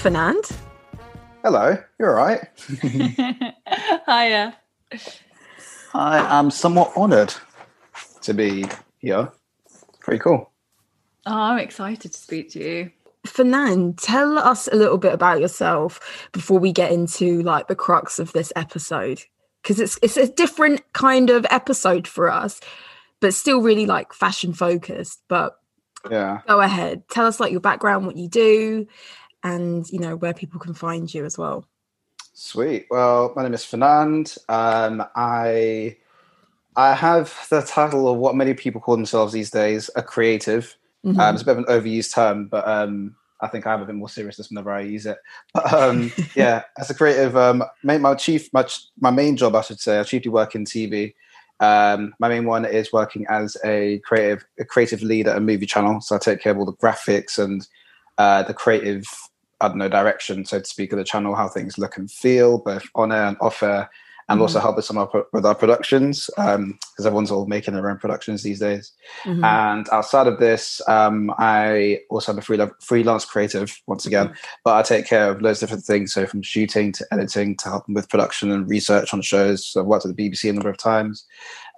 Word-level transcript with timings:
Fernand. 0.00 0.48
Hello, 1.42 1.76
you're 1.98 2.18
all 2.18 2.26
right. 2.26 2.48
Hiya. 4.06 4.56
I 5.94 6.38
am 6.38 6.50
somewhat 6.50 6.96
honoured 6.96 7.34
to 8.22 8.32
be 8.34 8.64
here. 8.98 9.30
Pretty 10.00 10.18
cool. 10.20 10.50
Oh, 11.26 11.32
I'm 11.34 11.58
excited 11.58 12.12
to 12.12 12.18
speak 12.18 12.50
to 12.52 12.58
you. 12.60 12.90
Fernand, 13.26 13.98
tell 13.98 14.38
us 14.38 14.68
a 14.68 14.76
little 14.76 14.96
bit 14.96 15.12
about 15.12 15.40
yourself 15.40 16.28
before 16.32 16.58
we 16.58 16.72
get 16.72 16.92
into 16.92 17.42
like 17.42 17.68
the 17.68 17.76
crux 17.76 18.18
of 18.18 18.32
this 18.32 18.52
episode. 18.56 19.20
Because 19.62 19.78
it's 19.80 19.98
it's 20.02 20.16
a 20.16 20.32
different 20.32 20.80
kind 20.94 21.28
of 21.28 21.46
episode 21.50 22.08
for 22.08 22.30
us, 22.30 22.60
but 23.20 23.34
still 23.34 23.60
really 23.60 23.84
like 23.84 24.14
fashion 24.14 24.54
focused. 24.54 25.20
But 25.28 25.56
Yeah. 26.10 26.38
go 26.48 26.60
ahead. 26.62 27.02
Tell 27.10 27.26
us 27.26 27.38
like 27.38 27.52
your 27.52 27.60
background, 27.60 28.06
what 28.06 28.16
you 28.16 28.28
do, 28.28 28.86
and 29.42 29.88
you 29.90 29.98
know, 29.98 30.16
where 30.16 30.34
people 30.34 30.60
can 30.60 30.74
find 30.74 31.12
you 31.12 31.24
as 31.24 31.38
well. 31.38 31.66
Sweet. 32.32 32.86
Well, 32.90 33.32
my 33.36 33.42
name 33.42 33.54
is 33.54 33.64
Fernand. 33.64 34.36
Um, 34.48 35.04
I 35.14 35.96
I 36.76 36.94
have 36.94 37.34
the 37.50 37.62
title 37.62 38.08
of 38.08 38.18
what 38.18 38.36
many 38.36 38.54
people 38.54 38.80
call 38.80 38.96
themselves 38.96 39.32
these 39.32 39.50
days, 39.50 39.90
a 39.96 40.02
creative. 40.02 40.76
Mhm. 41.04 41.18
Um, 41.18 41.34
it's 41.34 41.42
a 41.42 41.46
bit 41.46 41.56
of 41.56 41.58
an 41.58 41.64
overused 41.64 42.14
term, 42.14 42.46
but 42.46 42.66
um, 42.68 43.16
I 43.40 43.48
think 43.48 43.66
I 43.66 43.70
have 43.70 43.80
a 43.80 43.86
bit 43.86 43.94
more 43.94 44.08
seriousness 44.08 44.50
whenever 44.50 44.70
I 44.70 44.82
use 44.82 45.06
it. 45.06 45.18
But, 45.54 45.72
um, 45.72 46.12
yeah, 46.34 46.62
as 46.78 46.90
a 46.90 46.94
creative, 46.94 47.36
um, 47.36 47.64
my, 47.82 47.98
my 47.98 48.14
chief, 48.14 48.52
my, 48.52 48.66
my 48.98 49.10
main 49.10 49.36
job, 49.36 49.54
I 49.54 49.62
should 49.62 49.80
say, 49.80 49.98
I 49.98 50.02
chiefly 50.04 50.30
work 50.30 50.54
in 50.54 50.64
TV. 50.64 51.14
Um, 51.58 52.14
my 52.18 52.28
main 52.28 52.46
one 52.46 52.64
is 52.64 52.92
working 52.92 53.26
as 53.28 53.56
a 53.64 53.98
creative, 54.04 54.44
a 54.58 54.64
creative 54.64 55.02
lead 55.02 55.28
at 55.28 55.36
a 55.36 55.40
movie 55.40 55.66
channel. 55.66 56.00
So 56.00 56.16
I 56.16 56.18
take 56.18 56.40
care 56.40 56.52
of 56.52 56.58
all 56.58 56.66
the 56.66 56.72
graphics 56.72 57.38
and 57.38 57.66
uh, 58.18 58.42
the 58.42 58.54
creative, 58.54 59.04
I 59.60 59.68
don't 59.68 59.78
know, 59.78 59.88
direction, 59.88 60.44
so 60.44 60.58
to 60.58 60.64
speak, 60.64 60.92
of 60.92 60.98
the 60.98 61.04
channel, 61.04 61.34
how 61.34 61.48
things 61.48 61.78
look 61.78 61.96
and 61.96 62.10
feel, 62.10 62.58
both 62.58 62.84
on 62.94 63.12
air 63.12 63.26
and 63.26 63.36
off 63.40 63.62
air, 63.62 63.90
and 64.30 64.40
also 64.40 64.60
help 64.60 64.76
with 64.76 64.84
some 64.84 64.96
of 64.96 65.12
our, 65.12 65.26
with 65.32 65.44
our 65.44 65.56
productions 65.56 66.30
because 66.36 67.04
everyone's 67.04 67.32
all 67.32 67.46
making 67.46 67.74
their 67.74 67.90
own 67.90 67.98
productions 67.98 68.44
these 68.44 68.60
days. 68.60 68.92
Mhm. 69.24 69.44
And 69.44 69.88
outside 69.90 70.28
of 70.28 70.38
this, 70.38 70.80
um, 70.86 71.34
I 71.36 72.00
also 72.10 72.32
have 72.32 72.38
a 72.38 72.42
freelance, 72.42 72.72
freelance 72.80 73.24
creative 73.24 73.76
once 73.88 74.06
again, 74.06 74.32
but 74.64 74.76
I 74.76 74.82
take 74.82 75.04
care 75.06 75.30
of 75.30 75.42
loads 75.42 75.60
of 75.62 75.68
different 75.68 75.84
things. 75.84 76.12
So 76.12 76.26
from 76.26 76.42
shooting 76.42 76.92
to 76.92 77.06
editing 77.10 77.56
to 77.56 77.70
helping 77.70 77.94
with 77.94 78.08
production 78.08 78.52
and 78.52 78.68
research 78.70 79.12
on 79.12 79.20
shows. 79.20 79.66
So 79.66 79.80
I've 79.80 79.86
worked 79.86 80.06
at 80.06 80.14
the 80.16 80.28
BBC 80.30 80.48
a 80.48 80.52
number 80.52 80.70
of 80.70 80.78
times, 80.78 81.24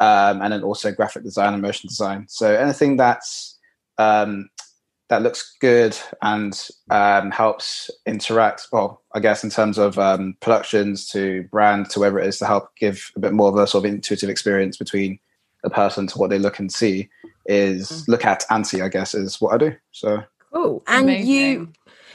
um, 0.01 0.43
and 0.43 0.53
then 0.53 0.63
also 0.63 0.93
graphic 0.93 1.25
design 1.25 1.55
and 1.55 1.63
motion 1.63 1.89
design. 1.89 2.27
So 2.29 2.55
anything 2.55 2.99
that's 2.99 3.59
um, 3.97 4.51
that 5.09 5.23
looks 5.23 5.57
good 5.61 5.97
and 6.23 6.69
um, 6.91 7.31
helps 7.31 7.91
interact. 8.07 8.69
Well, 8.73 9.03
I 9.15 9.21
guess 9.21 9.45
in 9.45 9.51
terms 9.51 9.79
of 9.79 9.99
um, 9.99 10.37
productions 10.41 11.07
to 11.11 11.43
brand 11.51 11.91
to 11.91 12.01
whatever 12.01 12.21
it 12.21 12.27
is 12.27 12.39
to 12.39 12.47
help 12.47 12.75
give 12.77 13.11
a 13.17 13.21
bit 13.21 13.33
more 13.33 13.49
of 13.49 13.57
a 13.57 13.67
sort 13.67 13.85
of 13.85 13.91
intuitive 13.93 14.31
experience 14.31 14.77
between 14.77 15.19
the 15.63 15.71
person 15.71 16.07
to 16.09 16.19
what 16.19 16.31
they 16.31 16.39
look 16.39 16.59
and 16.59 16.73
see 16.73 17.09
is 17.47 18.07
look 18.09 18.25
at 18.25 18.45
and 18.51 18.67
see. 18.67 18.81
I 18.81 18.89
guess 18.89 19.15
is 19.15 19.41
what 19.41 19.55
I 19.55 19.59
do. 19.59 19.77
So 19.91 20.25
Cool. 20.53 20.83
And 20.87 21.11
you 21.11 21.73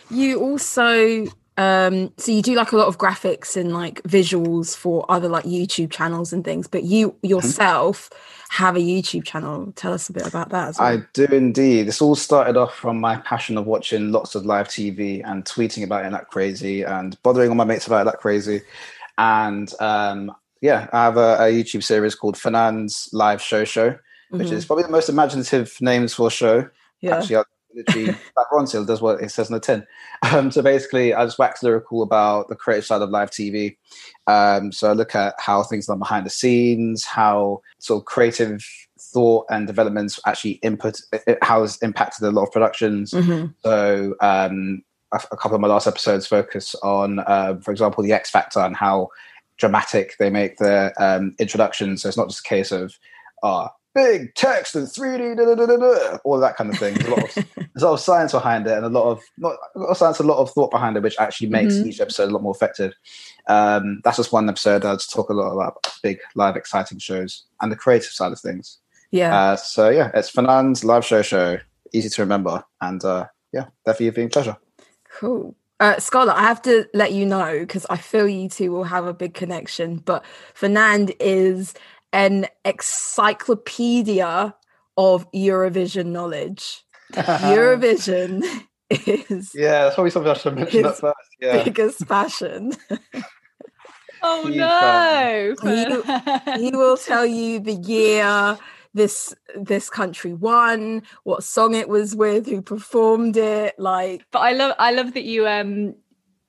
you 0.10 0.40
also 0.40 1.26
um 1.58 2.14
so 2.18 2.32
you 2.32 2.42
do 2.42 2.54
like 2.56 2.72
a 2.72 2.78
lot 2.78 2.88
of 2.88 2.98
graphics 2.98 3.58
and 3.58 3.74
like 3.74 4.02
visuals 4.04 4.76
for 4.76 5.06
other 5.10 5.28
like 5.28 5.46
YouTube 5.46 5.92
channels 5.92 6.32
and 6.34 6.44
things, 6.44 6.68
but 6.68 6.84
you 6.84 7.10
Mm-hmm. 7.12 7.28
yourself 7.28 8.10
have 8.50 8.76
a 8.76 8.80
YouTube 8.80 9.24
channel. 9.26 9.74
Tell 9.76 9.92
us 9.94 10.08
a 10.10 10.14
bit 10.14 10.26
about 10.26 10.50
that 10.50 10.70
as 10.70 10.80
well. 10.80 10.88
I 10.88 11.02
do 11.14 11.26
indeed. 11.26 11.84
This 11.88 12.02
all 12.02 12.16
started 12.16 12.56
off 12.58 12.76
from 12.76 13.00
my 13.00 13.18
passion 13.18 13.58
of 13.58 13.66
watching 13.66 14.12
lots 14.12 14.36
of 14.36 14.46
live 14.46 14.68
TV 14.68 15.22
and 15.26 15.44
tweeting 15.44 15.84
about 15.84 16.06
it 16.06 16.12
like 16.12 16.28
crazy 16.30 16.84
and 16.84 17.22
bothering 17.24 17.50
all 17.50 17.56
my 17.56 17.66
mates 17.66 17.88
about 17.88 18.02
it 18.02 18.06
like 18.12 18.20
crazy. 18.20 18.62
And 19.18 19.72
um, 19.80 20.32
yeah, 20.62 20.88
I 20.94 21.04
have 21.04 21.18
a, 21.18 21.36
a 21.40 21.52
YouTube 21.52 21.84
series 21.84 22.16
called 22.16 22.38
Fernand's 22.38 23.10
Live 23.12 23.42
Show 23.42 23.66
Show, 23.66 23.98
which 24.30 24.52
is 24.52 24.66
probably 24.66 24.84
the 24.84 24.92
most 24.92 25.10
imaginative 25.10 25.76
names 25.82 26.14
for 26.14 26.28
a 26.28 26.32
show. 26.32 26.62
Mm-hmm. 26.62 26.70
Yeah. 27.02 27.18
Actually, 27.18 27.44
literally, 27.78 28.06
that 28.36 28.46
Ronseal 28.52 28.86
does 28.86 29.02
what 29.02 29.22
it 29.22 29.30
says 29.30 29.50
on 29.50 29.54
the 29.54 29.60
tin. 29.60 29.86
Um, 30.32 30.52
so 30.52 30.62
basically, 30.62 31.14
I 31.14 31.24
just 31.26 31.40
wax 31.40 31.64
lyrical 31.64 32.02
about 32.02 32.50
the 32.50 32.56
creative 32.56 32.86
side 32.86 33.02
of 33.02 33.10
live 33.10 33.32
TV. 33.32 33.78
Um, 34.28 34.72
so 34.72 34.90
I 34.90 34.94
look 34.94 35.16
at 35.16 35.36
how 35.40 35.64
things 35.64 35.88
are 35.88 35.96
behind 35.96 36.26
the 36.26 36.32
scenes, 36.32 37.06
how 37.06 37.62
sort 37.80 38.02
of 38.02 38.06
creative 38.06 38.66
thought 39.00 39.46
and 39.50 39.68
developments 39.68 40.20
actually 40.26 40.54
input, 40.64 41.00
how 41.42 41.64
it's 41.64 41.78
impacted 41.78 42.28
a 42.28 42.32
lot 42.32 42.44
of 42.44 42.52
productions. 42.52 43.12
Mhm. 43.12 43.54
So 43.64 44.16
um, 44.22 44.84
a, 45.14 45.22
a 45.32 45.38
couple 45.38 45.56
of 45.56 45.62
my 45.62 45.68
last 45.68 45.88
episodes 45.88 46.28
focus 46.28 46.76
on, 46.84 47.20
uh, 47.20 47.56
for 47.62 47.72
example, 47.72 48.04
the 48.04 48.14
X 48.14 48.30
Factor 48.30 48.60
and 48.60 48.76
how 48.76 49.10
dramatic 49.58 50.16
they 50.20 50.30
make 50.30 50.58
their 50.58 50.94
um, 51.02 51.36
introduction. 51.40 51.98
So 51.98 52.08
it's 52.08 52.18
not 52.18 52.30
just 52.30 52.46
a 52.46 52.50
case 52.50 52.72
of 52.72 52.98
uh, 53.44 53.68
big 53.98 54.34
text 54.36 54.76
and 54.76 54.88
3D, 54.88 55.36
da, 55.36 55.56
da, 55.56 55.66
da, 55.66 56.18
all 56.24 56.40
that 56.40 56.56
kind 56.56 56.70
of 56.72 56.78
thing. 56.80 56.94
There's 56.94 57.08
a 57.08 57.16
lot 57.16 57.24
of, 57.24 57.34
there's 57.56 57.84
a 57.84 57.86
lot 57.88 57.94
of 57.94 58.00
science 58.00 58.32
behind 58.32 58.68
it 58.68 58.78
and 58.78 58.86
a 58.86 58.90
lot 58.90 59.10
of 59.12 59.22
not 59.38 59.56
a 59.76 59.80
lot 59.80 59.88
of 59.90 59.98
science, 59.98 60.20
a 60.20 60.24
lot 60.24 60.38
of 60.38 60.52
thought 60.52 60.70
behind 60.72 60.96
it, 60.98 61.04
which 61.04 61.16
actually 61.20 61.50
makes 61.50 61.74
Mhm. 61.76 61.88
each 61.88 62.00
episode 62.00 62.30
a 62.30 62.32
lot 62.34 62.44
more 62.44 62.54
effective. 62.56 62.94
Um, 63.48 64.02
that's 64.04 64.18
just 64.18 64.32
one 64.32 64.48
episode. 64.50 64.86
I 64.86 64.94
just 64.94 65.12
talk 65.12 65.30
a 65.30 65.34
lot 65.34 65.52
about 65.52 65.76
big, 66.04 66.20
live, 66.36 66.56
exciting 66.56 67.00
shows 67.00 67.44
and 67.62 67.72
the 67.72 67.76
creative 67.76 68.12
side 68.12 68.32
of 68.32 68.40
things. 68.40 68.78
Yeah. 69.12 69.36
Uh, 69.38 69.56
so 69.56 69.90
yeah, 69.90 70.12
it's 70.14 70.30
Fernand's 70.30 70.84
live 70.84 71.04
show 71.06 71.22
show, 71.22 71.58
easy 71.94 72.10
to 72.10 72.22
remember, 72.22 72.64
and 72.82 73.04
uh, 73.04 73.26
yeah, 73.52 73.66
definitely 73.86 74.12
being 74.12 74.30
pleasure. 74.30 74.58
Cool. 75.20 75.56
Uh, 75.80 76.00
Scarlett, 76.00 76.36
I 76.36 76.42
have 76.42 76.62
to 76.64 76.88
let 76.96 77.12
you 77.14 77.24
know 77.26 77.60
because 77.60 77.86
I 77.90 77.98
feel 77.98 78.28
you 78.28 78.50
two 78.50 78.72
will 78.72 78.84
have 78.86 79.06
a 79.06 79.14
big 79.14 79.36
connection. 79.36 79.98
But 79.98 80.26
Fernand 80.56 81.14
is 81.20 81.76
an 82.14 82.48
encyclopedia 82.66 84.56
of 84.98 85.32
Eurovision 85.32 86.08
knowledge. 86.08 86.84
Eurovision 87.14 88.44
is 88.90 89.52
Yeah, 89.54 89.84
that's 89.84 89.96
probably 89.96 90.12
something 90.12 90.32
I 90.32 90.34
should 90.36 90.56
mention 90.56 90.86
at 90.86 90.92
His 90.92 91.00
first. 91.00 91.16
Yeah. 91.40 91.64
biggest 91.64 92.08
passion. 92.08 92.74
Oh 94.22 94.48
Huge 94.48 94.58
no! 95.62 96.04
He 96.58 96.72
will 96.76 96.98
tell 96.98 97.26
you 97.26 97.60
the 97.60 97.74
year 97.74 98.58
this 98.94 99.34
this 99.56 99.90
country 99.90 100.34
won, 100.34 101.04
what 101.24 101.44
song 101.44 101.76
it 101.76 101.88
was 101.88 102.16
with, 102.16 102.48
who 102.48 102.62
performed 102.62 103.38
it. 103.38 103.78
Like, 103.78 104.26
but 104.32 104.40
I 104.40 104.54
love 104.54 104.76
I 104.80 104.92
love 104.92 105.14
that 105.14 105.24
you 105.24 105.48
um 105.48 105.96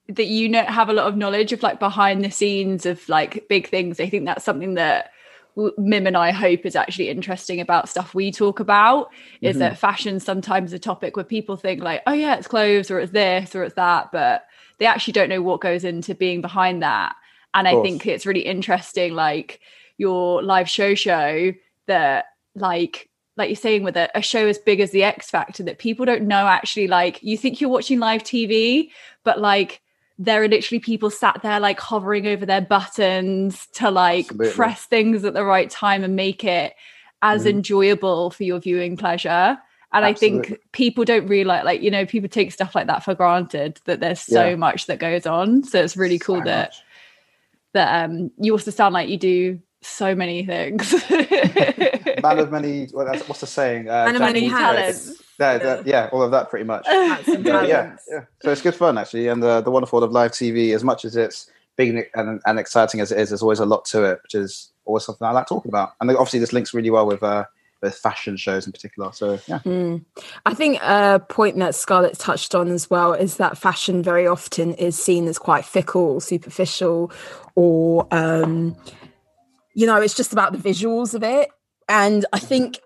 that 0.09 0.27
you 0.27 0.49
know 0.49 0.65
have 0.65 0.88
a 0.88 0.94
lot 0.94 1.06
of 1.09 1.17
knowledge 1.17 1.53
of 1.53 1.62
like 1.62 1.79
behind 1.79 2.25
the 2.25 2.31
scenes 2.31 2.87
of 2.87 3.06
like 3.09 3.47
big 3.49 3.69
things. 3.69 4.00
I 4.00 4.09
think 4.09 4.25
that's 4.25 4.44
something 4.44 4.75
that 4.75 5.11
w- 5.11 5.12
Mim 5.76 6.06
and 6.06 6.16
I 6.16 6.31
hope 6.31 6.64
is 6.64 6.76
actually 6.76 7.08
interesting 7.08 7.60
about 7.60 7.88
stuff 7.88 8.14
we 8.14 8.31
talk 8.31 8.60
about 8.60 9.10
is 9.40 9.56
Mhm. 9.56 9.60
that 9.60 9.78
fashion 9.78 10.20
sometimes 10.20 10.72
a 10.72 10.78
topic 10.78 11.16
where 11.16 11.25
people 11.25 11.56
think 11.56 11.82
like, 11.82 12.02
oh 12.06 12.12
yeah, 12.12 12.37
it's 12.37 12.46
clothes 12.46 12.90
or 12.90 13.00
it's 13.00 13.12
this 13.12 13.55
or 13.56 13.64
it's 13.64 13.75
that, 13.75 14.12
but 14.12 14.44
they 14.78 14.87
actually 14.87 15.12
don't 15.12 15.28
know 15.28 15.43
what 15.43 15.60
goes 15.60 15.84
into 15.84 16.14
being 16.14 16.40
behind 16.40 16.82
that. 16.82 17.16
And 17.55 17.66
I 17.66 17.82
think 17.82 18.06
it's 18.06 18.26
really 18.26 18.40
interesting, 18.46 19.14
like 19.14 19.60
your 19.96 20.43
live 20.43 20.69
show 20.69 20.94
show 20.94 21.52
that 21.87 22.26
like 22.55 23.08
like 23.37 23.49
you're 23.49 23.56
saying 23.56 23.84
with 23.84 23.96
a, 23.96 24.10
a 24.16 24.22
show 24.22 24.46
as 24.46 24.58
big 24.58 24.81
as 24.81 24.90
the 24.90 25.05
X 25.05 25.31
Factor 25.31 25.62
that 25.64 25.78
people 25.78 26.05
don't 26.05 26.26
know 26.26 26.46
actually 26.46 26.88
like 26.88 27.22
you 27.22 27.37
think 27.38 27.60
you're 27.60 27.70
watching 27.70 27.99
live 27.99 28.22
TV, 28.22 28.90
but 29.25 29.40
like 29.40 29.81
there 30.19 30.43
are 30.43 30.49
literally 30.49 30.81
people 30.81 31.11
sat 31.11 31.41
there 31.43 31.61
like 31.61 31.79
hovering 31.79 32.26
over 32.26 32.44
their 32.44 32.61
buttons 32.61 33.67
to 33.75 33.91
like 33.91 34.26
Absolutely. 34.26 34.50
press 34.50 34.85
things 34.85 35.25
at 35.25 35.35
the 35.35 35.44
right 35.44 35.70
time 35.70 36.03
and 36.03 36.17
make 36.17 36.43
it 36.44 36.75
as 37.23 37.44
Mhm. 37.44 37.50
enjoyable 37.50 38.31
for 38.31 38.43
your 38.44 38.59
viewing 38.59 38.97
pleasure. 38.97 39.59
And 39.93 40.05
I 40.05 40.12
think 40.12 40.59
people 40.73 41.05
don't 41.05 41.26
realize, 41.29 41.65
like, 41.65 41.81
you 41.82 41.91
know, 41.91 42.05
people 42.05 42.29
take 42.29 42.53
stuff 42.53 42.75
like 42.75 42.88
that 42.88 43.05
for 43.05 43.15
granted 43.15 43.81
that 43.87 44.00
there's 44.00 44.20
so 44.20 44.50
Yeah. 44.50 44.56
much 44.56 44.87
that 44.87 44.99
goes 44.99 45.25
on. 45.26 45.62
So 45.62 45.81
it's 45.82 45.97
really 45.97 46.19
cool 46.19 46.38
So 46.41 46.44
that 46.44 46.69
much. 46.69 46.82
that 47.75 48.05
um 48.05 48.31
you 48.38 48.53
also 48.53 48.70
sound 48.70 48.93
like 48.93 49.09
you 49.09 49.17
do 49.17 49.61
so 49.82 50.15
many 50.15 50.44
things. 50.44 50.93
man 52.23 52.38
of 52.38 52.50
many. 52.53 52.87
That's- 52.87 53.29
what's 53.29 53.41
the 53.41 53.47
saying? 53.47 53.88
Uh, 53.88 54.05
Man 54.06 54.17
of 54.17 54.20
many 54.23 54.49
talents. 54.49 55.12
Yeah, 55.41 55.59
that- 55.59 55.87
yeah, 55.87 56.09
all 56.12 56.23
of 56.23 56.31
that 56.32 56.50
pretty 56.50 56.65
much. 56.65 56.87
And 56.88 57.44
yeah, 57.47 57.62
yeah, 57.62 57.97
yeah. 58.11 58.25
So 58.43 58.50
it's 58.50 58.62
good 58.62 58.75
fun 58.75 58.99
actually, 58.99 59.29
and 59.29 59.43
the 59.43 59.61
the 59.61 59.70
wonderful 59.70 60.03
of 60.03 60.12
live 60.12 60.32
TV. 60.32 60.75
As 60.75 60.82
much 60.85 61.05
as 61.05 61.17
it's 61.17 61.50
big 61.76 62.09
and, 62.15 62.41
and 62.44 62.59
exciting 62.59 63.00
as 63.00 63.12
it 63.12 63.19
is, 63.20 63.31
there's 63.31 63.43
always 63.43 63.61
a 63.61 63.67
lot 63.67 63.85
to 63.87 64.03
it, 64.05 64.20
which 64.25 64.35
is 64.35 64.70
always 64.85 65.05
something 65.05 65.26
I 65.26 65.31
like 65.31 65.47
talking 65.47 65.70
about. 65.70 65.91
And 66.00 66.11
obviously, 66.11 66.41
this 66.41 66.53
links 66.53 66.75
really 66.75 66.91
well 66.91 67.06
with 67.06 67.23
uh, 67.23 67.44
with 67.81 67.94
fashion 67.94 68.37
shows 68.37 68.67
in 68.67 68.73
particular. 68.73 69.12
So 69.12 69.38
yeah, 69.47 69.61
Mm. 69.61 70.05
I 70.44 70.55
think 70.55 70.81
a 70.82 71.20
point 71.29 71.56
that 71.59 71.76
Scarlett 71.76 72.19
touched 72.19 72.56
on 72.56 72.69
as 72.70 72.91
well 72.91 73.12
is 73.12 73.37
that 73.37 73.56
fashion 73.56 74.03
very 74.03 74.26
often 74.26 74.75
is 74.75 75.00
seen 75.00 75.29
as 75.29 75.38
quite 75.38 75.65
fickle, 75.65 76.03
or 76.03 76.20
superficial, 76.20 77.12
or 77.55 78.09
um, 78.11 78.75
you 79.75 79.87
know, 79.87 80.00
it's 80.00 80.15
just 80.15 80.32
about 80.32 80.50
the 80.50 80.59
visuals 80.59 81.15
of 81.15 81.23
it. 81.23 81.50
And 81.88 82.26
I 82.32 82.38
think 82.38 82.81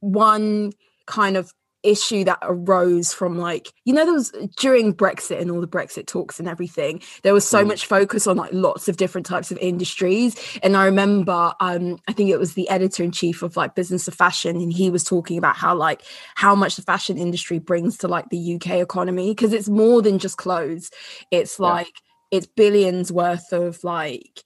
one 0.00 0.72
kind 1.06 1.36
of 1.36 1.52
issue 1.82 2.24
that 2.24 2.38
arose 2.40 3.12
from 3.12 3.36
like 3.38 3.68
you 3.84 3.92
know 3.92 4.06
there 4.06 4.14
was 4.14 4.32
during 4.56 4.94
brexit 4.94 5.38
and 5.38 5.50
all 5.50 5.60
the 5.60 5.68
brexit 5.68 6.06
talks 6.06 6.38
and 6.40 6.48
everything 6.48 6.98
there 7.22 7.34
was 7.34 7.46
so 7.46 7.62
Mm. 7.62 7.66
much 7.68 7.84
focus 7.84 8.26
on 8.26 8.38
like 8.38 8.54
lots 8.54 8.88
of 8.88 8.96
different 8.96 9.26
types 9.26 9.52
of 9.52 9.58
industries 9.58 10.34
and 10.62 10.78
i 10.78 10.86
remember 10.86 11.52
um 11.60 11.98
i 12.08 12.12
think 12.14 12.30
it 12.30 12.38
was 12.38 12.54
the 12.54 12.66
editor-in-chief 12.70 13.42
of 13.42 13.54
like 13.58 13.74
business 13.74 14.08
of 14.08 14.14
fashion 14.14 14.56
and 14.56 14.72
he 14.72 14.88
was 14.88 15.04
talking 15.04 15.36
about 15.36 15.56
how 15.56 15.74
like 15.76 16.00
how 16.36 16.54
much 16.54 16.76
the 16.76 16.82
fashion 16.82 17.18
industry 17.18 17.58
brings 17.58 17.98
to 17.98 18.08
like 18.08 18.30
the 18.30 18.54
uk 18.54 18.66
economy 18.70 19.32
because 19.32 19.52
it's 19.52 19.68
more 19.68 20.00
than 20.00 20.18
just 20.18 20.38
clothes 20.38 20.90
it's 21.30 21.58
Yeah. 21.60 21.66
like 21.66 21.92
it's 22.30 22.46
billions 22.46 23.12
worth 23.12 23.52
of 23.52 23.84
like 23.84 24.42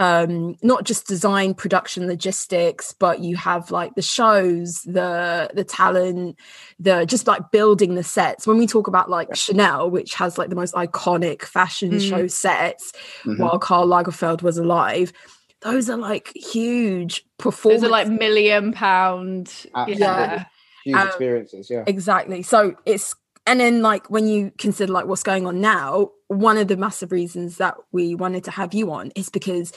um 0.00 0.56
not 0.62 0.84
just 0.84 1.06
design 1.06 1.54
production 1.54 2.06
logistics 2.08 2.92
but 2.98 3.20
you 3.20 3.36
have 3.36 3.70
like 3.70 3.94
the 3.94 4.02
shows 4.02 4.82
the 4.82 5.48
the 5.54 5.62
talent 5.62 6.36
the 6.80 7.06
just 7.06 7.26
like 7.28 7.50
building 7.52 7.94
the 7.94 8.02
sets 8.02 8.44
when 8.46 8.58
we 8.58 8.66
talk 8.66 8.88
about 8.88 9.08
like 9.08 9.28
Yeah. 9.28 9.34
chanel 9.34 9.90
which 9.90 10.14
has 10.14 10.36
like 10.36 10.48
the 10.50 10.56
most 10.56 10.74
iconic 10.74 11.42
fashion 11.42 11.92
Mm. 11.92 12.08
show 12.08 12.26
sets 12.26 12.92
Mhm. 13.24 13.38
while 13.38 13.58
karl 13.58 13.86
lagerfeld 13.86 14.42
was 14.42 14.58
alive 14.58 15.12
those 15.60 15.88
are 15.88 15.96
like 15.96 16.30
huge 16.34 17.24
performances. 17.38 17.82
Those 17.82 17.88
are 17.88 17.92
like 17.92 18.08
million 18.08 18.72
pound. 18.72 19.50
Absolutely. 19.74 19.98
Yeah. 20.02 20.44
huge 20.84 20.96
Um, 20.96 21.06
experiences. 21.06 21.70
Yeah, 21.70 21.84
exactly 21.86 22.42
so 22.42 22.74
it's 22.84 23.14
and 23.46 23.60
then 23.60 23.80
like 23.80 24.10
when 24.10 24.26
you 24.26 24.52
consider 24.58 24.92
like 24.92 25.06
what's 25.06 25.22
going 25.22 25.46
on 25.46 25.60
now 25.60 26.10
one 26.34 26.58
of 26.58 26.68
the 26.68 26.76
massive 26.76 27.12
reasons 27.12 27.56
that 27.58 27.76
we 27.92 28.14
wanted 28.14 28.44
to 28.44 28.50
have 28.50 28.74
you 28.74 28.92
on 28.92 29.10
is 29.14 29.28
because 29.28 29.72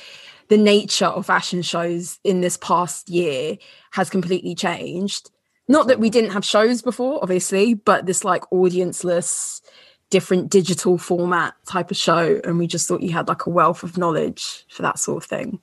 the 0.50 0.58
nature 0.58 1.06
of 1.06 1.26
fashion 1.26 1.62
shows 1.62 2.20
in 2.24 2.42
this 2.42 2.58
past 2.58 3.10
year 3.10 3.58
has 3.92 4.10
completely 4.10 4.56
changed. 4.56 5.30
Not 5.68 5.88
that 5.88 6.00
we 6.00 6.10
didn't 6.10 6.32
have 6.32 6.46
shows 6.46 6.82
before 6.82 7.20
obviously 7.22 7.74
but 7.74 8.06
this 8.06 8.24
like 8.24 8.44
audienceless 8.52 9.62
different 10.10 10.50
digital 10.50 10.98
format 10.98 11.54
type 11.68 11.92
of 11.92 11.98
show 11.98 12.40
and 12.46 12.58
we 12.58 12.68
just 12.68 12.88
thought 12.88 13.02
you 13.02 13.12
had 13.12 13.28
like 13.28 13.46
a 13.46 13.50
wealth 13.50 13.84
of 13.84 13.98
knowledge 13.98 14.66
for 14.70 14.82
that 14.82 14.98
sort 14.98 15.22
of 15.22 15.30
thing 15.30 15.60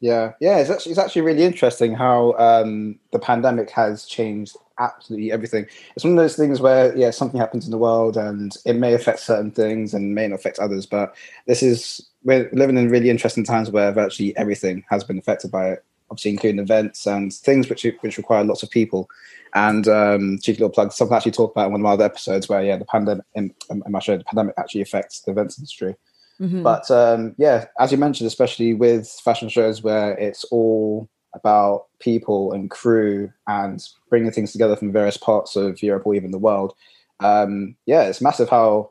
Yeah, 0.00 0.32
yeah, 0.40 0.58
it's 0.58 0.70
actually 0.70 0.92
it's 0.92 0.98
actually 0.98 1.22
really 1.22 1.42
interesting 1.42 1.94
how 1.94 2.34
um, 2.38 2.98
the 3.12 3.18
pandemic 3.18 3.70
has 3.70 4.04
changed 4.04 4.56
absolutely 4.78 5.32
everything. 5.32 5.66
It's 5.94 6.04
one 6.04 6.12
of 6.12 6.18
those 6.18 6.36
things 6.36 6.60
where 6.60 6.94
yeah, 6.96 7.10
something 7.10 7.40
happens 7.40 7.64
in 7.64 7.70
the 7.70 7.78
world 7.78 8.16
and 8.16 8.54
it 8.66 8.76
may 8.76 8.92
affect 8.92 9.20
certain 9.20 9.50
things 9.50 9.94
and 9.94 10.14
may 10.14 10.28
not 10.28 10.36
affect 10.38 10.58
others, 10.58 10.84
but 10.84 11.14
this 11.46 11.62
is 11.62 12.06
we're 12.24 12.50
living 12.52 12.76
in 12.76 12.90
really 12.90 13.08
interesting 13.08 13.44
times 13.44 13.70
where 13.70 13.90
virtually 13.92 14.36
everything 14.36 14.84
has 14.90 15.02
been 15.02 15.18
affected 15.18 15.50
by 15.50 15.70
it. 15.70 15.84
Obviously, 16.10 16.32
including 16.32 16.60
events 16.60 17.06
and 17.06 17.32
things 17.32 17.68
which 17.68 17.86
which 18.00 18.18
require 18.18 18.44
lots 18.44 18.62
of 18.62 18.70
people. 18.70 19.08
And 19.54 19.88
um, 19.88 20.38
cheeky 20.42 20.58
little 20.58 20.68
plug, 20.68 20.92
something 20.92 21.14
I 21.14 21.16
actually 21.16 21.32
talked 21.32 21.56
about 21.56 21.66
in 21.66 21.72
one 21.72 21.80
of 21.80 21.84
my 21.84 21.92
other 21.92 22.04
episodes 22.04 22.48
where 22.48 22.62
yeah, 22.62 22.76
the 22.76 22.84
pandemic 22.84 23.24
in 23.34 23.54
my 23.88 24.00
show, 24.00 24.18
the 24.18 24.24
pandemic 24.24 24.54
actually 24.58 24.82
affects 24.82 25.20
the 25.20 25.30
events 25.30 25.58
industry. 25.58 25.96
Mhm. 26.40 26.62
But 26.62 26.90
um, 26.90 27.34
yeah, 27.38 27.66
as 27.78 27.92
you 27.92 27.98
mentioned, 27.98 28.26
especially 28.26 28.74
with 28.74 29.08
fashion 29.24 29.48
shows 29.48 29.82
where 29.82 30.12
it's 30.18 30.44
all 30.44 31.08
about 31.34 31.86
people 32.00 32.52
and 32.52 32.70
crew 32.70 33.30
and 33.46 33.82
bringing 34.08 34.30
things 34.30 34.52
together 34.52 34.76
from 34.76 34.92
various 34.92 35.16
parts 35.16 35.56
of 35.56 35.82
Europe 35.82 36.06
or 36.06 36.14
even 36.14 36.30
the 36.30 36.38
world. 36.38 36.74
Um, 37.20 37.76
yeah, 37.86 38.02
it's 38.02 38.20
massive 38.20 38.48
how 38.48 38.90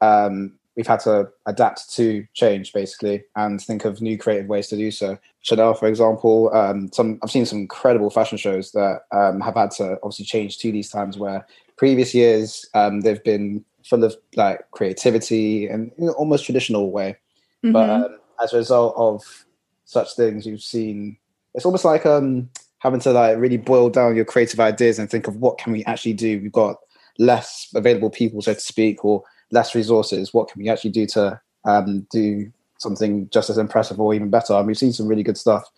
um, 0.00 0.58
we've 0.76 0.86
had 0.86 1.00
to 1.00 1.28
adapt 1.46 1.92
to 1.94 2.26
change 2.34 2.72
basically 2.72 3.24
and 3.34 3.60
think 3.60 3.84
of 3.84 4.00
new 4.00 4.18
creative 4.18 4.46
ways 4.46 4.68
to 4.68 4.76
do 4.76 4.90
so. 4.90 5.18
Chanel, 5.40 5.74
for 5.74 5.88
example, 5.88 6.54
um, 6.54 6.90
some 6.92 7.18
I've 7.22 7.30
seen 7.30 7.46
some 7.46 7.58
incredible 7.58 8.10
fashion 8.10 8.38
shows 8.38 8.72
that 8.72 9.02
um, 9.12 9.40
have 9.40 9.54
had 9.54 9.70
to 9.72 9.98
obviously 10.02 10.26
change 10.26 10.58
to 10.58 10.72
these 10.72 10.90
times 10.90 11.18
where 11.18 11.46
previous 11.76 12.14
years 12.14 12.66
um, 12.74 13.00
they've 13.00 13.24
been 13.24 13.64
full 13.88 14.04
of 14.04 14.16
like 14.34 14.70
creativity 14.70 15.66
and 15.66 15.92
you 15.98 16.06
know, 16.06 16.12
almost 16.12 16.44
traditional 16.44 16.90
way. 16.90 17.16
But 17.62 17.88
Mhm. 17.88 18.04
um, 18.04 18.18
as 18.42 18.52
a 18.52 18.58
result 18.58 18.94
of 18.96 19.46
such 19.84 20.14
things 20.14 20.44
you've 20.44 20.62
seen 20.62 21.16
it's 21.54 21.64
almost 21.64 21.84
like 21.84 22.04
um 22.04 22.50
having 22.80 23.00
to 23.00 23.10
like 23.12 23.38
really 23.38 23.56
boil 23.56 23.88
down 23.88 24.14
your 24.14 24.24
creative 24.24 24.60
ideas 24.60 24.98
and 24.98 25.10
think 25.10 25.26
of 25.26 25.36
what 25.36 25.58
can 25.58 25.72
we 25.72 25.84
actually 25.86 26.12
do. 26.12 26.40
We've 26.40 26.52
got 26.52 26.76
less 27.18 27.68
available 27.74 28.10
people 28.10 28.42
so 28.42 28.52
to 28.54 28.60
speak 28.60 29.04
or 29.04 29.24
less 29.50 29.74
resources. 29.74 30.34
What 30.34 30.48
can 30.48 30.62
we 30.62 30.68
actually 30.68 30.90
do 30.90 31.06
to 31.06 31.40
um, 31.64 32.06
do 32.10 32.52
something 32.78 33.28
just 33.30 33.48
as 33.48 33.58
impressive 33.58 33.98
or 33.98 34.12
even 34.12 34.28
better? 34.28 34.52
And 34.54 34.66
we've 34.66 34.76
seen 34.76 34.92
some 34.92 35.08
really 35.08 35.22
good 35.22 35.38
stuff 35.38 35.70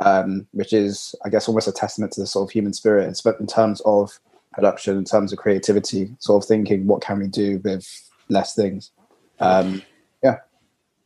um, 0.00 0.46
which 0.52 0.72
is 0.72 1.14
i 1.24 1.28
guess 1.30 1.48
almost 1.48 1.68
a 1.68 1.72
testament 1.72 2.12
to 2.12 2.20
the 2.20 2.26
sort 2.26 2.48
of 2.48 2.52
human 2.52 2.72
spirit. 2.72 3.20
But 3.24 3.40
in 3.40 3.46
terms 3.46 3.80
of 3.84 4.18
production 4.56 4.96
in 4.96 5.04
terms 5.04 5.32
of 5.32 5.38
creativity 5.38 6.16
sort 6.18 6.42
of 6.42 6.48
thinking 6.48 6.86
what 6.86 7.02
can 7.02 7.20
we 7.20 7.28
do 7.28 7.60
with 7.62 7.86
less 8.28 8.54
things 8.54 8.90
um, 9.38 9.82
Yeah, 10.24 10.38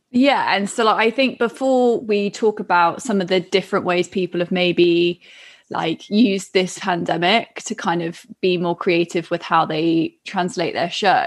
Yeah. 0.09 0.55
and 0.55 0.69
so 0.69 0.85
like, 0.85 1.05
I 1.07 1.11
think 1.11 1.37
before 1.37 1.99
we 1.99 2.31
talk 2.31 2.59
about 2.59 3.03
some 3.03 3.21
of 3.21 3.27
the 3.27 3.41
different 3.41 3.85
ways 3.85 4.07
people 4.07 4.39
have 4.39 4.51
maybe 4.51 5.21
like 5.69 6.09
used 6.09 6.53
this 6.53 6.79
pandemic 6.79 7.61
to 7.65 7.75
kind 7.75 8.01
of 8.01 8.25
be 8.41 8.57
more 8.57 8.75
creative 8.75 9.29
with 9.29 9.41
how 9.41 9.65
they 9.65 10.15
translate 10.25 10.73
their 10.73 10.89
show, 10.89 11.25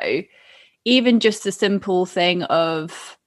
even 0.85 1.21
just 1.21 1.47
a 1.47 1.53
simple 1.53 2.07
thing 2.07 2.43
of 2.45 3.19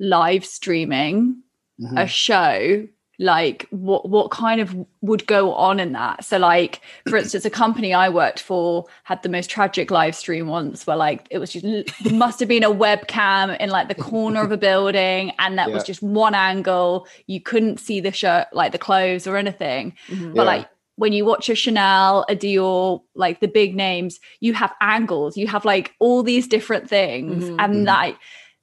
live 0.00 0.44
streaming 0.44 1.42
mhm. 1.80 2.00
a 2.00 2.06
show 2.06 2.86
like 3.20 3.66
what 3.70 4.08
what 4.08 4.30
kind 4.30 4.60
of 4.60 4.76
would 5.00 5.26
go 5.26 5.52
on 5.52 5.80
in 5.80 5.92
that 5.92 6.24
so 6.24 6.38
like 6.38 6.80
for 7.08 7.16
instance 7.22 7.44
a 7.44 7.50
company 7.50 7.92
i 7.92 8.08
worked 8.08 8.40
for 8.40 8.84
had 9.02 9.20
the 9.24 9.28
most 9.28 9.50
tragic 9.50 9.90
live 9.90 10.14
stream 10.14 10.46
once 10.46 10.86
where 10.86 10.96
like 10.96 11.26
it 11.30 11.38
was 11.38 11.52
just 11.52 11.66
must 12.12 12.38
have 12.38 12.48
been 12.48 12.62
a 12.62 12.70
webcam 12.70 13.58
in 13.58 13.70
like 13.70 13.88
the 13.88 13.94
corner 13.96 14.40
of 14.42 14.52
a 14.52 14.56
building 14.56 15.32
and 15.40 15.58
that 15.58 15.70
was 15.72 15.82
just 15.82 16.00
one 16.02 16.34
angle 16.34 17.08
you 17.26 17.40
couldn't 17.40 17.78
see 17.80 17.98
the 17.98 18.12
shirt 18.12 18.46
like 18.52 18.70
the 18.70 18.78
clothes 18.78 19.26
or 19.26 19.36
anything 19.36 19.92
Mhm. 20.08 20.34
but 20.34 20.42
Yeah. 20.42 20.44
like 20.44 20.68
when 20.94 21.12
you 21.12 21.24
watch 21.24 21.48
a 21.48 21.54
Chanel, 21.54 22.24
a 22.28 22.34
Dior, 22.34 23.00
like 23.14 23.38
the 23.38 23.46
big 23.46 23.76
names, 23.76 24.18
you 24.40 24.52
have 24.54 24.74
angles, 24.80 25.36
you 25.36 25.46
have 25.46 25.64
like 25.64 25.94
all 26.00 26.24
these 26.24 26.48
different 26.48 26.88
things, 26.90 27.44
Mhm. 27.44 27.56
and 27.60 27.74
Mhm. 27.74 27.84
that 27.84 28.16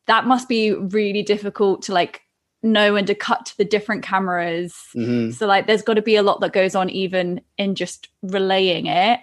that 0.08 0.26
must 0.28 0.50
be 0.50 0.74
really 0.74 1.24
difficult 1.24 1.82
to 1.84 1.94
like 1.94 2.22
know 2.66 2.94
when 2.94 3.06
to 3.06 3.16
cut 3.16 3.46
to 3.48 3.58
the 3.58 3.66
different 3.66 4.04
cameras. 4.04 4.76
Mhm. 4.96 5.34
So 5.34 5.48
like, 5.48 5.68
there's 5.68 5.82
got 5.84 5.94
to 5.96 6.02
be 6.02 6.16
a 6.16 6.24
lot 6.24 6.42
that 6.42 6.54
goes 6.54 6.76
on 6.76 6.90
even 6.90 7.42
in 7.58 7.76
just 7.76 8.10
relaying 8.22 8.88
it. 8.88 9.20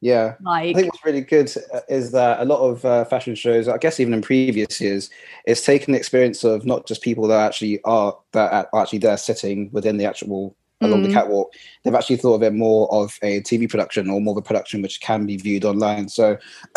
yeah 0.00 0.34
Like 0.42 0.74
I 0.74 0.80
think 0.80 0.92
what's 0.92 1.04
really 1.04 1.20
good 1.20 1.50
uh, 1.72 1.80
is 1.88 2.10
that 2.10 2.40
a 2.40 2.44
lot 2.44 2.60
of 2.60 2.84
uh, 2.84 3.04
fashion 3.04 3.34
shows, 3.36 3.68
I 3.68 3.78
guess 3.78 4.00
even 4.00 4.14
in 4.14 4.20
previous 4.20 4.80
years, 4.80 5.10
it's 5.46 5.64
taken 5.64 5.92
the 5.92 5.98
experience 5.98 6.42
of 6.44 6.66
not 6.66 6.86
just 6.86 7.02
people 7.02 7.28
that 7.28 7.40
actually 7.46 7.80
are 7.84 8.18
that 8.32 8.68
are 8.72 8.82
actually 8.82 8.98
there 8.98 9.16
sitting 9.16 9.70
within 9.72 9.96
the 9.98 10.04
actual 10.04 10.56
along 10.80 11.02
Mm. 11.02 11.06
the 11.06 11.14
catwalk. 11.14 11.52
They've 11.84 11.94
actually 11.94 12.16
thought 12.16 12.34
of 12.34 12.42
it 12.42 12.52
more 12.52 12.92
of 12.92 13.16
a 13.22 13.40
TV 13.42 13.68
production 13.70 14.10
or 14.10 14.20
more 14.20 14.32
of 14.32 14.38
a 14.38 14.42
production 14.42 14.82
which 14.82 15.00
can 15.00 15.26
be 15.26 15.36
viewed 15.36 15.64
online. 15.64 16.08
So 16.08 16.36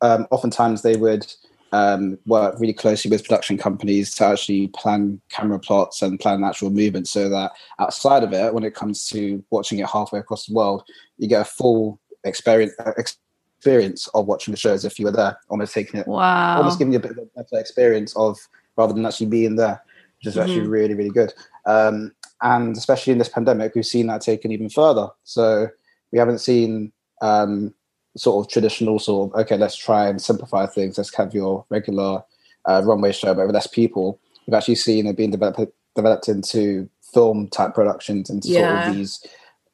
um, 0.00 0.26
oftentimes 0.30 0.80
they 0.80 0.96
would 0.96 1.26
um, 1.74 2.16
work 2.26 2.54
really 2.60 2.72
closely 2.72 3.10
with 3.10 3.24
production 3.24 3.58
companies 3.58 4.14
to 4.14 4.24
actually 4.24 4.68
plan 4.68 5.20
camera 5.28 5.58
plots 5.58 6.02
and 6.02 6.20
plan 6.20 6.44
actual 6.44 6.70
movement 6.70 7.08
so 7.08 7.28
that 7.28 7.50
outside 7.80 8.22
of 8.22 8.32
it, 8.32 8.54
when 8.54 8.62
it 8.62 8.76
comes 8.76 9.08
to 9.08 9.42
watching 9.50 9.80
it 9.80 9.90
halfway 9.90 10.20
across 10.20 10.46
the 10.46 10.54
world, 10.54 10.84
you 11.18 11.26
get 11.26 11.40
a 11.42 11.44
full 11.44 11.98
experience 12.22 12.74
experience 12.96 14.06
of 14.14 14.26
watching 14.26 14.52
the 14.52 14.58
show 14.58 14.72
as 14.72 14.84
if 14.84 15.00
you 15.00 15.04
were 15.06 15.10
there, 15.10 15.36
almost 15.48 15.74
taking 15.74 15.98
it, 15.98 16.06
wow. 16.06 16.58
almost 16.58 16.78
giving 16.78 16.92
you 16.92 17.00
a 17.00 17.02
bit 17.02 17.10
of 17.10 17.18
a 17.18 17.26
better 17.42 17.58
experience 17.60 18.14
of 18.14 18.38
rather 18.76 18.92
than 18.92 19.04
actually 19.04 19.26
being 19.26 19.56
there, 19.56 19.82
which 20.18 20.28
is 20.28 20.38
actually 20.38 20.60
Mhm. 20.60 20.70
really 20.70 20.94
really 20.94 21.10
good. 21.10 21.34
Um, 21.66 22.12
and 22.42 22.76
especially 22.76 23.12
in 23.14 23.18
this 23.18 23.28
pandemic, 23.28 23.74
we've 23.74 23.84
seen 23.84 24.06
that 24.06 24.20
taken 24.20 24.52
even 24.52 24.68
further. 24.70 25.08
So 25.24 25.68
we 26.12 26.20
haven't 26.20 26.38
seen 26.38 26.92
um, 27.20 27.74
sort 28.16 28.44
of 28.44 28.52
traditional 28.52 28.98
sort 28.98 29.32
of 29.32 29.40
okay, 29.40 29.56
let's 29.56 29.76
try 29.76 30.08
and 30.08 30.20
simplify 30.20 30.66
things. 30.66 30.98
Let's 30.98 31.14
have 31.16 31.34
your 31.34 31.64
regular 31.70 32.22
uh, 32.66 32.82
runway 32.84 33.12
show, 33.12 33.34
but 33.34 33.46
with 33.46 33.54
less 33.54 33.66
people. 33.66 34.20
We've 34.46 34.54
actually 34.54 34.74
seen 34.76 35.06
it 35.06 35.16
being 35.16 35.30
developed 35.30 35.72
developed 35.94 36.28
into 36.28 36.88
film 37.12 37.48
type 37.48 37.74
productions 37.74 38.28
and 38.28 38.44
yeah. 38.44 38.84
sort 38.84 38.88
of 38.88 38.96
these 38.96 39.26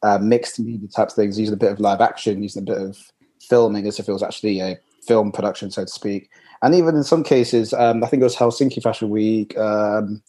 uh, 0.02 0.18
mixed 0.18 0.60
media 0.60 0.88
type 0.88 1.10
things, 1.10 1.38
using 1.38 1.54
a 1.54 1.58
bit 1.58 1.72
of 1.72 1.80
live 1.80 2.00
action, 2.00 2.42
using 2.42 2.62
a 2.62 2.66
bit 2.66 2.78
of 2.78 2.96
filming 3.40 3.86
as 3.86 3.98
if 3.98 4.08
it 4.08 4.12
was 4.12 4.22
actually 4.22 4.60
a 4.60 4.78
film 5.06 5.32
production, 5.32 5.70
so 5.70 5.84
to 5.84 5.90
speak. 5.90 6.30
And 6.62 6.74
even 6.74 6.94
in 6.94 7.04
some 7.04 7.24
cases, 7.24 7.72
um, 7.72 8.04
I 8.04 8.06
think 8.06 8.20
it 8.20 8.24
was 8.24 8.36
Helsinki 8.36 8.82
Fashion 8.82 9.08
Week, 9.08 9.56
um, 9.58 10.22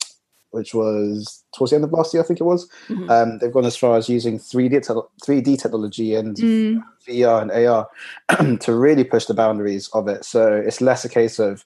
which 0.52 0.74
was 0.74 1.44
towards 1.56 1.72
the 1.72 1.76
end 1.76 1.84
of 1.84 1.92
last 1.92 2.14
year, 2.14 2.24
I 2.24 2.26
think 2.26 2.40
it 2.40 2.46
was. 2.46 2.70
Mm-hmm. 2.88 3.10
Um, 3.10 3.38
they've 3.40 3.52
gone 3.52 3.66
as 3.66 3.78
far 3.78 3.98
as 3.98 4.10
using 4.10 4.38
3D, 4.38 4.86
te- 4.86 5.26
3D 5.26 5.62
technology 5.62 6.16
and 6.16 6.36
mm. 6.38 6.84
VR 7.08 7.42
and 7.42 7.52
AR 7.52 8.58
to 8.60 8.76
really 8.76 9.04
push 9.04 9.26
the 9.26 9.34
boundaries 9.34 9.90
of 9.94 10.08
it. 10.08 10.24
So 10.26 10.54
it's 10.54 10.82
less 10.82 11.04
a 11.04 11.10
case 11.10 11.40
of 11.40 11.66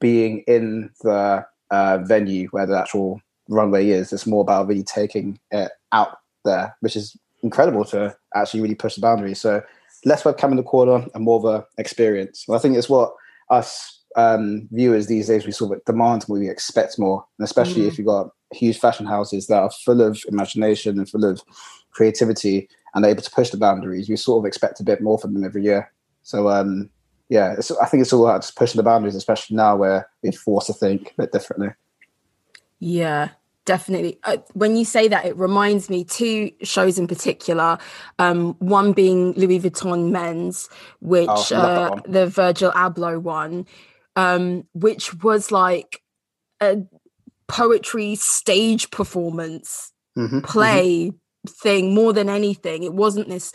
being 0.00 0.40
in 0.46 0.90
the 1.02 1.46
uh, 1.70 1.98
venue 1.98 2.48
where 2.48 2.66
the 2.66 2.78
actual 2.78 3.20
runway 3.48 3.88
is. 3.90 4.12
It's 4.12 4.26
more 4.26 4.42
about 4.42 4.66
really 4.66 4.82
taking 4.82 5.38
it 5.50 5.70
out 5.92 6.18
there, 6.44 6.76
which 6.80 6.96
is 6.96 7.16
incredible 7.42 7.84
to 7.86 8.16
actually 8.34 8.60
really 8.60 8.74
push 8.74 8.94
the 8.94 9.00
boundaries. 9.00 9.40
So 9.40 9.62
less 10.04 10.22
webcam 10.22 10.50
in 10.50 10.56
the 10.56 10.62
corner 10.62 11.06
and 11.14 11.24
more 11.24 11.38
of 11.38 11.44
a 11.44 11.66
experience. 11.78 12.44
And 12.46 12.56
I 12.56 12.58
think 12.58 12.76
it's 12.76 12.88
what 12.88 13.14
us 13.50 14.00
um, 14.16 14.68
viewers 14.72 15.06
these 15.06 15.28
days 15.28 15.46
we 15.46 15.52
sort 15.52 15.76
of 15.76 15.84
demand 15.84 16.28
more, 16.28 16.38
we 16.38 16.48
expect 16.48 16.98
more, 16.98 17.24
and 17.38 17.44
especially 17.44 17.82
mm. 17.82 17.88
if 17.88 17.98
you've 17.98 18.06
got 18.06 18.30
huge 18.52 18.78
fashion 18.78 19.06
houses 19.06 19.46
that 19.46 19.62
are 19.62 19.70
full 19.70 20.00
of 20.00 20.22
imagination 20.28 20.98
and 20.98 21.08
full 21.08 21.24
of 21.24 21.42
creativity 21.90 22.68
and 22.94 23.04
able 23.04 23.22
to 23.22 23.30
push 23.30 23.50
the 23.50 23.56
boundaries. 23.56 24.08
We 24.08 24.16
sort 24.16 24.42
of 24.42 24.46
expect 24.46 24.80
a 24.80 24.84
bit 24.84 25.00
more 25.00 25.18
from 25.18 25.34
them 25.34 25.44
every 25.44 25.62
year. 25.62 25.90
So 26.22 26.48
um, 26.48 26.90
yeah, 27.28 27.56
I 27.80 27.86
think 27.86 28.02
it's 28.02 28.12
all 28.12 28.26
about 28.26 28.42
just 28.42 28.56
pushing 28.56 28.78
the 28.78 28.82
boundaries, 28.82 29.14
especially 29.14 29.56
now 29.56 29.76
where 29.76 30.08
we're 30.22 30.32
forced 30.32 30.66
to 30.68 30.74
think 30.74 31.12
a 31.12 31.22
bit 31.22 31.32
differently. 31.32 31.70
Yeah, 32.78 33.30
definitely 33.64 34.18
uh, 34.24 34.38
when 34.54 34.76
you 34.76 34.84
say 34.84 35.08
that 35.08 35.24
it 35.24 35.36
reminds 35.36 35.88
me 35.88 36.04
two 36.04 36.50
shows 36.62 36.98
in 36.98 37.06
particular 37.06 37.78
um, 38.18 38.54
one 38.58 38.92
being 38.92 39.32
louis 39.34 39.60
vuitton 39.60 40.10
men's 40.10 40.68
which 41.00 41.28
oh, 41.28 41.56
uh, 41.56 42.00
the 42.06 42.26
virgil 42.26 42.72
abloh 42.72 43.20
one 43.20 43.64
um, 44.16 44.64
which 44.74 45.14
was 45.22 45.50
like 45.50 46.02
a 46.60 46.82
poetry 47.48 48.14
stage 48.14 48.90
performance 48.90 49.92
mm-hmm, 50.16 50.40
play 50.40 51.08
mm-hmm. 51.08 51.50
thing 51.50 51.94
more 51.94 52.12
than 52.12 52.28
anything 52.28 52.82
it 52.82 52.94
wasn't 52.94 53.28
this 53.28 53.52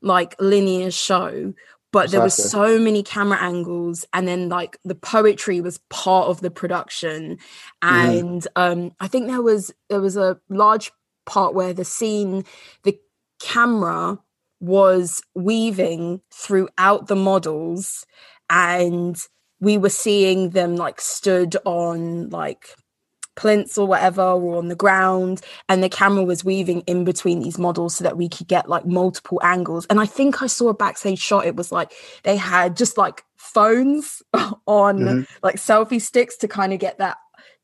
like 0.00 0.34
linear 0.40 0.90
show 0.90 1.52
but 1.92 2.04
exactly. 2.04 2.16
there 2.16 2.24
was 2.24 2.50
so 2.50 2.78
many 2.78 3.02
camera 3.02 3.38
angles 3.40 4.06
and 4.12 4.26
then 4.26 4.48
like 4.48 4.78
the 4.84 4.94
poetry 4.94 5.60
was 5.60 5.78
part 5.90 6.28
of 6.28 6.40
the 6.40 6.50
production 6.50 7.36
mm-hmm. 7.82 8.10
and 8.10 8.42
mm. 8.42 8.48
um 8.56 8.92
i 9.00 9.08
think 9.08 9.26
there 9.26 9.42
was 9.42 9.72
there 9.90 10.00
was 10.00 10.16
a 10.16 10.38
large 10.48 10.90
part 11.26 11.54
where 11.54 11.74
the 11.74 11.84
scene 11.84 12.44
the 12.84 12.98
camera 13.40 14.18
was 14.60 15.22
weaving 15.34 16.20
throughout 16.32 17.06
the 17.06 17.16
models 17.16 18.06
and 18.48 19.26
we 19.60 19.78
were 19.78 19.90
seeing 19.90 20.50
them 20.50 20.76
like 20.76 21.00
stood 21.00 21.56
on 21.64 22.30
like 22.30 22.74
plinths 23.36 23.78
or 23.78 23.86
whatever 23.86 24.22
or 24.22 24.56
on 24.56 24.68
the 24.68 24.74
ground 24.74 25.40
and 25.68 25.82
the 25.82 25.88
camera 25.88 26.24
was 26.24 26.44
weaving 26.44 26.80
in 26.82 27.04
between 27.04 27.40
these 27.40 27.58
models 27.58 27.96
so 27.96 28.04
that 28.04 28.16
we 28.16 28.28
could 28.28 28.48
get 28.48 28.68
like 28.68 28.84
multiple 28.84 29.40
angles. 29.42 29.86
And 29.86 30.00
i 30.00 30.06
think 30.06 30.42
i 30.42 30.46
saw 30.46 30.68
a 30.68 30.74
backstage 30.74 31.20
shot. 31.20 31.46
It 31.46 31.56
was 31.56 31.72
like 31.72 31.92
they 32.24 32.36
had 32.36 32.76
just 32.76 32.98
like 32.98 33.24
phones 33.36 34.22
on 34.66 34.98
mm-hmm. 34.98 35.22
like 35.42 35.56
selfie 35.56 36.00
sticks 36.00 36.36
to 36.38 36.48
kind 36.48 36.72
of 36.72 36.80
get 36.80 36.98
that 36.98 37.16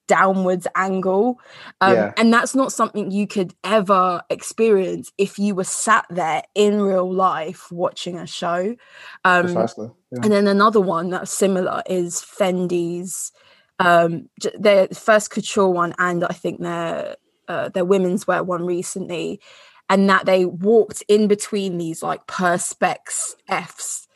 downwards 0.07 0.67
angle. 0.75 1.41
Um, 1.81 1.95
yeah. 1.95 2.13
and 2.17 2.33
that's 2.33 2.55
not 2.55 2.73
something 2.73 3.11
you 3.11 3.27
could 3.27 3.55
ever 3.65 4.23
experience 4.31 5.13
if 5.19 5.39
you 5.39 5.55
were 5.55 5.65
sat 5.65 6.07
there 6.11 6.43
in 6.55 6.81
real 6.81 7.13
life 7.13 7.71
watching 7.71 8.19
a 8.19 8.27
show. 8.27 8.77
Um, 9.25 9.67
yeah. 10.17 10.21
and 10.25 10.33
then 10.33 10.47
another 10.47 10.81
one 10.81 11.11
that's 11.11 11.33
similar 11.33 11.83
is 11.89 12.21
fendi's 12.21 13.33
um 13.79 14.29
their 14.59 14.89
first 14.89 15.31
couture 15.31 15.69
one 15.69 15.95
and 15.99 16.25
i 16.25 16.33
think 16.33 16.61
their 16.61 17.17
uh, 17.49 17.69
their 17.69 17.85
women's 17.85 18.27
wear 18.27 18.43
one 18.43 18.67
recently 18.67 19.41
and 19.89 20.11
that 20.11 20.27
they 20.27 20.45
walked 20.45 21.05
in 21.07 21.29
between 21.29 21.79
these 21.79 22.03
like 22.03 22.27
perspex 22.27 23.35
f's 23.49 24.09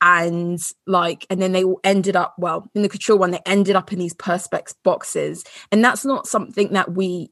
and 0.00 0.60
like 0.86 1.26
and 1.28 1.42
then 1.42 1.52
they 1.52 1.64
all 1.64 1.80
ended 1.84 2.16
up 2.16 2.34
well 2.38 2.70
in 2.74 2.82
the 2.82 2.88
couture 2.88 3.16
one 3.16 3.30
they 3.30 3.42
ended 3.44 3.76
up 3.76 3.92
in 3.92 3.98
these 3.98 4.14
perspex 4.14 4.74
boxes 4.84 5.44
and 5.72 5.84
that's 5.84 6.04
not 6.04 6.26
something 6.26 6.72
that 6.72 6.92
we 6.94 7.30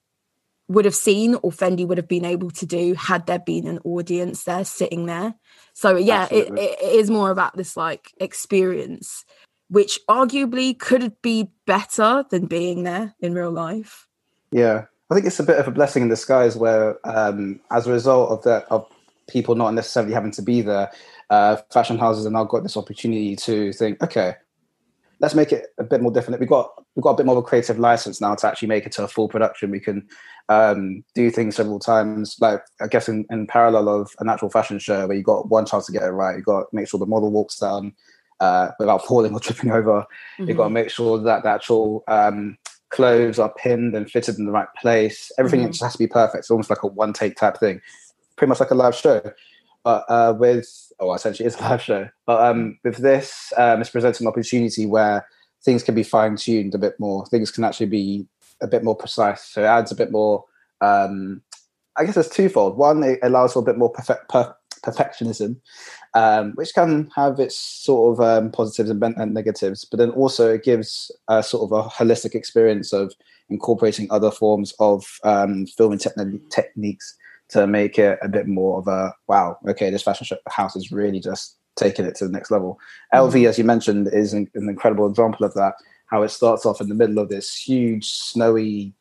would 0.68 0.84
have 0.84 0.94
seen 0.94 1.34
or 1.36 1.50
fendi 1.50 1.86
would 1.86 1.98
have 1.98 2.08
been 2.08 2.24
able 2.24 2.50
to 2.50 2.66
do 2.66 2.94
had 2.94 3.26
there 3.26 3.38
been 3.38 3.66
an 3.66 3.78
audience 3.84 4.44
there 4.44 4.64
sitting 4.64 5.06
there. 5.06 5.34
So 5.72 5.96
yeah 5.96 6.26
it, 6.30 6.52
it 6.58 6.80
is 6.82 7.10
more 7.10 7.30
about 7.30 7.56
this 7.56 7.76
like 7.76 8.12
experience 8.18 9.24
which 9.68 9.98
arguably 10.08 10.78
could 10.78 11.20
be 11.22 11.50
better 11.66 12.24
than 12.30 12.46
being 12.46 12.84
there 12.84 13.14
in 13.20 13.34
real 13.34 13.50
life. 13.50 14.06
Yeah, 14.52 14.84
I 15.10 15.14
think 15.14 15.26
it's 15.26 15.40
a 15.40 15.44
bit 15.44 15.58
of 15.58 15.68
a 15.68 15.72
blessing 15.72 16.02
in 16.02 16.08
disguise 16.08 16.56
where, 16.56 16.98
um, 17.06 17.60
as 17.70 17.86
a 17.86 17.92
result 17.92 18.30
of 18.30 18.42
that, 18.44 18.66
of 18.70 18.86
people 19.28 19.54
not 19.54 19.74
necessarily 19.74 20.12
having 20.12 20.30
to 20.32 20.42
be 20.42 20.62
there, 20.62 20.90
uh, 21.30 21.56
fashion 21.72 21.98
houses 21.98 22.24
have 22.24 22.32
now 22.32 22.44
got 22.44 22.62
this 22.62 22.76
opportunity 22.76 23.34
to 23.34 23.72
think, 23.72 24.00
okay, 24.02 24.34
let's 25.20 25.34
make 25.34 25.52
it 25.52 25.68
a 25.78 25.84
bit 25.84 26.02
more 26.02 26.12
different. 26.12 26.40
We've 26.40 26.48
got 26.48 26.70
we've 26.94 27.02
got 27.02 27.10
a 27.10 27.16
bit 27.16 27.26
more 27.26 27.36
of 27.36 27.44
a 27.44 27.46
creative 27.46 27.78
license 27.78 28.20
now 28.20 28.34
to 28.34 28.46
actually 28.46 28.68
make 28.68 28.86
it 28.86 28.92
to 28.92 29.04
a 29.04 29.08
full 29.08 29.28
production. 29.28 29.70
We 29.70 29.80
can 29.80 30.06
um, 30.48 31.04
do 31.14 31.30
things 31.30 31.56
several 31.56 31.78
times, 31.78 32.36
like 32.40 32.60
I 32.80 32.86
guess 32.86 33.08
in, 33.08 33.24
in 33.30 33.46
parallel 33.46 33.88
of 33.88 34.10
a 34.18 34.24
natural 34.24 34.50
fashion 34.50 34.78
show 34.78 35.06
where 35.06 35.16
you 35.16 35.22
got 35.22 35.48
one 35.48 35.66
chance 35.66 35.86
to 35.86 35.92
get 35.92 36.02
it 36.02 36.10
right. 36.10 36.36
You 36.36 36.42
got 36.42 36.70
to 36.70 36.76
make 36.76 36.88
sure 36.88 37.00
the 37.00 37.06
model 37.06 37.30
walks 37.30 37.58
down 37.58 37.94
uh, 38.40 38.68
without 38.78 39.04
falling 39.06 39.32
or 39.32 39.40
tripping 39.40 39.70
over. 39.70 40.00
Mm-hmm. 40.00 40.48
You've 40.48 40.56
got 40.56 40.64
to 40.64 40.70
make 40.70 40.90
sure 40.90 41.18
that 41.18 41.42
the 41.42 41.48
actual 41.48 42.04
um, 42.08 42.58
clothes 42.90 43.38
are 43.38 43.52
pinned 43.54 43.94
and 43.94 44.10
fitted 44.10 44.38
in 44.38 44.46
the 44.46 44.52
right 44.52 44.68
place. 44.80 45.30
Everything 45.38 45.60
mm-hmm. 45.60 45.70
just 45.70 45.82
has 45.82 45.92
to 45.92 45.98
be 45.98 46.06
perfect. 46.06 46.40
It's 46.40 46.50
almost 46.50 46.70
like 46.70 46.82
a 46.82 46.88
one 46.88 47.12
take 47.12 47.36
type 47.36 47.58
thing, 47.58 47.80
pretty 48.36 48.48
much 48.48 48.60
like 48.60 48.70
a 48.70 48.74
live 48.74 48.94
show. 48.94 49.22
But 49.84 50.04
uh, 50.08 50.34
with, 50.36 50.85
oh, 51.00 51.14
essentially 51.14 51.46
it's 51.46 51.58
a 51.58 51.62
live 51.62 51.82
show. 51.82 52.08
But 52.26 52.42
um, 52.42 52.78
with 52.84 52.96
this, 52.96 53.52
um, 53.56 53.80
it's 53.80 53.90
presenting 53.90 54.26
an 54.26 54.30
opportunity 54.30 54.86
where 54.86 55.26
things 55.64 55.82
can 55.82 55.94
be 55.94 56.02
fine 56.02 56.36
tuned 56.36 56.74
a 56.74 56.78
bit 56.78 56.98
more. 56.98 57.26
Things 57.26 57.50
can 57.50 57.64
actually 57.64 57.86
be 57.86 58.26
a 58.62 58.66
bit 58.66 58.84
more 58.84 58.96
precise. 58.96 59.42
So 59.42 59.62
it 59.62 59.66
adds 59.66 59.92
a 59.92 59.96
bit 59.96 60.10
more. 60.10 60.44
Um, 60.80 61.42
I 61.96 62.04
guess 62.04 62.16
it's 62.16 62.28
twofold. 62.28 62.76
One, 62.76 63.02
it 63.02 63.18
allows 63.22 63.54
for 63.54 63.60
a 63.60 63.62
bit 63.62 63.78
more 63.78 63.90
perfect, 63.90 64.28
per- 64.28 64.54
perfectionism, 64.82 65.56
um, 66.14 66.52
which 66.52 66.74
can 66.74 67.10
have 67.16 67.40
its 67.40 67.56
sort 67.56 68.18
of 68.18 68.24
um, 68.24 68.50
positives 68.50 68.90
and, 68.90 69.02
and, 69.02 69.34
negatives, 69.34 69.84
but 69.84 69.98
then 69.98 70.10
also 70.10 70.54
it 70.54 70.64
gives 70.64 71.10
a 71.28 71.42
sort 71.42 71.70
of 71.70 71.72
a 71.72 71.88
holistic 71.88 72.34
experience 72.34 72.92
of 72.92 73.14
incorporating 73.48 74.06
other 74.10 74.30
forms 74.30 74.74
of 74.78 75.18
um, 75.24 75.66
filming 75.66 75.98
te- 75.98 76.10
techniques 76.50 77.16
to 77.50 77.66
make 77.66 77.98
it 77.98 78.18
a 78.22 78.28
bit 78.28 78.46
more 78.46 78.78
of 78.78 78.88
a 78.88 79.14
wow, 79.28 79.58
okay, 79.68 79.90
this 79.90 80.02
fashion 80.02 80.36
house 80.48 80.76
is 80.76 80.90
really 80.90 81.20
just 81.20 81.56
taking 81.76 82.04
it 82.04 82.14
to 82.16 82.26
the 82.26 82.32
next 82.32 82.50
level. 82.50 82.78
LV, 83.14 83.32
mm-hmm. 83.32 83.46
as 83.46 83.58
you 83.58 83.64
mentioned, 83.64 84.08
is 84.12 84.32
an, 84.32 84.50
an 84.54 84.68
incredible 84.68 85.06
example 85.06 85.46
of 85.46 85.54
that. 85.54 85.74
How 86.06 86.22
it 86.22 86.30
starts 86.30 86.64
off 86.64 86.80
in 86.80 86.88
the 86.88 86.94
middle 86.94 87.18
of 87.18 87.28
this 87.28 87.54
huge 87.54 88.08
snowy 88.08 88.94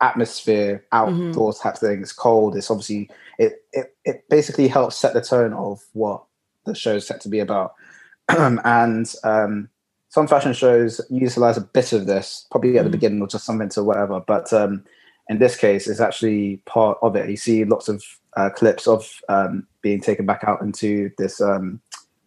atmosphere 0.00 0.84
outdoor 0.92 1.52
mm-hmm. 1.52 1.62
type 1.62 1.78
thing. 1.78 2.02
It's 2.02 2.12
cold. 2.12 2.56
It's 2.56 2.70
obviously 2.70 3.10
it, 3.38 3.64
it 3.72 3.96
it 4.04 4.28
basically 4.28 4.68
helps 4.68 4.96
set 4.96 5.14
the 5.14 5.22
tone 5.22 5.52
of 5.52 5.82
what 5.92 6.24
the 6.64 6.74
show 6.74 6.96
is 6.96 7.06
set 7.06 7.20
to 7.22 7.28
be 7.28 7.40
about. 7.40 7.74
and 8.28 9.12
um, 9.24 9.68
some 10.08 10.26
fashion 10.26 10.52
shows 10.52 11.00
utilize 11.10 11.56
a 11.56 11.62
bit 11.62 11.92
of 11.92 12.06
this, 12.06 12.46
probably 12.50 12.78
at 12.78 12.84
the 12.84 12.88
mm. 12.88 12.92
beginning 12.92 13.22
or 13.22 13.28
just 13.28 13.44
something 13.44 13.68
to 13.70 13.82
whatever. 13.82 14.20
But 14.20 14.52
um, 14.52 14.84
in 15.28 15.38
this 15.38 15.56
case, 15.56 15.86
is 15.86 16.00
actually 16.00 16.58
part 16.66 16.98
of 17.02 17.16
it. 17.16 17.28
You 17.28 17.36
see 17.36 17.64
lots 17.64 17.88
of 17.88 18.04
uh, 18.36 18.50
clips 18.50 18.86
of 18.86 19.20
um, 19.28 19.66
being 19.82 20.00
taken 20.00 20.26
back 20.26 20.44
out 20.44 20.60
into 20.60 21.10
this 21.18 21.40
um, 21.40 21.80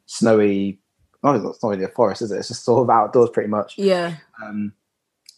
snowy. 0.06 0.79
Oh, 1.24 1.34
it's 1.34 1.63
not 1.63 1.70
really 1.70 1.84
a 1.84 1.89
forest, 1.89 2.22
is 2.22 2.32
it? 2.32 2.38
It's 2.38 2.48
just 2.50 2.63
sort 2.63 2.82
of 2.84 2.89
outdoors, 2.89 3.29
pretty 3.29 3.50
much. 3.50 3.77
Yeah. 3.77 4.15
Um, 4.44 4.74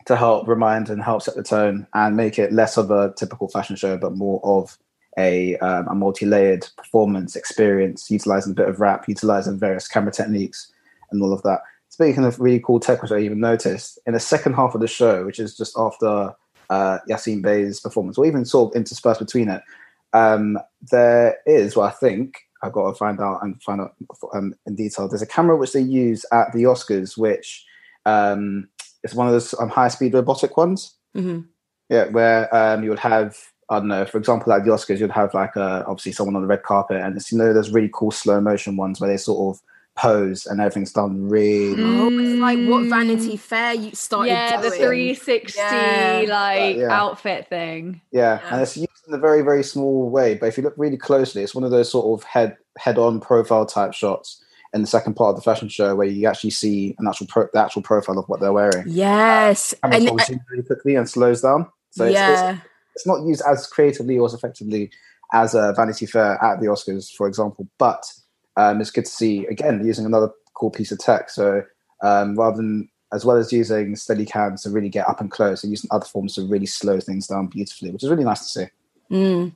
to 0.05 0.15
help 0.15 0.47
remind 0.47 0.89
and 0.89 1.01
help 1.01 1.21
set 1.21 1.35
the 1.35 1.43
tone 1.43 1.87
and 1.93 2.17
make 2.17 2.39
it 2.39 2.51
less 2.51 2.77
of 2.77 2.89
a 2.89 3.13
typical 3.15 3.47
fashion 3.47 3.75
show, 3.75 3.97
but 3.97 4.15
more 4.15 4.39
of 4.43 4.77
a, 5.17 5.57
um, 5.57 5.87
a 5.87 5.95
multi-layered 5.95 6.67
performance 6.77 7.35
experience, 7.35 8.09
utilizing 8.09 8.51
a 8.51 8.55
bit 8.55 8.69
of 8.69 8.79
rap, 8.79 9.07
utilizing 9.07 9.59
various 9.59 9.87
camera 9.87 10.11
techniques, 10.11 10.71
and 11.11 11.21
all 11.21 11.33
of 11.33 11.43
that. 11.43 11.61
Speaking 11.89 12.23
of 12.23 12.39
really 12.39 12.59
cool 12.59 12.79
tech, 12.79 13.01
which 13.01 13.11
I 13.11 13.19
even 13.19 13.39
noticed 13.39 13.99
in 14.07 14.13
the 14.13 14.19
second 14.19 14.53
half 14.53 14.73
of 14.73 14.81
the 14.81 14.87
show, 14.87 15.25
which 15.25 15.39
is 15.39 15.57
just 15.57 15.77
after 15.77 16.33
uh, 16.71 16.97
Yasiin 17.07 17.43
Bey's 17.43 17.79
performance, 17.79 18.17
or 18.17 18.25
even 18.25 18.45
sort 18.45 18.71
of 18.71 18.77
interspersed 18.77 19.19
between 19.19 19.49
it, 19.49 19.61
um, 20.13 20.57
there 20.91 21.37
is, 21.45 21.75
well, 21.75 21.87
I 21.87 21.91
think 21.91 22.35
I've 22.63 22.73
got 22.73 22.89
to 22.89 22.97
find 22.97 23.19
out 23.19 23.43
and 23.43 23.61
find 23.61 23.81
out 23.81 23.93
um, 24.33 24.53
in 24.65 24.75
detail. 24.75 25.07
There's 25.07 25.21
a 25.21 25.27
camera 25.27 25.57
which 25.57 25.73
they 25.73 25.81
use 25.81 26.25
at 26.31 26.51
the 26.53 26.63
Oscars, 26.63 27.17
which 27.17 27.65
um, 28.05 28.69
is 29.03 29.15
one 29.15 29.27
of 29.27 29.33
those 29.33 29.53
um, 29.59 29.69
high 29.69 29.89
speed 29.89 30.13
robotic 30.13 30.57
ones. 30.57 30.95
Mm-hmm. 31.15 31.41
Yeah, 31.89 32.05
where 32.05 32.53
um, 32.55 32.83
you 32.83 32.89
would 32.89 32.99
have, 32.99 33.35
I 33.69 33.79
don't 33.79 33.87
know, 33.87 34.05
for 34.05 34.17
example, 34.17 34.53
at 34.53 34.63
the 34.63 34.71
Oscars, 34.71 34.99
you'd 34.99 35.11
have 35.11 35.33
like 35.33 35.55
a, 35.55 35.83
obviously 35.87 36.13
someone 36.13 36.35
on 36.35 36.41
the 36.41 36.47
red 36.47 36.63
carpet, 36.63 37.01
and 37.01 37.15
it's, 37.17 37.31
you 37.31 37.37
know, 37.37 37.51
there's 37.53 37.71
really 37.71 37.89
cool 37.93 38.11
slow 38.11 38.39
motion 38.39 38.77
ones 38.77 39.01
where 39.01 39.09
they 39.09 39.17
sort 39.17 39.55
of 39.55 39.61
pose 40.01 40.47
and 40.47 40.59
everything's 40.59 40.91
done 40.91 41.29
really. 41.29 41.75
Oh, 41.83 42.09
it's 42.19 42.39
like 42.39 42.59
what 42.67 42.85
Vanity 42.85 43.37
Fair 43.37 43.73
you 43.75 43.91
started 43.93 44.31
yeah, 44.31 44.59
the 44.59 44.71
360 44.71 45.59
Yeah. 45.59 46.23
like 46.27 46.75
Uh, 46.77 46.79
yeah. 46.79 46.87
outfit 47.01 47.47
thing. 47.49 48.01
Yeah, 48.11 48.39
Yeah. 48.41 48.53
and 48.53 48.61
it's 48.61 48.75
used 48.77 48.89
in 49.07 49.13
a 49.13 49.19
very, 49.19 49.41
very 49.43 49.63
small 49.63 50.09
way. 50.09 50.33
But 50.35 50.47
if 50.47 50.57
you 50.57 50.63
look 50.63 50.73
really 50.75 50.97
closely, 50.97 51.43
it's 51.43 51.53
one 51.53 51.63
of 51.63 51.71
those 51.71 51.91
sort 51.91 52.19
of 52.19 52.25
head 52.25 52.57
head-on 52.77 53.19
profile 53.19 53.65
type 53.65 53.93
shots 53.93 54.43
in 54.73 54.81
the 54.81 54.87
second 54.87 55.13
part 55.15 55.31
of 55.31 55.35
the 55.35 55.41
fashion 55.41 55.67
show 55.69 55.93
where 55.95 56.07
you 56.07 56.25
actually 56.27 56.49
see 56.49 56.95
an 56.97 57.07
actual 57.07 57.27
pro- 57.27 57.49
the 57.53 57.59
actual 57.59 57.81
profile 57.81 58.17
of 58.17 58.25
what 58.27 58.39
they're 58.39 58.53
wearing. 58.53 58.85
Yes, 58.87 59.75
Camera 59.83 59.97
and 59.97 60.07
follows 60.07 60.29
in 60.29 60.39
really 60.49 60.63
quickly 60.63 60.95
and 60.95 61.07
slows 61.07 61.41
down. 61.41 61.67
So 61.91 62.05
it's, 62.05 62.11
it's, 62.11 62.17
yeah, 62.17 62.57
it's 62.95 63.05
not 63.05 63.21
used 63.25 63.43
as 63.47 63.67
creatively 63.67 64.17
or 64.17 64.25
as 64.25 64.33
effectively 64.33 64.89
as 65.33 65.53
a 65.53 65.73
Vanity 65.75 66.05
Fair 66.07 66.41
at 66.43 66.59
the 66.61 66.67
Oscars, 66.67 67.11
for 67.13 67.27
example. 67.27 67.67
But 67.77 68.03
um, 68.57 68.81
it's 68.81 68.91
good 68.91 69.05
to 69.05 69.11
see 69.11 69.45
again 69.47 69.85
using 69.85 70.05
another 70.05 70.29
cool 70.53 70.69
piece 70.69 70.91
of 70.91 70.99
tech. 70.99 71.29
So 71.29 71.63
um, 72.03 72.35
rather 72.35 72.57
than 72.57 72.89
as 73.13 73.25
well 73.25 73.37
as 73.37 73.51
using 73.51 73.95
steady 73.95 74.25
cams 74.25 74.63
to 74.63 74.69
really 74.69 74.89
get 74.89 75.07
up 75.07 75.19
and 75.19 75.29
close, 75.29 75.63
and 75.63 75.71
using 75.71 75.89
other 75.91 76.05
forms 76.05 76.35
to 76.35 76.43
really 76.43 76.65
slow 76.65 76.99
things 76.99 77.27
down 77.27 77.47
beautifully, 77.47 77.91
which 77.91 78.03
is 78.03 78.09
really 78.09 78.23
nice 78.23 78.39
to 78.39 78.45
see. 78.45 78.65
Mm. 79.11 79.51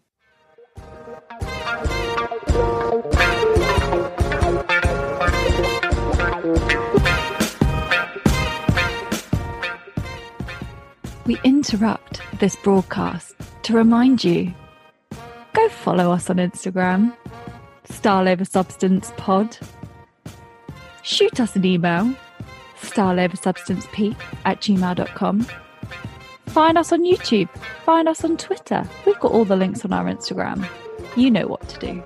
We 11.25 11.39
interrupt 11.43 12.21
this 12.39 12.55
broadcast 12.57 13.33
to 13.63 13.73
remind 13.73 14.23
you 14.23 14.53
go 15.53 15.69
follow 15.69 16.11
us 16.11 16.29
on 16.29 16.37
Instagram, 16.37 17.15
Style 17.89 18.27
Over 18.27 18.45
Substance 18.45 19.11
Pod. 19.17 19.57
Shoot 21.03 21.39
us 21.39 21.55
an 21.55 21.65
email, 21.65 22.13
styleoversubstancepeak 22.81 24.15
at 24.45 24.61
gmail.com. 24.61 25.47
Find 26.47 26.77
us 26.77 26.91
on 26.91 27.03
YouTube, 27.03 27.49
find 27.83 28.07
us 28.07 28.23
on 28.23 28.37
Twitter. 28.37 28.87
We've 29.05 29.19
got 29.19 29.31
all 29.31 29.45
the 29.45 29.55
links 29.55 29.83
on 29.85 29.93
our 29.93 30.05
Instagram. 30.05 30.67
You 31.15 31.29
know 31.29 31.47
what 31.47 31.67
to 31.69 31.79
do. 31.79 32.03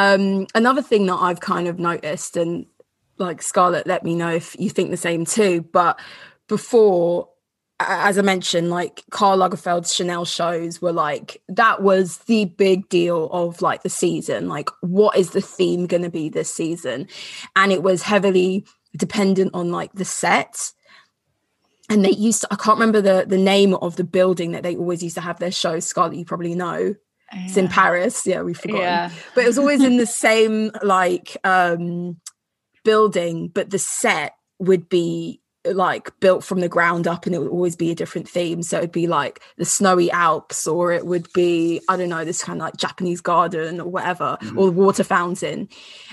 Um, 0.00 0.46
another 0.54 0.80
thing 0.80 1.04
that 1.06 1.16
I've 1.16 1.40
kind 1.40 1.68
of 1.68 1.78
noticed, 1.78 2.38
and 2.38 2.64
like 3.20 3.42
Scarlett, 3.42 3.86
let 3.86 4.04
me 4.04 4.14
know 4.14 4.30
if 4.30 4.56
you 4.58 4.70
think 4.70 4.90
the 4.90 4.96
same 4.96 5.24
too. 5.24 5.62
But 5.72 6.00
before, 6.48 7.28
as 7.78 8.18
I 8.18 8.22
mentioned, 8.22 8.70
like 8.70 9.04
Karl 9.10 9.38
Lagerfeld's 9.38 9.94
Chanel 9.94 10.24
shows 10.24 10.82
were 10.82 10.92
like 10.92 11.40
that 11.48 11.82
was 11.82 12.18
the 12.18 12.46
big 12.46 12.88
deal 12.88 13.28
of 13.30 13.62
like 13.62 13.82
the 13.82 13.88
season. 13.88 14.48
Like, 14.48 14.68
what 14.80 15.16
is 15.16 15.30
the 15.30 15.40
theme 15.40 15.86
going 15.86 16.02
to 16.02 16.10
be 16.10 16.28
this 16.28 16.52
season? 16.52 17.08
And 17.56 17.72
it 17.72 17.82
was 17.82 18.02
heavily 18.02 18.66
dependent 18.96 19.52
on 19.54 19.70
like 19.70 19.92
the 19.92 20.04
set. 20.04 20.72
And 21.88 22.04
they 22.04 22.10
used 22.10 22.42
to, 22.42 22.48
I 22.50 22.56
can't 22.56 22.78
remember 22.78 23.00
the 23.00 23.24
the 23.26 23.38
name 23.38 23.74
of 23.74 23.96
the 23.96 24.04
building 24.04 24.52
that 24.52 24.62
they 24.62 24.76
always 24.76 25.02
used 25.02 25.16
to 25.16 25.20
have 25.20 25.38
their 25.38 25.50
shows. 25.50 25.86
Scarlett, 25.86 26.16
you 26.16 26.24
probably 26.24 26.54
know. 26.54 26.94
It's 27.32 27.56
in 27.56 27.68
Paris. 27.68 28.26
Yeah, 28.26 28.42
we 28.42 28.54
forgot. 28.54 28.78
Yeah. 28.78 29.10
But 29.34 29.44
it 29.44 29.46
was 29.46 29.58
always 29.58 29.82
in 29.82 29.98
the 29.98 30.06
same 30.26 30.72
like 30.82 31.36
um 31.44 32.20
building, 32.90 33.46
but 33.46 33.70
the 33.70 33.78
set 33.78 34.32
would 34.58 34.88
be 34.88 35.40
like 35.64 36.10
built 36.18 36.42
from 36.42 36.58
the 36.58 36.68
ground 36.68 37.06
up 37.06 37.24
and 37.24 37.36
it 37.36 37.38
would 37.38 37.52
always 37.52 37.76
be 37.76 37.92
a 37.92 37.94
different 37.94 38.28
theme. 38.28 38.64
So 38.64 38.78
it'd 38.78 38.90
be 38.90 39.06
like 39.06 39.40
the 39.58 39.64
snowy 39.64 40.10
Alps, 40.10 40.66
or 40.66 40.90
it 40.90 41.06
would 41.06 41.32
be, 41.32 41.80
I 41.88 41.96
don't 41.96 42.08
know, 42.08 42.24
this 42.24 42.42
kind 42.42 42.60
of 42.60 42.64
like 42.64 42.76
Japanese 42.76 43.20
garden 43.20 43.80
or 43.80 43.88
whatever, 43.88 44.38
or 44.56 44.66
the 44.66 44.72
water 44.72 45.04
fountain. 45.04 45.68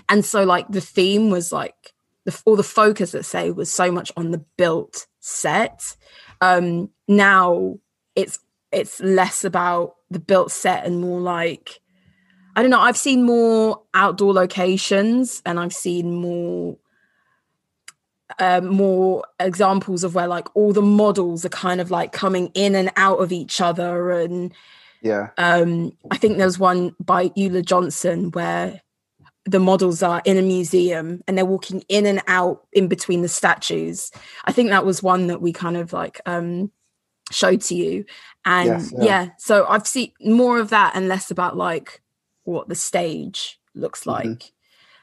And 0.07 0.23
so 0.23 0.43
like 0.43 0.67
the 0.69 0.81
theme 0.81 1.31
was 1.31 1.51
like 1.51 1.93
the 2.25 2.39
or 2.45 2.55
the 2.55 2.61
focus, 2.61 3.15
let's 3.15 3.27
say, 3.27 3.49
was 3.49 3.71
so 3.71 3.91
much 3.91 4.11
on 4.15 4.29
the 4.29 4.45
built 4.55 5.07
set. 5.19 5.95
Um 6.41 6.91
now 7.07 7.79
it's 8.15 8.37
it's 8.71 8.99
less 8.99 9.43
about 9.43 9.95
the 10.11 10.19
built 10.19 10.51
set 10.51 10.85
and 10.85 11.01
more 11.01 11.21
like 11.21 11.79
I 12.57 12.63
don't 12.63 12.71
know. 12.71 12.81
I've 12.81 12.97
seen 12.97 13.21
more 13.21 13.83
outdoor 13.93 14.33
locations 14.33 15.43
and 15.45 15.59
I've 15.59 15.73
seen 15.73 16.15
more 16.15 16.75
um, 18.39 18.67
more 18.67 19.23
examples 19.39 20.03
of 20.03 20.15
where 20.15 20.27
like 20.27 20.53
all 20.55 20.73
the 20.73 20.81
models 20.81 21.45
are 21.45 21.49
kind 21.49 21.79
of 21.79 21.91
like 21.91 22.11
coming 22.11 22.47
in 22.55 22.73
and 22.73 22.91
out 22.97 23.19
of 23.19 23.31
each 23.31 23.61
other 23.61 24.09
and 24.09 24.51
Yeah, 25.01 25.29
um, 25.37 25.91
I 26.09 26.17
think 26.17 26.37
there's 26.37 26.57
one 26.57 26.95
by 26.99 27.31
Ulla 27.37 27.61
Johnson 27.61 28.31
where 28.31 28.81
the 29.45 29.59
models 29.59 30.01
are 30.01 30.23
in 30.25 30.37
a 30.37 30.41
museum 30.41 31.21
and 31.27 31.37
they're 31.37 31.45
walking 31.45 31.83
in 31.87 32.07
and 32.07 32.23
out 32.25 32.65
in 32.73 32.87
between 32.87 33.21
the 33.21 33.29
statues. 33.29 34.11
I 34.45 34.51
think 34.51 34.69
that 34.69 34.85
was 34.85 35.03
one 35.03 35.27
that 35.27 35.41
we 35.41 35.53
kind 35.53 35.77
of 35.77 35.93
like 35.93 36.19
um, 36.25 36.71
showed 37.29 37.61
to 37.61 37.75
you. 37.75 38.03
And 38.45 38.67
Yes, 38.67 38.93
yeah. 38.97 39.03
yeah. 39.03 39.29
so 39.37 39.67
I've 39.67 39.87
seen 39.87 40.11
more 40.21 40.59
of 40.59 40.69
that 40.71 40.95
and 40.95 41.07
less 41.07 41.29
about 41.29 41.55
like 41.55 42.01
what 42.47 42.69
the 42.69 42.75
stage 42.75 43.59
looks 43.75 44.05
Mhm. 44.05 44.07
like. 44.07 44.51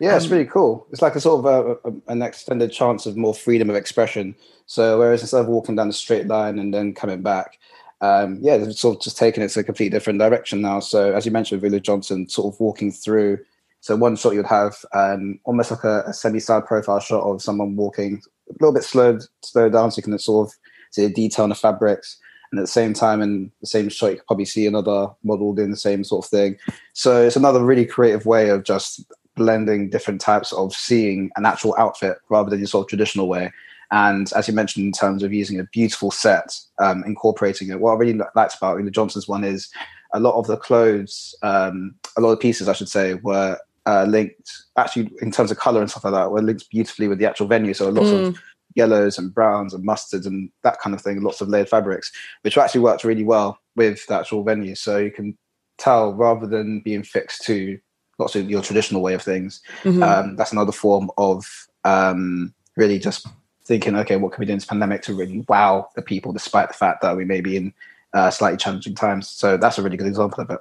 yeah, 0.00 0.16
it's 0.16 0.24
Um, 0.26 0.32
really 0.32 0.46
cool. 0.46 0.86
It's 0.90 1.02
like 1.02 1.14
a 1.14 1.20
sort 1.20 1.44
of 1.44 1.46
a, 1.46 1.88
a, 1.88 1.92
an 2.08 2.22
extended 2.22 2.72
chance 2.72 3.06
of 3.06 3.16
more 3.16 3.34
freedom 3.34 3.70
of 3.70 3.76
expression. 3.76 4.34
So 4.66 4.98
whereas 4.98 5.20
instead 5.20 5.40
of 5.42 5.46
walking 5.48 5.76
down 5.76 5.86
the 5.88 5.92
straight 5.92 6.26
line 6.26 6.58
and 6.58 6.72
then 6.74 6.94
coming 6.94 7.22
back, 7.22 7.58
um, 8.00 8.38
yeah, 8.40 8.56
they've 8.56 8.74
sort 8.74 8.96
of 8.96 9.02
just 9.02 9.16
taken 9.18 9.42
it 9.42 9.48
to 9.50 9.60
a 9.60 9.62
completely 9.62 9.96
different 9.96 10.18
direction 10.18 10.60
now. 10.62 10.80
So 10.80 11.12
as 11.14 11.24
you 11.26 11.32
mentioned, 11.32 11.62
Ulla 11.62 11.80
Johnson 11.80 12.28
sort 12.28 12.52
of 12.54 12.60
walking 12.60 12.90
through. 12.90 13.38
So 13.80 13.94
one 13.94 14.16
shot 14.16 14.34
you'd 14.34 14.46
have 14.46 14.74
um, 14.94 15.38
almost 15.44 15.70
like 15.70 15.84
a, 15.84 16.04
a 16.06 16.12
semi-side 16.14 16.64
profile 16.66 17.00
shot 17.00 17.22
of 17.22 17.42
someone 17.42 17.76
walking 17.76 18.22
a 18.50 18.52
little 18.54 18.72
bit 18.72 18.84
slowed, 18.84 19.22
slowed 19.42 19.72
down, 19.74 19.90
so 19.90 19.98
you 19.98 20.02
can 20.02 20.18
sort 20.18 20.48
of 20.48 20.54
see 20.90 21.06
the 21.06 21.12
detail 21.12 21.44
in 21.44 21.50
the 21.50 21.54
fabrics. 21.54 22.18
And 22.50 22.58
at 22.58 22.62
the 22.62 22.68
same 22.68 22.94
time, 22.94 23.20
in 23.20 23.50
the 23.60 23.66
same 23.66 23.88
shot, 23.88 24.10
you 24.10 24.16
could 24.16 24.26
probably 24.26 24.44
see 24.44 24.66
another 24.66 25.08
model 25.22 25.54
doing 25.54 25.70
the 25.70 25.76
same 25.76 26.04
sort 26.04 26.24
of 26.24 26.30
thing. 26.30 26.56
So 26.92 27.22
it's 27.22 27.36
another 27.36 27.64
really 27.64 27.86
creative 27.86 28.26
way 28.26 28.50
of 28.50 28.64
just 28.64 29.04
blending 29.34 29.90
different 29.90 30.20
types 30.20 30.52
of 30.52 30.72
seeing 30.72 31.30
an 31.36 31.46
actual 31.46 31.74
outfit 31.78 32.18
rather 32.28 32.50
than 32.50 32.60
your 32.60 32.68
sort 32.68 32.84
of 32.84 32.88
traditional 32.88 33.28
way. 33.28 33.52
And 33.90 34.32
as 34.34 34.48
you 34.48 34.54
mentioned, 34.54 34.86
in 34.86 34.92
terms 34.92 35.22
of 35.22 35.32
using 35.32 35.60
a 35.60 35.64
beautiful 35.64 36.10
set, 36.10 36.56
um, 36.78 37.04
incorporating 37.04 37.70
it, 37.70 37.80
what 37.80 37.92
I 37.92 37.96
really 37.96 38.18
liked 38.34 38.56
about 38.56 38.78
Ulla 38.78 38.90
Johnson's 38.90 39.28
one 39.28 39.44
is 39.44 39.70
a 40.12 40.20
lot 40.20 40.38
of 40.38 40.46
the 40.46 40.56
clothes, 40.56 41.34
um, 41.42 41.94
a 42.16 42.20
lot 42.20 42.32
of 42.32 42.40
pieces, 42.40 42.68
I 42.68 42.72
should 42.72 42.88
say, 42.88 43.14
were 43.14 43.58
uh, 43.86 44.04
linked 44.04 44.50
actually 44.76 45.12
in 45.20 45.30
terms 45.30 45.50
of 45.50 45.58
color 45.58 45.80
and 45.80 45.90
stuff 45.90 46.04
like 46.04 46.14
that, 46.14 46.30
were 46.30 46.42
linked 46.42 46.70
beautifully 46.70 47.08
with 47.08 47.18
the 47.18 47.26
actual 47.26 47.46
venue. 47.46 47.74
So 47.74 47.88
of 47.88 47.94
Mm. 47.94 48.38
Yellows 48.74 49.18
and 49.18 49.34
browns 49.34 49.74
and 49.74 49.86
mustards 49.86 50.26
and 50.26 50.50
that 50.62 50.80
kind 50.80 50.94
of 50.94 51.00
thing, 51.00 51.22
lots 51.22 51.40
of 51.40 51.48
layered 51.48 51.68
fabrics, 51.68 52.12
which 52.42 52.58
actually 52.58 52.80
worked 52.80 53.04
really 53.04 53.24
well 53.24 53.58
with 53.76 54.06
the 54.06 54.14
actual 54.14 54.42
venue. 54.42 54.74
So 54.74 54.98
you 54.98 55.10
can 55.10 55.36
tell 55.78 56.12
rather 56.12 56.46
than 56.46 56.80
being 56.80 57.02
fixed 57.02 57.42
to 57.44 57.78
lots 58.18 58.36
of 58.36 58.48
your 58.48 58.62
traditional 58.62 59.02
way 59.02 59.14
of 59.14 59.22
things, 59.22 59.60
Mhm. 59.82 60.02
um, 60.02 60.36
that's 60.36 60.52
another 60.52 60.72
form 60.72 61.10
of 61.18 61.44
um, 61.84 62.54
really 62.76 62.98
just 62.98 63.26
thinking, 63.64 63.96
okay, 63.96 64.16
what 64.16 64.32
can 64.32 64.40
we 64.40 64.46
do 64.46 64.52
in 64.52 64.58
this 64.58 64.64
pandemic 64.64 65.02
to 65.02 65.14
really 65.14 65.44
wow 65.48 65.88
the 65.96 66.02
people, 66.02 66.32
despite 66.32 66.68
the 66.68 66.74
fact 66.74 67.02
that 67.02 67.16
we 67.16 67.24
may 67.24 67.40
be 67.40 67.56
in 67.56 67.72
uh, 68.12 68.30
slightly 68.30 68.56
challenging 68.56 68.94
times. 68.94 69.28
So 69.28 69.56
that's 69.56 69.78
a 69.78 69.82
really 69.82 69.96
good 69.96 70.06
example 70.06 70.42
of 70.42 70.50
it. 70.50 70.60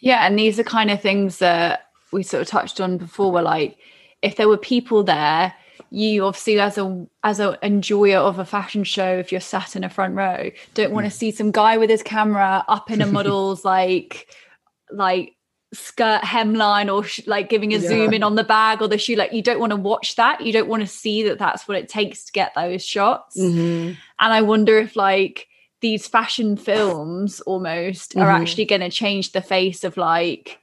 Yeah, 0.00 0.26
and 0.26 0.36
these 0.36 0.58
are 0.58 0.64
kind 0.64 0.90
of 0.90 1.00
things 1.00 1.38
that 1.38 1.86
we 2.12 2.24
sort 2.24 2.42
of 2.42 2.48
touched 2.48 2.80
on 2.80 2.98
before. 2.98 3.30
Where 3.30 3.42
like, 3.42 3.78
if 4.20 4.36
there 4.36 4.48
were 4.48 4.58
people 4.58 5.04
there, 5.04 5.54
you 5.94 6.24
obviously 6.24 6.58
as 6.58 6.78
a 6.78 7.06
as 7.22 7.38
an 7.38 7.56
enjoyer 7.62 8.16
of 8.16 8.38
a 8.38 8.44
fashion 8.44 8.82
show, 8.82 9.18
if 9.18 9.30
you're 9.30 9.40
sat 9.42 9.76
in 9.76 9.84
a 9.84 9.90
front 9.90 10.14
row, 10.14 10.50
don't 10.74 10.92
want 10.92 11.04
to 11.04 11.10
see 11.10 11.30
some 11.30 11.50
guy 11.50 11.76
with 11.76 11.90
his 11.90 12.02
camera 12.02 12.64
up 12.66 12.90
in 12.90 13.00
a 13.02 13.06
model's 13.18 13.64
like 13.64 14.28
like 14.90 15.34
skirt 15.74 16.22
hemline 16.22 16.92
or 16.92 17.02
sh- 17.04 17.26
like 17.26 17.48
giving 17.48 17.72
a 17.74 17.78
Yeah. 17.78 17.88
zoom 17.88 18.12
in 18.14 18.22
on 18.22 18.34
the 18.36 18.44
bag 18.44 18.82
or 18.82 18.88
the 18.88 18.98
shoe. 18.98 19.16
Like, 19.16 19.32
you 19.32 19.42
don't 19.42 19.58
want 19.60 19.70
to 19.70 19.76
watch 19.76 20.16
that. 20.16 20.40
You 20.42 20.52
don't 20.52 20.68
want 20.68 20.82
to 20.82 20.86
see 20.86 21.22
that 21.24 21.38
that's 21.38 21.66
what 21.66 21.78
it 21.78 21.88
takes 21.88 22.24
to 22.24 22.32
get 22.32 22.52
those 22.54 22.84
shots. 22.84 23.38
Mhm. 23.38 23.96
And 24.20 24.32
I 24.32 24.42
wonder 24.42 24.78
if 24.78 24.96
like 24.96 25.46
these 25.80 26.06
fashion 26.06 26.56
films 26.56 27.40
almost 27.42 28.16
are 28.16 28.26
Mhm. 28.28 28.40
actually 28.40 28.64
going 28.66 28.82
to 28.82 28.90
change 28.90 29.32
the 29.32 29.40
face 29.42 29.82
of 29.84 29.96
like 29.96 30.58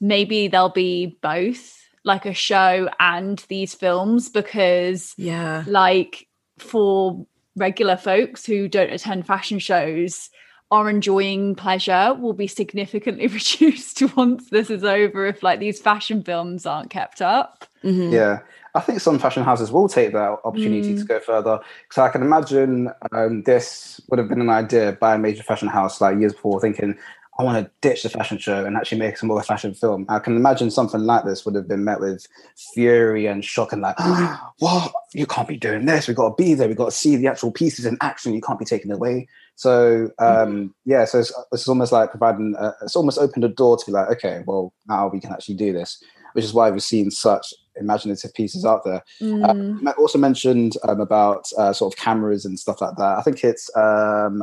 maybe 0.00 0.48
there'll 0.48 0.68
be 0.68 1.16
both 1.22 1.75
like 2.06 2.24
a 2.24 2.32
show 2.32 2.88
and 3.00 3.44
these 3.48 3.74
films 3.74 4.28
because 4.30 5.14
Yeah. 5.18 5.64
like 5.66 6.26
for 6.58 7.26
regular 7.56 7.96
folks 7.96 8.46
who 8.46 8.68
don't 8.68 8.92
attend 8.92 9.26
fashion 9.26 9.58
shows 9.58 10.30
are 10.70 10.88
enjoying 10.88 11.54
pleasure 11.54 12.14
will 12.18 12.32
be 12.32 12.46
significantly 12.46 13.26
reduced 13.38 14.02
once 14.16 14.48
this 14.50 14.70
is 14.70 14.84
over 14.84 15.26
if 15.26 15.42
like 15.42 15.58
these 15.60 15.80
fashion 15.80 16.22
films 16.22 16.64
aren't 16.64 16.90
kept 16.90 17.20
up 17.20 17.64
Mhm. 17.84 18.10
Yeah, 18.12 18.40
I 18.74 18.80
think 18.80 19.00
some 19.00 19.18
fashion 19.18 19.44
houses 19.44 19.70
will 19.70 19.88
take 19.88 20.12
that 20.12 20.38
opportunity 20.44 20.92
Mm. 20.94 20.98
to 20.98 21.04
go 21.04 21.20
further. 21.20 21.60
So 21.92 22.02
I 22.02 22.08
can 22.08 22.22
imagine 22.22 22.90
um, 23.12 23.42
this 23.42 24.00
would 24.08 24.18
have 24.18 24.28
been 24.28 24.40
an 24.40 24.50
idea 24.50 24.92
by 25.00 25.14
a 25.14 25.18
major 25.18 25.44
fashion 25.44 25.68
house 25.68 26.00
like 26.00 26.18
years 26.18 26.32
before, 26.32 26.60
thinking, 26.60 26.98
I 27.38 27.42
want 27.42 27.64
to 27.64 27.70
ditch 27.82 28.02
the 28.02 28.08
fashion 28.08 28.38
show 28.38 28.64
and 28.64 28.76
actually 28.76 28.98
make 28.98 29.18
some 29.18 29.28
more 29.28 29.42
fashion 29.42 29.74
film. 29.74 30.06
I 30.08 30.18
can 30.20 30.36
imagine 30.36 30.70
something 30.70 31.02
like 31.02 31.24
this 31.24 31.44
would 31.44 31.54
have 31.54 31.68
been 31.68 31.84
met 31.84 32.00
with 32.00 32.26
fury 32.74 33.26
and 33.26 33.44
shock 33.44 33.72
and 33.72 33.82
like, 33.82 33.96
what? 34.58 34.92
You 35.12 35.26
can't 35.26 35.48
be 35.48 35.56
doing 35.56 35.84
this. 35.84 36.08
We've 36.08 36.16
got 36.16 36.36
to 36.36 36.42
be 36.42 36.54
there. 36.54 36.66
We've 36.66 36.76
got 36.76 36.86
to 36.86 36.96
see 36.96 37.16
the 37.16 37.26
actual 37.26 37.52
pieces 37.52 37.84
in 37.84 37.98
action. 38.00 38.34
You 38.34 38.40
can't 38.40 38.58
be 38.58 38.64
taken 38.64 38.90
away. 38.90 39.28
So 39.54 40.10
um, 40.18 40.74
yeah, 40.84 41.04
so 41.04 41.20
it's, 41.20 41.32
it's 41.52 41.68
almost 41.68 41.92
like 41.92 42.10
providing, 42.10 42.54
a, 42.58 42.74
it's 42.82 42.96
almost 42.96 43.18
opened 43.18 43.44
a 43.44 43.48
door 43.48 43.76
to 43.76 43.86
be 43.86 43.92
like, 43.92 44.08
okay, 44.10 44.42
well 44.46 44.72
now 44.86 45.08
we 45.08 45.20
can 45.20 45.32
actually 45.32 45.56
do 45.56 45.72
this, 45.72 46.02
which 46.32 46.44
is 46.44 46.54
why 46.54 46.70
we've 46.70 46.82
seen 46.82 47.10
such 47.10 47.52
imaginative 47.76 48.32
pieces 48.34 48.64
out 48.64 48.84
there. 48.84 49.02
Mm. 49.20 49.82
Matt 49.82 49.98
also 49.98 50.18
mentioned 50.18 50.74
um, 50.88 51.00
about 51.00 51.46
uh, 51.58 51.72
sort 51.72 51.92
of 51.92 51.98
cameras 51.98 52.44
and 52.44 52.58
stuff 52.58 52.80
like 52.80 52.96
that. 52.96 53.18
I 53.18 53.22
think 53.22 53.44
it's 53.44 53.70
um, 53.76 54.42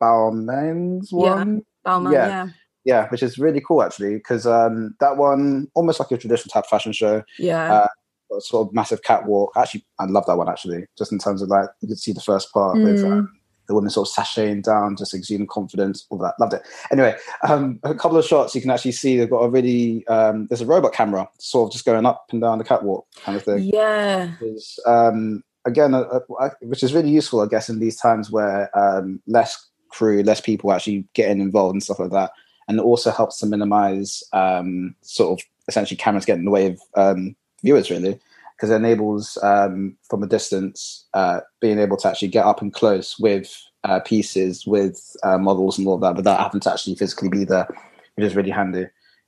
Balmain's 0.00 1.10
Yeah. 1.12 1.62
Balmain, 1.86 2.12
Yeah. 2.12 2.26
yeah. 2.28 2.48
Yeah, 2.84 3.08
which 3.10 3.22
is 3.22 3.38
really 3.38 3.60
cool 3.60 3.82
actually, 3.82 4.14
because 4.16 4.44
um, 4.46 4.96
that 4.98 5.16
one 5.16 5.68
almost 5.74 6.00
like 6.00 6.10
a 6.10 6.16
traditional 6.18 6.50
type 6.52 6.66
fashion 6.68 6.92
show, 6.92 7.22
Yeah. 7.38 7.72
Uh, 7.72 8.40
sort 8.40 8.66
of 8.66 8.74
massive 8.74 9.02
catwalk. 9.02 9.52
Actually, 9.56 9.84
I 10.00 10.06
love 10.06 10.26
that 10.26 10.36
one 10.36 10.48
actually, 10.48 10.86
just 10.98 11.12
in 11.12 11.18
terms 11.18 11.42
of 11.42 11.48
like 11.48 11.68
you 11.80 11.88
could 11.88 11.98
see 11.98 12.12
the 12.12 12.20
first 12.20 12.52
part 12.52 12.76
with 12.78 13.00
Mm. 13.00 13.12
um, 13.12 13.32
the 13.68 13.74
women 13.74 13.90
sort 13.90 14.08
of 14.08 14.14
sashaying 14.14 14.62
down, 14.64 14.96
just 14.96 15.14
exuding 15.14 15.46
confidence, 15.46 16.06
all 16.10 16.18
that. 16.18 16.34
Loved 16.40 16.54
it. 16.54 16.62
Anyway, 16.90 17.14
um, 17.46 17.78
a 17.84 17.94
couple 17.94 18.18
of 18.18 18.24
shots 18.24 18.54
you 18.54 18.60
can 18.60 18.70
actually 18.70 18.92
see 18.92 19.16
they've 19.16 19.30
got 19.30 19.44
a 19.44 19.48
really 19.48 20.04
um, 20.08 20.46
there's 20.48 20.60
a 20.60 20.66
robot 20.66 20.92
camera 20.92 21.28
sort 21.38 21.68
of 21.68 21.72
just 21.72 21.84
going 21.84 22.04
up 22.06 22.26
and 22.32 22.40
down 22.40 22.58
the 22.58 22.64
catwalk 22.64 23.06
kind 23.22 23.36
of 23.36 23.44
thing 23.44 23.62
yeah. 23.62 24.32
is 24.40 24.78
um, 24.86 25.44
again, 25.64 25.94
uh, 25.94 26.20
uh, 26.40 26.50
which 26.62 26.82
is 26.82 26.92
really 26.92 27.10
useful, 27.10 27.40
I 27.40 27.46
guess, 27.46 27.68
in 27.68 27.78
these 27.78 27.96
times 27.96 28.30
where 28.30 28.76
um, 28.76 29.20
less 29.26 29.68
crew, 29.92 30.22
less 30.22 30.40
people 30.40 30.72
actually 30.72 31.04
getting 31.14 31.40
involved 31.40 31.74
and 31.74 31.82
stuff 31.82 32.00
like 32.00 32.10
that, 32.10 32.32
and 32.68 32.78
it 32.78 32.84
also 32.84 33.10
helps 33.10 33.38
to 33.38 33.46
minimize 33.46 34.22
um, 34.32 34.94
sort 35.02 35.38
of 35.38 35.46
essentially 35.68 35.96
cameras 35.96 36.24
getting 36.24 36.40
in 36.40 36.44
the 36.46 36.50
way 36.50 36.66
of 36.66 36.80
um, 36.96 37.36
viewers, 37.62 37.90
really, 37.90 38.18
because 38.56 38.70
it 38.70 38.76
enables 38.76 39.38
um, 39.42 39.96
from 40.08 40.22
a 40.22 40.26
distance 40.26 41.06
uh, 41.14 41.40
being 41.60 41.78
able 41.78 41.96
to 41.96 42.08
actually 42.08 42.28
get 42.28 42.46
up 42.46 42.62
and 42.62 42.72
close 42.74 43.18
with 43.18 43.56
uh, 43.84 44.00
pieces, 44.00 44.66
with 44.66 45.16
uh, 45.22 45.38
models 45.38 45.78
and 45.78 45.86
all 45.86 45.98
that, 45.98 46.16
without 46.16 46.40
having 46.40 46.60
to 46.60 46.72
actually 46.72 46.94
physically 46.94 47.28
be 47.28 47.44
there, 47.44 47.68
which 48.14 48.26
is 48.26 48.36
really 48.36 48.50
handy. 48.50 48.86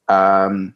Um, 0.09 0.75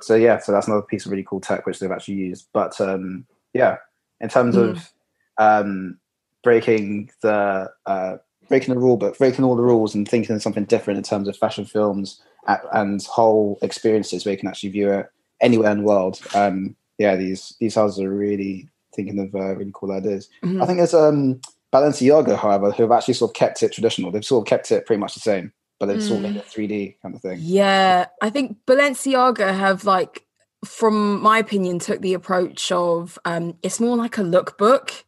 so 0.00 0.14
yeah, 0.14 0.38
so 0.38 0.52
that's 0.52 0.66
another 0.66 0.82
piece 0.82 1.06
of 1.06 1.10
really 1.10 1.24
cool 1.24 1.40
tech 1.40 1.66
which 1.66 1.78
they've 1.78 1.90
actually 1.90 2.14
used. 2.14 2.48
But 2.52 2.80
um, 2.80 3.26
yeah, 3.54 3.76
in 4.20 4.28
terms 4.28 4.56
of 4.56 4.92
um, 5.38 5.98
breaking 6.42 7.10
the 7.22 7.70
uh, 7.86 8.16
breaking 8.50 8.74
the 8.74 8.80
rule 8.80 8.98
book, 8.98 9.16
breaking 9.16 9.44
all 9.44 9.56
the 9.56 9.62
rules, 9.62 9.94
and 9.94 10.06
thinking 10.06 10.36
of 10.36 10.42
something 10.42 10.64
different 10.64 10.98
in 10.98 11.04
terms 11.04 11.28
of 11.28 11.36
fashion 11.36 11.64
films 11.64 12.20
and 12.72 13.02
whole 13.04 13.58
experiences 13.62 14.24
where 14.26 14.32
you 14.32 14.38
can 14.38 14.48
actually 14.48 14.70
view 14.70 14.90
it 14.92 15.06
anywhere 15.40 15.70
in 15.70 15.78
the 15.78 15.84
world. 15.84 16.20
Um, 16.34 16.76
yeah, 16.98 17.16
these 17.16 17.54
these 17.60 17.76
houses 17.76 18.00
are 18.00 18.10
really 18.10 18.68
thinking 18.94 19.18
of 19.18 19.34
uh, 19.34 19.54
really 19.54 19.70
cool 19.72 19.92
ideas. 19.92 20.28
Mhm. 20.42 20.62
I 20.62 20.66
think 20.66 20.78
there's 20.78 20.92
um, 20.92 21.40
Balenciaga, 21.72 22.36
however, 22.36 22.72
who 22.72 22.82
have 22.82 22.92
actually 22.92 23.14
sort 23.14 23.30
of 23.30 23.34
kept 23.34 23.62
it 23.62 23.72
traditional. 23.72 24.10
They've 24.10 24.24
sort 24.24 24.44
of 24.44 24.48
kept 24.48 24.70
it 24.72 24.84
pretty 24.84 25.00
much 25.00 25.14
the 25.14 25.20
same, 25.20 25.52
but 25.78 25.86
they've 25.86 26.02
sort 26.02 26.16
of 26.16 26.22
made 26.22 26.36
it 26.36 26.46
3D 26.46 26.96
kind 27.00 27.14
of 27.14 27.22
thing. 27.22 27.38
Yeah, 27.40 28.06
I 28.20 28.30
think 28.30 28.58
Balenciaga 28.66 29.54
have 29.54 29.84
like, 29.84 30.26
from 30.64 31.22
my 31.22 31.38
opinion, 31.38 31.78
took 31.78 32.00
the 32.00 32.14
approach 32.14 32.72
of 32.72 33.18
um, 33.24 33.56
it's 33.62 33.78
more 33.80 33.96
like 33.96 34.18
a 34.18 34.22
lookbook. 34.22 35.04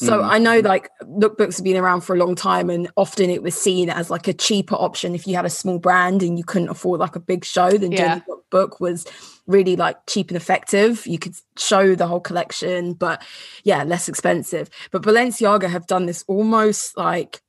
So 0.00 0.20
Mm. 0.20 0.30
I 0.30 0.38
know 0.38 0.60
like 0.60 0.90
lookbooks 1.02 1.56
have 1.56 1.64
been 1.64 1.76
around 1.76 2.02
for 2.02 2.14
a 2.14 2.18
long 2.18 2.36
time, 2.36 2.70
and 2.70 2.88
often 2.96 3.30
it 3.30 3.42
was 3.42 3.54
seen 3.56 3.90
as 3.90 4.10
like 4.10 4.28
a 4.28 4.32
cheaper 4.32 4.76
option 4.76 5.14
if 5.14 5.26
you 5.26 5.34
had 5.34 5.44
a 5.44 5.50
small 5.50 5.78
brand 5.80 6.22
and 6.22 6.38
you 6.38 6.44
couldn't 6.44 6.68
afford 6.68 7.00
like 7.00 7.16
a 7.16 7.20
big 7.20 7.44
show. 7.44 7.70
Then 7.70 7.90
Yeah. 7.92 8.20
doing 8.20 8.22
a 8.28 8.56
lookbook 8.56 8.80
was 8.80 9.06
really 9.48 9.74
like 9.74 9.96
cheap 10.06 10.28
and 10.28 10.36
effective. 10.36 11.04
You 11.06 11.18
could 11.18 11.34
show 11.56 11.96
the 11.96 12.06
whole 12.06 12.20
collection, 12.20 12.92
but 12.92 13.22
yeah, 13.64 13.82
less 13.82 14.08
expensive. 14.08 14.70
But 14.92 15.02
Balenciaga 15.02 15.68
have 15.68 15.86
done 15.88 16.06
this 16.06 16.24
almost 16.28 16.96
like 16.96 17.42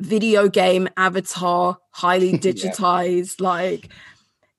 video 0.00 0.48
game 0.48 0.88
avatar, 0.96 1.78
highly 1.90 2.30
Yeah. 2.32 2.38
digitized, 2.38 3.40
like 3.40 3.90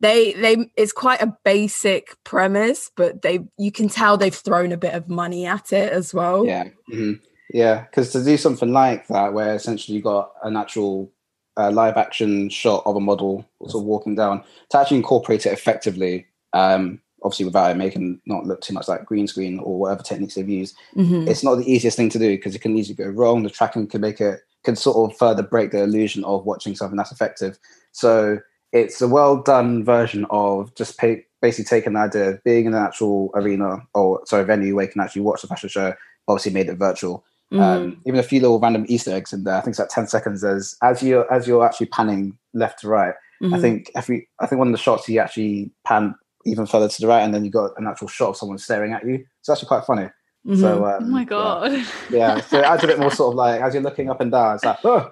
they 0.04 0.34
they 0.34 0.70
it's 0.76 0.92
quite 0.92 1.22
a 1.22 1.36
basic 1.46 2.16
premise, 2.26 2.92
but 2.96 3.22
they 3.22 3.40
you 3.58 3.72
can 3.72 3.88
tell 3.88 4.18
they've 4.18 4.36
thrown 4.36 4.74
a 4.74 4.78
bit 4.78 4.94
of 4.94 5.08
money 5.10 5.46
at 5.46 5.72
it 5.72 5.92
as 5.92 6.14
well. 6.14 6.46
Yeah, 6.46 6.66
mhm. 6.92 7.20
yeah. 7.54 7.86
Because 7.86 8.12
to 8.12 8.24
do 8.24 8.36
something 8.38 8.74
like 8.74 9.08
that, 9.08 9.34
where 9.34 9.56
essentially 9.56 9.96
you 9.96 10.04
got 10.04 10.32
an 10.44 10.58
actual 10.58 11.10
uh, 11.56 11.72
live 11.72 11.96
action 11.96 12.50
shot 12.50 12.84
of 12.86 12.98
a 12.98 13.00
model 13.00 13.46
sort 13.68 13.82
of 13.82 13.88
walking 13.88 14.16
down, 14.16 14.44
to 14.70 14.78
actually 14.78 14.98
incorporate 14.98 15.46
it 15.46 15.54
effectively, 15.54 16.26
um, 16.52 17.00
obviously 17.22 17.46
without 17.46 17.72
it 17.72 17.78
making 17.78 18.20
not 18.26 18.46
look 18.46 18.60
too 18.60 18.74
much 18.74 18.90
like 18.90 19.06
green 19.06 19.28
screen 19.28 19.58
or 19.60 19.80
whatever 19.80 20.04
techniques 20.04 20.36
they've 20.36 20.50
used, 20.50 20.76
Mhm. 20.98 21.30
it's 21.30 21.44
not 21.44 21.56
the 21.56 21.72
easiest 21.72 21.96
thing 21.96 22.10
to 22.10 22.20
do 22.20 22.32
because 22.36 22.56
it 22.56 22.62
can 22.62 22.76
easily 22.76 22.96
go 22.96 23.08
wrong. 23.08 23.44
The 23.44 23.50
tracking 23.50 23.88
can 23.88 24.02
make 24.02 24.20
it 24.20 24.42
can 24.66 24.76
sort 24.76 24.98
of 25.12 25.18
further 25.18 25.44
break 25.44 25.72
the 25.72 25.84
illusion 25.84 26.24
of 26.26 26.46
watching 26.46 26.76
something 26.76 26.98
that's 26.98 27.12
effective. 27.12 27.58
So 27.92 28.40
it's 28.74 29.02
a 29.02 29.08
well 29.08 29.42
done 29.42 29.86
version 29.86 30.26
of 30.30 30.76
just 30.76 30.98
pay, 30.98 31.24
basically 31.42 31.66
taking 31.66 31.94
the 31.94 32.00
idea 32.02 32.30
of 32.32 32.44
being 32.44 32.66
in 32.66 32.74
an 32.74 32.84
actual 32.84 33.32
arena 33.36 33.78
or 33.94 34.22
sorry 34.26 34.44
venue 34.44 34.76
where 34.76 34.86
you 34.86 34.92
can 34.92 35.00
actually 35.02 35.22
watch 35.22 35.42
the 35.42 35.48
fashion 35.48 35.70
show. 35.70 35.94
Obviously 36.28 36.52
made 36.52 36.68
it 36.70 36.76
virtual. 36.78 37.24
Mhm. 37.54 37.60
Um, 37.62 38.02
even 38.06 38.20
a 38.20 38.24
few 38.24 38.40
little 38.42 38.60
random 38.60 38.86
Easter 38.90 39.12
eggs 39.14 39.32
in 39.32 39.44
there. 39.44 39.56
I 39.56 39.62
think 39.62 39.74
it's 39.74 39.80
like 39.80 39.90
ten 39.90 40.08
seconds. 40.08 40.42
There's 40.42 40.76
as 40.82 41.02
you 41.04 41.24
as 41.32 41.48
you're 41.48 41.64
actually 41.66 41.86
panning 41.88 42.38
left 42.54 42.80
to 42.80 42.88
right. 42.90 43.14
I 43.42 43.46
Mhm. 43.46 43.62
think 43.62 43.92
every 43.96 44.28
I 44.40 44.48
think 44.48 44.58
one 44.60 44.70
of 44.70 44.72
the 44.74 44.78
shots 44.78 45.08
you 45.08 45.20
actually 45.20 45.72
pan 45.86 46.16
even 46.46 46.66
further 46.66 46.88
to 46.90 47.02
the 47.02 47.08
right, 47.08 47.22
and 47.22 47.34
then 47.34 47.44
you 47.46 47.52
got 47.52 47.72
an 47.78 47.88
actual 47.88 48.08
shot 48.08 48.30
of 48.30 48.38
someone 48.38 48.58
staring 48.58 48.92
at 48.94 49.06
you. 49.06 49.24
It's 49.40 49.50
actually 49.50 49.68
quite 49.68 49.86
funny. 49.86 50.10
Mhm. 50.48 50.60
So 50.60 50.86
um, 50.86 51.04
oh 51.04 51.08
my 51.08 51.20
yeah. 51.22 51.26
god 51.26 51.86
Yeah, 52.10 52.40
so 52.42 52.58
it 52.60 52.66
adds 52.66 52.84
a 52.84 52.88
bit 52.88 53.00
more 53.00 53.12
sort 53.22 53.34
of 53.34 53.36
like 53.38 53.62
as 53.62 53.74
you're 53.74 53.84
looking 53.84 54.10
up 54.10 54.20
and 54.22 54.32
down, 54.32 54.56
it's 54.56 54.66
like, 54.66 54.84
oh, 54.86 55.12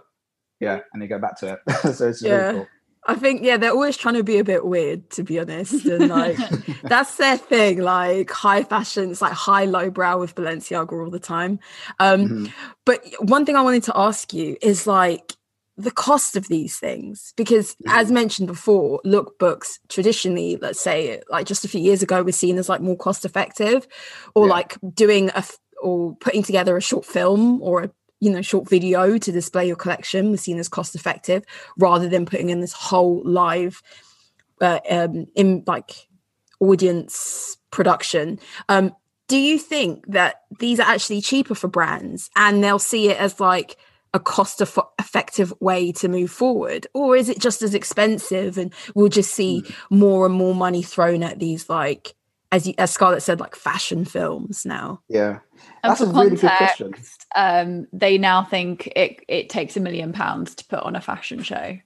yeah, 0.60 0.80
and 0.94 1.02
you 1.04 1.08
go 1.10 1.20
back 1.20 1.38
to 1.40 1.54
it. 1.54 1.60
so 1.96 2.08
it's 2.10 2.22
Yeah. 2.22 2.36
really 2.36 2.54
cool. 2.54 2.68
I 3.08 3.16
think 3.16 3.42
yeah, 3.44 3.58
they're 3.58 3.72
always 3.72 3.98
trying 3.98 4.14
to 4.16 4.24
be 4.24 4.38
a 4.38 4.44
bit 4.44 4.66
weird, 4.66 5.10
to 5.12 5.24
be 5.24 5.40
honest, 5.40 5.86
and 5.86 6.08
like 6.08 6.38
that's 6.84 7.16
their 7.18 7.38
thing. 7.38 7.80
Like 7.82 8.30
high 8.30 8.64
fashion, 8.64 9.10
it's 9.12 9.22
like 9.22 9.34
high 9.34 9.66
low 9.66 9.90
brow 9.90 10.20
with 10.20 10.36
Balenciaga 10.36 10.92
all 10.94 11.10
the 11.10 11.20
time. 11.20 11.60
Um, 12.00 12.28
Mhm. 12.28 12.54
But 12.86 13.04
one 13.20 13.46
thing 13.46 13.56
I 13.56 13.62
wanted 13.62 13.84
to 13.84 13.94
ask 13.98 14.34
you 14.34 14.56
is 14.62 14.86
like 14.86 15.34
the 15.78 15.90
cost 15.92 16.36
of 16.36 16.48
these 16.48 16.78
things, 16.78 17.34
because 17.38 17.76
as 17.88 18.12
mentioned 18.12 18.48
before, 18.48 19.02
lookbooks 19.04 19.80
traditionally, 19.90 20.58
let's 20.62 20.80
say 20.80 21.22
like 21.30 21.48
just 21.48 21.66
a 21.66 21.68
few 21.68 21.82
years 21.82 22.04
ago, 22.04 22.22
were 22.22 22.32
seen 22.32 22.60
as 22.60 22.70
like 22.70 22.82
more 22.82 22.98
cost 22.98 23.26
effective, 23.26 23.88
or 24.36 24.46
Yeah. 24.46 24.52
like 24.54 24.78
doing 24.94 25.32
a 25.34 25.44
or 25.82 26.16
putting 26.18 26.44
together 26.44 26.78
a 26.78 26.82
short 26.82 27.04
film 27.06 27.60
or 27.64 27.82
a 27.86 27.90
you 28.22 28.30
know 28.30 28.42
short 28.42 28.70
video 28.70 29.18
to 29.18 29.32
display 29.32 29.68
your 29.68 29.76
collection 29.76 30.32
was 30.32 30.42
seen 30.42 30.60
as 30.60 30.70
cost 30.70 30.96
effective 30.96 31.44
rather 31.78 32.08
than 32.08 32.26
putting 32.26 32.50
in 32.50 32.62
this 32.62 32.72
whole 32.72 33.22
live 33.26 33.82
uh, 34.62 34.80
um 34.90 35.26
in 35.36 35.64
like 35.68 36.08
audience 36.62 37.58
production. 37.72 38.40
Um 38.70 38.96
do 39.28 39.38
you 39.38 39.58
think 39.58 40.06
that 40.08 40.42
these 40.60 40.80
are 40.80 40.88
actually 40.88 41.22
cheaper 41.22 41.56
for 41.56 41.68
brands 41.70 42.30
and 42.36 42.64
they'll 42.64 42.80
see 42.80 43.10
it 43.10 43.18
as 43.18 43.40
like 43.40 43.78
a 44.14 44.20
cost 44.20 44.62
eff- 44.62 44.78
effective 45.00 45.54
way 45.62 45.94
to 45.94 46.10
move 46.10 46.30
forward? 46.30 46.86
Or 46.94 47.16
is 47.16 47.30
it 47.30 47.40
just 47.40 47.62
as 47.62 47.74
expensive 47.74 48.58
and 48.58 48.74
we'll 48.94 49.08
just 49.08 49.34
see 49.34 49.64
more 49.90 50.26
and 50.26 50.36
more 50.36 50.54
money 50.54 50.84
thrown 50.84 51.24
at 51.24 51.40
these 51.40 51.70
like 51.70 52.14
as 52.52 52.68
you, 52.68 52.74
as 52.78 52.92
Scarlett 52.92 53.24
said 53.24 53.40
like 53.40 53.56
fashion 53.56 54.06
films 54.06 54.66
now 54.66 55.02
Yeah, 55.08 55.40
that's 55.84 56.02
a 56.02 56.06
for 56.06 56.12
really 56.14 56.36
good 56.36 56.52
question. 56.58 56.94
um 57.36 57.88
they 57.94 58.18
now 58.18 58.44
think 58.44 58.88
it 58.96 59.24
it 59.28 59.50
takes 59.50 59.78
a 59.78 59.80
million 59.80 60.12
pounds 60.14 60.56
to 60.56 60.66
put 60.66 60.80
on 60.84 60.96
a 60.96 61.02
fashion 61.02 61.42
show 61.44 61.78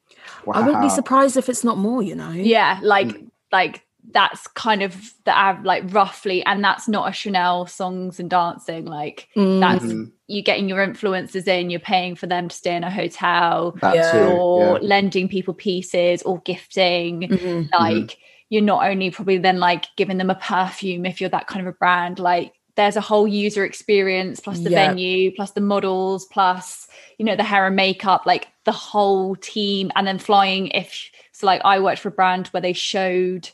I 0.51 0.61
wouldn't 0.61 0.81
be 0.81 0.89
surprised 0.89 1.37
if 1.37 1.49
it's 1.49 1.63
not 1.63 1.77
more 1.77 2.01
you 2.01 2.15
know 2.15 2.31
yeah 2.31 2.79
like 2.81 3.15
like 3.51 3.83
that's 4.11 4.45
kind 4.49 4.83
of 4.83 5.13
the 5.23 5.35
av- 5.35 5.65
like 5.65 5.83
roughly 5.91 6.43
and 6.45 6.63
that's 6.63 6.87
not 6.87 7.09
a 7.09 7.11
chanel 7.11 7.65
songs 7.65 8.19
and 8.19 8.29
dancing 8.29 8.85
like 8.85 9.27
Mm. 9.35 9.59
that's 9.59 9.83
Mhm. 9.85 10.11
you 10.27 10.41
getting 10.43 10.69
your 10.69 10.85
influencers 10.85 11.47
in 11.47 11.69
you're 11.71 11.79
paying 11.79 12.15
for 12.15 12.27
them 12.27 12.47
to 12.49 12.55
stay 12.55 12.75
in 12.75 12.83
a 12.83 12.91
hotel 12.91 13.75
That 13.81 13.95
Yeah. 13.95 14.11
too, 14.11 14.25
or 14.25 14.73
yeah. 14.79 14.87
lending 14.87 15.27
people 15.27 15.53
pieces 15.55 16.21
or 16.23 16.39
gifting 16.41 17.21
Mhm. 17.29 17.69
like 17.79 18.17
you're 18.49 18.61
not 18.61 18.87
only 18.87 19.09
probably 19.11 19.37
then 19.37 19.59
like 19.59 19.85
giving 19.97 20.17
them 20.17 20.29
a 20.29 20.35
perfume 20.35 21.05
if 21.05 21.19
you're 21.19 21.29
that 21.29 21.47
kind 21.47 21.65
of 21.65 21.73
a 21.73 21.77
brand 21.77 22.19
like 22.19 22.53
there's 22.75 22.95
a 22.97 23.01
whole 23.01 23.27
user 23.27 23.63
experience 23.63 24.39
plus 24.39 24.59
the 24.59 24.69
Yeah. 24.69 24.87
venue 24.87 25.31
plus 25.35 25.51
the 25.51 25.61
models 25.61 26.25
plus 26.25 26.87
you 27.17 27.25
know 27.25 27.35
the 27.35 27.43
hair 27.43 27.65
and 27.67 27.75
makeup 27.75 28.25
like 28.25 28.47
the 28.65 28.71
whole 28.71 29.35
team 29.37 29.91
and 29.95 30.05
then 30.05 30.19
flying 30.19 30.67
if 30.67 31.09
so 31.31 31.45
like 31.47 31.61
i 31.65 31.79
worked 31.79 31.99
for 31.99 32.09
a 32.09 32.11
brand 32.11 32.47
where 32.47 32.61
they 32.61 32.73
showed 32.73 33.49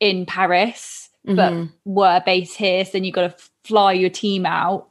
in 0.00 0.26
paris 0.26 1.08
but 1.24 1.52
Mhm. 1.52 1.72
were 1.84 2.20
based 2.26 2.56
here 2.56 2.84
so 2.84 2.90
then 2.92 3.04
you've 3.04 3.14
got 3.14 3.36
to 3.38 3.44
fly 3.64 3.92
your 3.92 4.10
team 4.10 4.44
out 4.44 4.88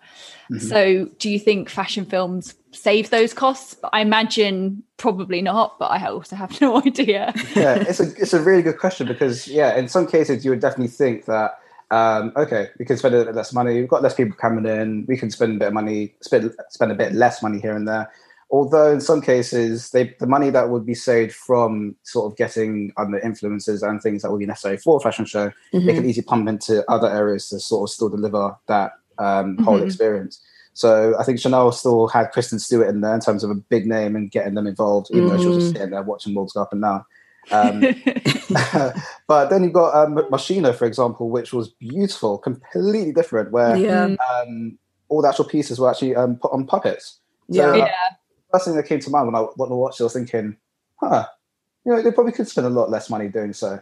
Mhm. 0.50 0.62
so 0.62 1.06
do 1.20 1.30
you 1.30 1.38
think 1.40 1.70
fashion 1.70 2.06
films 2.06 2.56
save 2.74 3.10
those 3.10 3.34
costs 3.34 3.76
i 3.92 4.02
imagine 4.02 4.82
probably 4.98 5.42
not 5.42 5.78
but 5.80 5.92
i 5.92 6.06
also 6.08 6.36
have 6.36 6.60
no 6.62 6.78
idea 6.78 7.34
yeah, 7.56 7.76
it's 7.76 8.00
a 8.00 8.04
it's 8.22 8.34
a 8.34 8.42
really 8.42 8.62
good 8.62 8.78
question 8.80 9.08
because 9.08 9.48
yeah, 9.48 9.76
in 9.78 9.88
some 9.88 10.08
cases 10.08 10.44
you 10.46 10.52
would 10.52 10.60
definitely 10.62 10.88
think 10.88 11.26
that 11.26 11.58
um, 11.92 12.32
okay, 12.38 12.70
we 12.80 12.86
can 12.86 12.96
spend 12.96 13.14
a 13.16 13.26
bit 13.26 13.36
less 13.36 13.52
money. 13.52 13.74
We've 13.82 13.90
got 13.90 14.02
less 14.02 14.14
people 14.14 14.38
coming 14.38 14.66
in. 14.66 15.04
We 15.10 15.18
can 15.18 15.30
spend 15.30 15.58
a 15.58 15.60
bit 15.60 15.68
of 15.68 15.74
money, 15.74 16.16
spend 16.22 16.54
spend 16.70 16.90
a 16.90 16.96
bit 16.96 17.12
less 17.12 17.44
money 17.44 17.60
here 17.60 17.76
and 17.76 17.86
there. 17.86 18.10
Although 18.50 18.92
in 18.94 19.02
some 19.02 19.22
cases, 19.22 19.92
they 19.92 20.16
the 20.20 20.26
money 20.28 20.50
that 20.52 20.70
would 20.70 20.86
be 20.86 20.94
saved 20.94 21.34
from 21.34 21.96
sort 22.04 22.32
of 22.32 22.38
getting 22.38 22.94
other 22.96 23.20
influences 23.20 23.84
and 23.84 24.02
things 24.02 24.22
that 24.22 24.32
would 24.32 24.40
be 24.40 24.46
necessary 24.46 24.78
for 24.78 24.96
a 24.96 25.00
fashion 25.02 25.26
show, 25.26 25.52
they 25.74 25.80
Mhm. 25.80 25.96
can 25.96 26.06
easily 26.06 26.24
pump 26.24 26.48
into 26.48 26.90
other 26.90 27.10
areas 27.10 27.50
to 27.50 27.60
sort 27.60 27.90
of 27.90 27.94
still 27.94 28.08
deliver 28.08 28.56
that 28.68 28.94
um, 29.18 29.58
whole 29.58 29.80
Mhm. 29.80 29.86
experience. 29.86 30.40
So 30.74 31.16
I 31.20 31.24
think 31.24 31.40
Chanel 31.40 31.72
still 31.72 32.08
had 32.08 32.32
Kristen 32.32 32.60
Stewart 32.60 32.88
in 32.88 33.02
there 33.02 33.14
in 33.14 33.20
terms 33.20 33.44
of 33.44 33.50
a 33.50 33.56
big 33.56 33.86
name 33.86 34.16
and 34.16 34.32
getting 34.32 34.54
them 34.54 34.68
involved, 34.68 35.10
even 35.12 35.30
though 35.30 35.38
she 35.38 35.50
was 35.50 35.56
just 35.58 35.70
Mhm. 35.70 35.74
sitting 35.74 35.90
there 35.92 36.02
watching 36.04 36.34
Worlds 36.34 36.54
go 36.54 36.62
up 36.62 36.72
and 36.72 36.82
down. 36.82 37.06
Um, 37.52 37.84
but 39.28 39.50
then 39.50 39.64
you've 39.64 39.74
got 39.74 39.96
um, 39.96 40.16
Moschino, 40.32 40.74
for 40.74 40.86
example, 40.86 41.30
which 41.30 41.54
was 41.54 41.70
beautiful, 41.70 42.38
completely 42.38 43.12
different, 43.12 43.52
where 43.52 43.78
Yeah. 43.78 44.16
um, 44.34 44.78
all 45.10 45.22
the 45.22 45.28
actual 45.28 45.46
pieces 45.46 45.80
were 45.80 45.90
actually 45.90 46.16
um, 46.16 46.38
put 46.38 46.52
on 46.54 46.66
puppets. 46.66 47.20
So, 47.52 47.76
Yeah. 47.76 47.84
uh, 47.84 47.88
first 48.54 48.66
thing 48.66 48.76
that 48.76 48.86
came 48.86 49.00
to 49.02 49.10
mind 49.10 49.28
when 49.28 49.36
I, 49.36 49.42
when 49.56 49.72
I 49.72 49.76
watched 49.76 50.00
it, 50.00 50.04
I 50.04 50.06
was 50.06 50.14
thinking, 50.14 50.58
huh, 51.02 51.28
you 51.86 51.94
know, 51.94 52.02
they 52.02 52.12
probably 52.12 52.32
could 52.34 52.48
spend 52.48 52.68
a 52.68 52.70
lot 52.70 52.90
less 52.90 53.10
money 53.10 53.28
doing 53.28 53.54
so. 53.54 53.80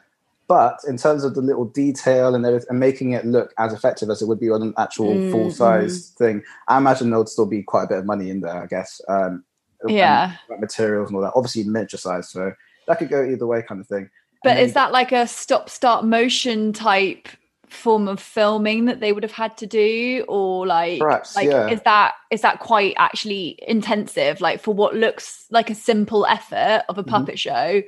But 0.50 0.80
in 0.88 0.98
terms 0.98 1.24
of 1.24 1.36
the 1.36 1.42
little 1.42 1.66
detail 1.66 2.34
and 2.36 2.44
everything, 2.46 2.68
and 2.72 2.80
making 2.80 3.12
it 3.12 3.24
look 3.26 3.54
as 3.60 3.72
effective 3.72 4.10
as 4.10 4.22
it 4.24 4.28
would 4.28 4.40
be 4.40 4.50
on 4.50 4.64
an 4.64 4.74
actual 4.78 5.14
Mm, 5.14 5.32
full 5.32 5.50
size 5.52 6.10
thing, 6.18 6.44
I 6.68 6.78
imagine 6.80 7.12
there 7.12 7.20
would 7.20 7.30
still 7.30 7.46
be 7.46 7.62
quite 7.64 7.84
a 7.84 7.88
bit 7.88 8.00
of 8.00 8.06
money 8.06 8.32
in 8.32 8.42
there, 8.42 8.64
I 8.64 8.66
guess. 8.66 9.00
Um, 9.08 9.46
yeah 9.88 10.34
like, 10.50 10.60
materials 10.60 11.08
and 11.10 11.16
all 11.16 11.22
that. 11.22 11.34
Obviously, 11.36 11.64
miniature 11.64 11.98
size, 12.00 12.30
so 12.30 12.52
that 12.88 12.98
could 12.98 13.10
go 13.10 13.24
either 13.24 13.48
way, 13.48 13.62
kind 13.62 13.80
of 13.80 13.88
thing. 13.88 14.10
But 14.44 14.58
And 14.58 14.60
is 14.62 14.74
that 14.74 14.92
like 14.92 15.12
a 15.12 15.28
stop 15.28 15.70
start 15.70 16.04
motion 16.04 16.74
type 16.74 17.28
form 17.68 18.08
of 18.08 18.20
filming 18.20 18.86
that 18.86 19.00
they 19.00 19.14
would 19.14 19.22
have 19.22 19.32
had 19.32 19.56
to 19.58 19.68
do 19.68 20.26
or 20.28 20.66
like 20.66 21.00
Perhaps, 21.00 21.36
like 21.36 21.48
yeah. 21.48 21.70
is 21.70 21.80
that 21.84 22.16
is 22.32 22.42
that 22.42 22.60
quite 22.60 22.96
actually 22.98 23.60
intensive 23.68 24.42
like 24.42 24.60
for 24.60 24.74
what 24.74 24.96
looks 24.96 25.46
like 25.52 25.70
a 25.70 25.76
simple 25.76 26.26
effort 26.26 26.82
of 26.90 26.98
a 26.98 27.04
Mhm. 27.04 27.08
puppet 27.10 27.38
show 27.38 27.84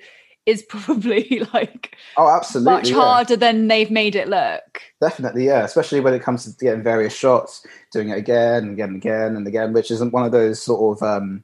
is 0.46 0.64
probably 0.64 1.44
like 1.54 1.96
Oh, 2.18 2.30
absolutely. 2.30 2.74
much 2.74 2.90
yeah. 2.90 2.96
harder 2.96 3.36
than 3.36 3.68
they've 3.68 3.92
made 3.92 4.16
it 4.16 4.28
look. 4.28 4.82
Definitely, 5.00 5.46
yeah. 5.46 5.64
Especially 5.64 6.00
when 6.00 6.14
it 6.14 6.22
comes 6.24 6.46
to 6.46 6.66
getting 6.66 6.84
various 6.84 7.16
shots, 7.16 7.66
doing 7.92 8.10
it 8.10 8.18
again 8.18 8.64
and 8.64 8.74
again 8.74 8.90
and 8.90 8.96
again 8.98 9.36
and 9.36 9.48
again, 9.48 9.74
which 9.74 9.92
isn't 9.92 10.14
one 10.14 10.26
of 10.26 10.32
those 10.32 10.62
sort 10.62 10.98
of. 10.98 11.04
Um, 11.08 11.44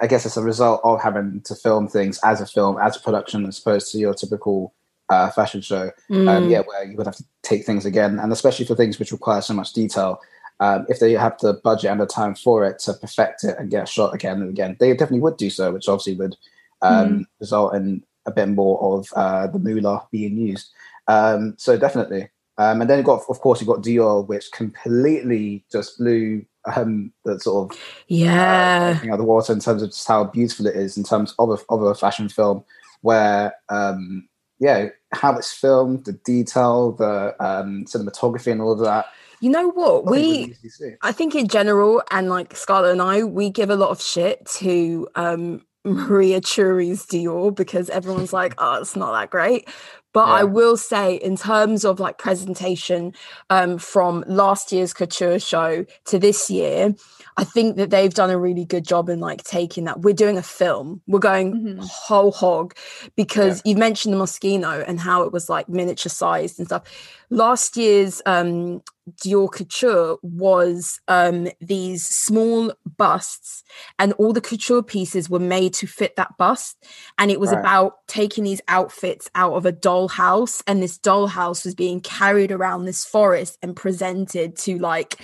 I 0.00 0.06
guess 0.06 0.24
it's 0.24 0.36
a 0.36 0.42
result 0.44 0.80
of 0.84 1.02
having 1.02 1.40
to 1.46 1.56
film 1.56 1.88
things 1.88 2.20
as 2.22 2.40
a 2.40 2.46
film, 2.46 2.78
as 2.80 2.96
a 2.96 3.00
production, 3.00 3.44
as 3.46 3.58
opposed 3.58 3.90
to 3.90 3.98
your 3.98 4.14
typical 4.14 4.72
uh, 5.08 5.30
fashion 5.30 5.60
show. 5.60 5.90
Um, 6.10 6.16
Mm. 6.46 6.50
yeah, 6.50 6.60
where 6.60 6.84
you 6.84 6.96
would 6.96 7.06
have 7.06 7.16
to 7.16 7.24
take 7.42 7.64
things 7.66 7.84
again, 7.84 8.20
and 8.20 8.32
especially 8.32 8.64
for 8.64 8.76
things 8.76 8.98
which 9.00 9.10
require 9.10 9.40
so 9.40 9.54
much 9.54 9.72
detail. 9.72 10.20
Um, 10.60 10.86
if 10.88 11.00
they 11.00 11.12
have 11.12 11.36
the 11.40 11.54
budget 11.64 11.90
and 11.90 12.00
the 12.00 12.06
time 12.06 12.34
for 12.36 12.64
it 12.64 12.78
to 12.80 12.92
perfect 12.94 13.42
it 13.44 13.56
and 13.58 13.70
get 13.70 13.84
a 13.84 13.86
shot 13.86 14.14
again 14.14 14.40
and 14.40 14.50
again, 14.50 14.76
they 14.78 14.90
definitely 14.92 15.20
would 15.20 15.36
do 15.36 15.50
so, 15.50 15.72
which 15.72 15.88
obviously 15.88 16.14
would 16.16 16.36
um, 16.82 17.26
result 17.40 17.74
in 17.74 18.04
a 18.28 18.30
bit 18.30 18.48
more 18.48 18.76
of 18.98 19.12
uh, 19.16 19.46
the 19.48 19.58
moolah 19.58 20.06
being 20.12 20.36
used. 20.36 20.70
Um, 21.06 21.54
so 21.58 21.76
definitely. 21.78 22.28
Um, 22.58 22.80
and 22.80 22.90
then 22.90 22.98
you 22.98 23.04
got, 23.04 23.22
of 23.28 23.40
course, 23.40 23.60
you've 23.60 23.68
got 23.68 23.82
Dior, 23.84 24.26
which 24.26 24.50
completely 24.52 25.64
just 25.70 25.98
blew 25.98 26.44
um, 26.76 27.12
the 27.24 27.38
sort 27.40 27.72
of 27.72 27.78
Yeah. 28.08 28.98
uh, 29.02 29.06
out 29.06 29.12
of 29.12 29.18
the 29.18 29.24
water 29.24 29.52
in 29.52 29.60
terms 29.60 29.82
of 29.82 29.90
just 29.90 30.06
how 30.08 30.24
beautiful 30.24 30.66
it 30.66 30.76
is 30.76 30.96
in 30.96 31.04
terms 31.04 31.34
of 31.38 31.50
a, 31.50 31.58
of 31.72 31.82
a 31.82 31.94
fashion 31.94 32.28
film 32.28 32.64
where 33.00 33.54
um 33.68 34.28
yeah 34.58 34.88
how 35.12 35.36
it's 35.38 35.52
filmed 35.52 36.04
the 36.04 36.12
detail 36.24 36.90
the 36.92 37.34
um 37.38 37.84
cinematography 37.84 38.50
and 38.50 38.60
all 38.60 38.72
of 38.72 38.80
that 38.80 39.06
You 39.40 39.50
know 39.50 39.68
what? 39.70 40.04
We 40.04 40.16
really 40.16 40.50
easy 40.50 40.54
to 40.64 40.70
see. 40.70 40.92
I 41.02 41.12
think 41.12 41.36
in 41.36 41.46
general, 41.46 42.02
and 42.10 42.28
like 42.28 42.56
Scarlett 42.56 42.90
and 42.90 43.00
I, 43.00 43.22
we 43.22 43.50
give 43.50 43.70
a 43.70 43.76
lot 43.76 43.90
of 43.90 44.02
shit 44.02 44.44
to 44.58 45.06
um 45.14 45.62
Maria 45.84 46.40
Chiuri's 46.40 47.06
Dior 47.06 47.54
because 47.54 47.88
everyone's 47.90 48.32
like, 48.32 48.54
oh, 48.58 48.80
it's 48.80 48.96
not 48.96 49.12
that 49.12 49.30
great. 49.30 49.68
But 50.14 50.24
I 50.24 50.42
will 50.44 50.76
say, 50.76 51.16
in 51.16 51.36
terms 51.36 51.84
of 51.84 52.00
like 52.00 52.16
presentation 52.18 53.12
um, 53.50 53.76
from 53.78 54.24
last 54.26 54.72
year's 54.72 54.94
couture 54.94 55.38
show 55.38 55.84
to 56.06 56.18
this 56.18 56.50
year, 56.50 56.94
I 57.36 57.44
think 57.44 57.76
that 57.76 57.90
they've 57.90 58.12
done 58.12 58.30
a 58.30 58.38
really 58.38 58.64
good 58.64 58.84
job 58.84 59.10
in 59.10 59.20
like 59.20 59.44
taking 59.44 59.84
that. 59.84 60.00
We're 60.00 60.14
doing 60.14 60.38
a 60.38 60.42
film, 60.42 61.02
we're 61.06 61.18
going 61.20 61.52
Mhm. 61.54 61.78
whole 61.88 62.32
hog 62.32 62.74
because 63.16 63.60
you 63.66 63.76
mentioned 63.76 64.14
the 64.14 64.18
Moschino 64.18 64.82
and 64.88 64.98
how 64.98 65.22
it 65.22 65.32
was 65.32 65.48
like 65.48 65.68
miniature 65.68 66.10
sized 66.10 66.58
and 66.58 66.66
stuff. 66.66 66.82
Last 67.30 67.76
year's 67.76 68.22
um, 68.24 68.82
Dior 69.22 69.52
Couture 69.52 70.16
was 70.22 70.98
um, 71.08 71.48
these 71.60 72.06
small 72.06 72.72
busts, 72.96 73.64
and 73.98 74.12
all 74.14 74.32
the 74.32 74.40
couture 74.40 74.82
pieces 74.82 75.28
were 75.28 75.38
made 75.38 75.74
to 75.74 75.86
fit 75.86 76.16
that 76.16 76.36
bust. 76.38 76.82
And 77.18 77.30
it 77.30 77.38
was 77.38 77.52
Right. 77.52 77.60
about 77.60 78.06
taking 78.06 78.44
these 78.44 78.62
outfits 78.68 79.28
out 79.34 79.52
of 79.54 79.66
a 79.66 79.72
dollhouse, 79.72 80.62
and 80.66 80.82
this 80.82 80.98
dollhouse 80.98 81.64
was 81.64 81.74
being 81.74 82.00
carried 82.00 82.50
around 82.50 82.84
this 82.86 83.04
forest 83.04 83.58
and 83.62 83.76
presented 83.76 84.56
to 84.58 84.78
like 84.78 85.20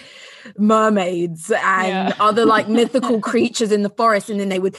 mermaids 0.59 1.51
and 1.51 1.88
Yeah. 1.88 2.12
other 2.21 2.45
like 2.45 2.69
mythical 2.81 3.21
creatures 3.21 3.73
in 3.73 3.83
the 3.83 3.90
forest, 3.90 4.29
and 4.29 4.38
then 4.40 4.51
they 4.51 4.59
would 4.59 4.77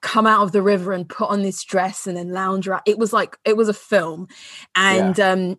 come 0.00 0.26
out 0.26 0.42
of 0.42 0.52
the 0.52 0.60
river 0.60 0.92
and 0.92 1.08
put 1.08 1.30
on 1.30 1.42
this 1.42 1.64
dress 1.64 2.06
and 2.06 2.16
then 2.16 2.30
lounge 2.30 2.68
around. 2.68 2.82
It 2.84 2.98
was 2.98 3.12
like 3.12 3.38
it 3.44 3.56
was 3.56 3.68
a 3.68 3.74
film, 3.74 4.28
and 4.74 5.18
um, 5.20 5.58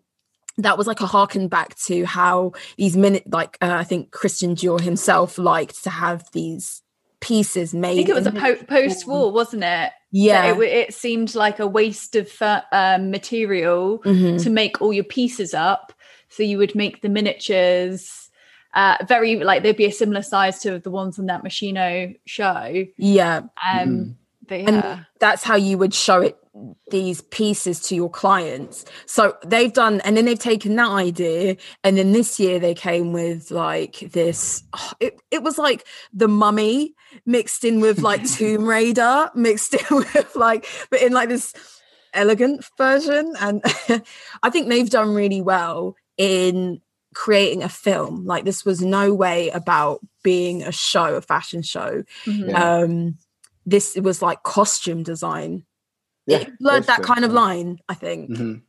that 0.58 0.78
was 0.78 0.86
like 0.86 1.00
a 1.00 1.06
harken 1.06 1.48
back 1.48 1.74
to 1.86 2.04
how 2.06 2.52
these 2.78 2.96
minute 2.96 3.24
like 3.30 3.58
uh, 3.60 3.72
I 3.72 3.84
think 3.84 4.10
Christian 4.10 4.54
Dior 4.54 4.80
himself 4.80 5.38
liked 5.38 5.82
to 5.84 5.90
have 5.90 6.24
these 6.32 6.82
pieces 7.20 7.74
made. 7.74 7.92
I 7.92 7.96
think 7.96 8.08
it 8.08 8.14
was 8.14 8.26
a 8.26 8.32
po- 8.32 8.64
post 8.66 9.06
war, 9.06 9.32
wasn't 9.32 9.64
it? 9.64 9.92
yeah. 10.12 10.54
That 10.54 10.60
It, 10.62 10.72
it 10.88 10.94
seemed 10.94 11.34
like 11.34 11.58
a 11.58 11.66
waste 11.66 12.16
of 12.16 12.30
uh, 12.40 12.62
um, 12.72 13.10
material 13.10 13.98
Mhm. 14.04 14.42
to 14.44 14.50
make 14.50 14.80
all 14.80 14.92
your 14.92 15.04
pieces 15.04 15.54
up. 15.54 15.92
So 16.28 16.42
you 16.42 16.58
would 16.58 16.74
make 16.74 17.02
the 17.02 17.08
miniatures 17.08 18.30
uh, 18.74 18.96
very 19.08 19.36
like 19.36 19.62
they'd 19.62 19.76
be 19.76 19.86
a 19.86 19.92
similar 19.92 20.20
size 20.22 20.58
to 20.60 20.78
the 20.78 20.90
ones 20.90 21.18
on 21.18 21.26
that 21.26 21.42
Moschino 21.42 22.14
show. 22.26 22.84
yeah, 22.98 23.38
Um, 23.72 23.88
Mhm. 23.88 24.14
But 24.48 24.60
And- 24.60 24.76
yeah, 24.76 25.00
that's 25.20 25.42
how 25.42 25.56
you 25.56 25.78
would 25.78 25.94
show 25.94 26.20
it 26.20 26.36
these 26.90 27.20
pieces 27.20 27.80
to 27.80 27.94
your 27.94 28.08
clients. 28.08 28.86
So 29.04 29.36
they've 29.44 29.72
done, 29.72 30.00
and 30.02 30.16
then 30.16 30.24
they've 30.24 30.38
taken 30.38 30.74
that 30.76 30.88
idea, 30.88 31.56
and 31.84 31.98
then 31.98 32.12
this 32.12 32.40
year 32.40 32.58
they 32.58 32.74
came 32.74 33.12
with 33.12 33.50
like 33.50 33.98
this. 34.12 34.62
oh, 34.72 34.92
it, 35.00 35.20
it 35.30 35.42
was 35.42 35.58
like 35.58 35.86
the 36.14 36.28
mummy 36.28 36.94
mixed 37.26 37.64
in 37.64 37.80
with 37.80 38.00
like 38.00 38.26
Tomb 38.36 38.64
Raider, 38.66 39.30
mixed 39.34 39.74
in 39.74 39.84
with 39.96 40.34
like, 40.34 40.66
but 40.90 41.02
in 41.02 41.12
like 41.12 41.28
this 41.28 41.52
elegant 42.14 42.64
version. 42.78 43.34
And 43.38 43.60
I 44.42 44.48
think 44.50 44.68
they've 44.68 44.88
done 44.88 45.12
really 45.14 45.42
well 45.42 45.94
in 46.16 46.80
creating 47.14 47.62
a 47.62 47.68
film. 47.68 48.24
Like 48.24 48.44
this 48.44 48.64
was 48.64 48.80
no 48.80 49.12
way 49.12 49.50
about 49.50 50.00
being 50.22 50.62
a 50.62 50.72
show, 50.72 51.14
a 51.16 51.20
fashion 51.20 51.62
show 51.62 52.02
Mhm. 52.24 52.54
Um 52.54 53.18
this 53.66 53.96
was 53.96 54.22
like 54.22 54.42
costume 54.44 55.02
design 55.02 55.64
yeah 56.26 56.38
it 56.38 56.58
blurred 56.58 56.84
that 56.84 57.02
kind 57.02 57.24
of 57.24 57.32
line 57.32 57.78
i 57.88 57.94
think 57.94 58.30
Mhm. 58.30 58.62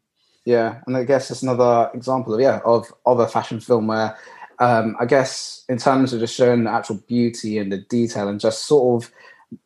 Yeah, 0.45 0.79
and 0.87 0.95
I 0.95 1.03
guess 1.03 1.29
it's 1.29 1.43
another 1.43 1.91
example 1.93 2.33
of 2.33 2.39
yeah 2.39 2.61
of 2.63 2.87
of 3.05 3.19
a 3.19 3.27
fashion 3.27 3.59
film 3.59 3.87
where 3.87 4.17
um, 4.59 4.95
I 4.97 5.05
guess 5.05 5.65
in 5.67 5.77
terms 5.77 6.13
of 6.13 6.21
just 6.21 6.33
showing 6.35 6.63
the 6.63 6.71
actual 6.71 7.03
beauty 7.05 7.57
and 7.57 7.69
the 7.69 7.79
detail 7.79 8.29
and 8.29 8.39
just 8.39 8.65
sort 8.65 9.03
of 9.03 9.11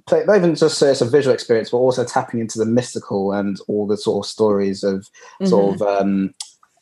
play, 0.08 0.24
not 0.26 0.38
even 0.38 0.56
just 0.56 0.80
say 0.80 0.90
it's 0.90 1.02
a 1.02 1.06
visual 1.06 1.36
experience, 1.36 1.70
but 1.70 1.78
also 1.78 2.04
tapping 2.04 2.40
into 2.40 2.58
the 2.58 2.66
mystical 2.66 3.32
and 3.32 3.60
all 3.68 3.86
the 3.86 3.96
sort 3.96 4.26
of 4.26 4.30
stories 4.30 4.84
of 4.84 5.08
Mm-hmm. 5.40 5.46
sort 5.46 5.82
of 5.82 5.88
um, 5.88 6.34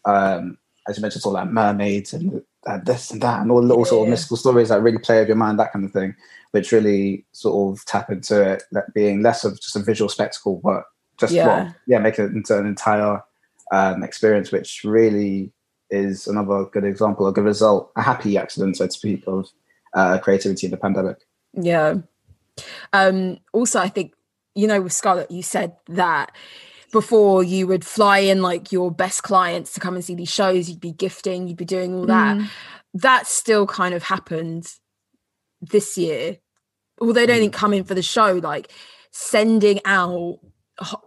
um, 0.06 0.58
as 0.88 0.98
you 0.98 1.02
mentioned, 1.02 1.22
sort 1.22 1.36
of 1.36 1.44
like 1.44 1.54
mermaids 1.54 2.14
and 2.14 2.42
uh, 2.68 2.80
this 2.84 3.12
and 3.12 3.22
that, 3.22 3.42
and 3.42 3.52
all 3.52 3.62
the 3.62 3.68
little 3.68 3.86
sort 3.86 4.08
of 4.08 4.10
mystical 4.10 4.38
stories 4.38 4.70
that 4.70 4.82
really 4.82 4.98
play 4.98 5.20
with 5.20 5.28
your 5.28 5.38
mind, 5.38 5.60
that 5.60 5.72
kind 5.72 5.86
of 5.86 5.92
thing, 5.92 6.16
which 6.52 6.72
really 6.72 7.26
sort 7.32 7.78
of 7.78 7.86
tap 7.86 8.10
into 8.10 8.42
it, 8.42 8.64
that 8.72 8.94
being 8.94 9.22
less 9.22 9.44
of 9.44 9.60
just 9.62 9.76
a 9.76 9.80
visual 9.80 10.10
spectacle, 10.10 10.60
but 10.64 10.84
just 11.18 11.34
Yeah. 11.34 11.48
well, 11.48 11.76
yeah, 11.88 12.00
make 12.00 12.20
it 12.20 12.32
into 12.32 12.58
an 12.58 12.66
entire 12.66 13.22
um, 13.72 14.04
experience, 14.04 14.52
which 14.52 14.82
really 14.84 15.52
is 15.90 16.28
another 16.28 16.66
good 16.66 16.84
example, 16.84 17.28
a 17.28 17.34
good 17.34 17.46
result, 17.46 17.92
a 17.96 18.02
happy 18.02 18.38
accident, 18.38 18.78
so 18.78 18.86
to 18.86 18.92
speak, 18.92 19.24
of 19.28 19.48
uh, 19.94 20.18
creativity 20.20 20.68
in 20.68 20.72
the 20.72 20.78
pandemic. 20.78 21.18
Yeah. 21.54 21.96
Um, 22.94 23.40
also, 23.54 23.80
I 23.80 23.90
think, 23.90 24.14
you 24.54 24.68
know, 24.68 24.82
with 24.82 24.94
Scarlett, 24.94 25.32
you 25.32 25.42
said 25.42 25.76
that 25.88 26.32
before 26.92 27.44
you 27.44 27.68
would 27.68 27.86
fly 27.86 28.20
in 28.20 28.42
like 28.42 28.72
your 28.72 28.92
best 28.92 29.24
clients 29.24 29.74
to 29.74 29.80
come 29.80 29.96
and 29.96 30.04
see 30.04 30.16
these 30.16 30.32
shows, 30.32 30.70
you'd 30.70 30.80
be 30.80 30.92
gifting, 30.92 31.48
you'd 31.48 31.58
be 31.58 31.66
doing 31.66 31.94
all 31.94 32.06
that. 32.08 32.38
Mm. 32.38 32.48
That 32.96 33.28
still 33.28 33.68
kind 33.68 33.94
of 33.94 34.04
happened 34.04 34.68
this 35.62 35.98
year. 35.98 36.38
Although 37.00 37.14
they 37.14 37.26
didn't 37.28 37.38
even 37.44 37.52
come 37.52 37.74
in 37.74 37.84
for 37.84 37.94
the 37.94 38.02
show, 38.02 38.34
like 38.34 38.72
sending 39.12 39.80
out 39.86 40.40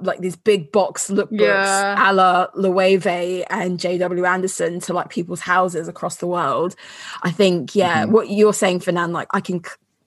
like 0.01 0.21
these 0.21 0.37
big 0.37 0.71
box 0.71 1.09
lookbooks 1.09 1.41
Yeah. 1.41 2.11
a 2.11 2.13
la 2.13 2.47
Loewe 2.55 3.45
and 3.49 3.79
JW 3.79 4.29
Anderson 4.29 4.81
to 4.81 4.93
like 4.93 5.09
people's 5.09 5.41
houses 5.41 5.89
across 5.89 6.17
the 6.17 6.27
world. 6.27 6.77
I 7.23 7.31
think, 7.31 7.75
yeah, 7.75 8.05
Mhm. 8.05 8.11
what 8.11 8.29
you're 8.31 8.53
saying, 8.53 8.81
Fernand, 8.81 9.13
like 9.15 9.29
I 9.33 9.41
can 9.41 9.63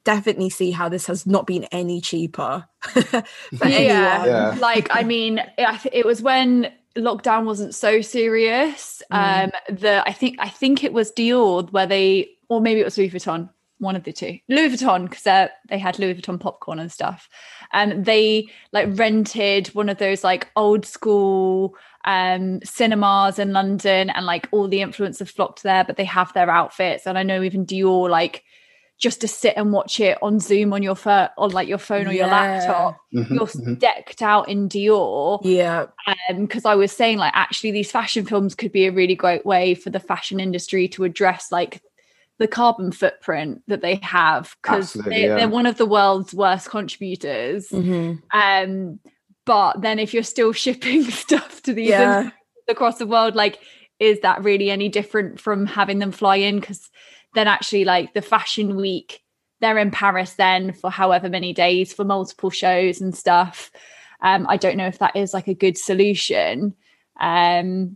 definitely 0.06 0.50
see 0.50 0.72
how 0.72 0.88
this 0.88 1.06
has 1.08 1.26
not 1.28 1.46
been 1.46 1.65
any 1.65 2.00
cheaper 2.00 2.65
for 2.84 3.24
Yeah. 3.68 4.26
Yeah. 4.26 4.58
like 4.62 4.88
i 4.91 5.04
mean 5.04 5.39
I 5.60 5.76
th- 5.78 5.94
it 5.94 6.06
was 6.06 6.22
when 6.22 6.72
lockdown 6.96 7.44
wasn't 7.46 7.76
so 7.76 8.00
serious 8.02 9.02
Mm. 9.12 9.44
um 9.46 9.76
the 9.76 10.08
i 10.08 10.13
think 10.13 10.38
i 10.39 10.48
think 10.48 10.84
it 10.84 10.94
was 10.94 11.12
dior 11.12 11.70
where 11.72 11.86
they 11.86 12.30
or 12.50 12.62
maybe 12.62 12.80
it 12.80 12.86
was 12.86 12.98
louis 12.98 13.10
vuitton 13.10 13.50
one 13.80 13.96
of 13.98 14.04
the 14.06 14.13
two 14.13 14.39
louis 14.48 14.70
vuitton 14.70 15.10
because 15.10 15.24
they 15.70 15.78
had 15.78 16.00
louis 16.00 16.13
vuitton 16.15 16.39
popcorn 16.39 16.80
and 16.80 16.91
stuff 16.91 17.28
and 17.74 18.06
they 18.06 18.48
like 18.72 18.88
rented 18.98 19.68
one 19.76 19.89
of 19.89 19.98
those 19.98 20.24
like 20.24 20.50
old 20.56 20.86
school 20.86 21.76
um 22.06 22.60
cinemas 22.63 23.38
in 23.39 23.52
london 23.52 24.10
and 24.12 24.26
like 24.26 24.48
all 24.52 24.68
the 24.70 24.80
influencers 24.80 25.30
flocked 25.30 25.63
there 25.63 25.84
but 25.84 25.98
they 25.98 26.06
have 26.06 26.32
their 26.34 26.50
outfits 26.50 27.06
and 27.06 27.18
i 27.18 27.24
know 27.24 27.41
even 27.44 27.65
dior 27.65 28.10
like 28.10 28.44
just 28.97 29.19
to 29.21 29.27
sit 29.27 29.53
and 29.58 29.73
watch 29.73 29.99
it 29.99 30.17
on 30.21 30.39
zoom 30.39 30.71
on 30.71 30.81
your 30.81 30.95
phone 30.95 31.27
on 31.38 31.51
like 31.51 31.67
your 31.67 31.77
phone 31.77 32.08
or 32.08 32.13
your 32.13 32.27
Yeah. 32.27 32.31
laptop 32.31 32.97
Mhm, 33.13 33.29
you're 33.29 33.45
mhm. 33.47 33.77
decked 33.79 34.21
out 34.21 34.47
in 34.47 34.69
Dior. 34.69 35.39
Yeah. 35.43 35.88
because 36.38 36.63
I 36.65 36.75
was 36.75 36.91
saying 36.93 37.17
like 37.17 37.34
actually 37.36 37.71
these 37.71 37.91
fashion 37.91 38.25
films 38.25 38.55
could 38.55 38.71
be 38.71 38.86
a 38.86 38.91
really 38.91 39.15
great 39.15 39.45
way 39.45 39.75
for 39.75 39.89
the 39.89 39.99
fashion 39.99 40.39
industry 40.39 40.88
to 40.89 41.03
address 41.03 41.51
like 41.51 41.81
the 42.38 42.47
carbon 42.47 42.91
footprint 42.91 43.62
that 43.67 43.81
they 43.81 43.95
have 43.95 44.55
because 44.62 44.95
Absolutely, 44.95 45.13
they, 45.13 45.27
yeah. 45.27 45.36
they're 45.38 45.49
one 45.49 45.65
of 45.65 45.77
the 45.77 45.86
world's 45.86 46.34
worst 46.34 46.69
contributors. 46.69 47.69
Mhm. 47.69 48.21
Um, 48.34 48.99
but 49.45 49.81
then 49.81 49.99
if 49.99 50.13
you're 50.13 50.23
still 50.23 50.51
shipping 50.63 51.03
stuff 51.03 51.62
to 51.63 51.73
these 51.73 51.89
Yeah. 51.89 52.29
across 52.69 52.97
the 52.97 53.08
world, 53.08 53.36
like 53.36 53.60
is 53.99 54.19
that 54.21 54.43
really 54.43 54.69
any 54.69 54.89
different 54.89 55.39
from 55.39 55.65
having 55.65 55.99
them 55.99 56.12
fly 56.12 56.36
in? 56.38 56.60
Because 56.60 56.89
then 57.36 57.48
actually 57.48 57.86
like 57.86 58.13
the 58.13 58.21
fashion 58.21 58.76
week 58.76 59.21
they're 59.62 59.78
in 59.78 59.91
paris 59.91 60.34
then 60.34 60.74
for 60.74 60.89
however 60.89 61.30
many 61.30 61.54
days 61.54 61.93
for 61.93 62.04
multiple 62.04 62.50
shows 62.50 63.00
and 63.02 63.15
stuff 63.15 63.71
um 64.21 64.45
i 64.50 64.58
don't 64.58 64.78
know 64.78 64.88
if 64.88 65.00
that 65.00 65.15
is 65.15 65.34
like 65.34 65.48
a 65.48 65.54
good 65.54 65.78
solution 65.78 66.74
um 67.19 67.95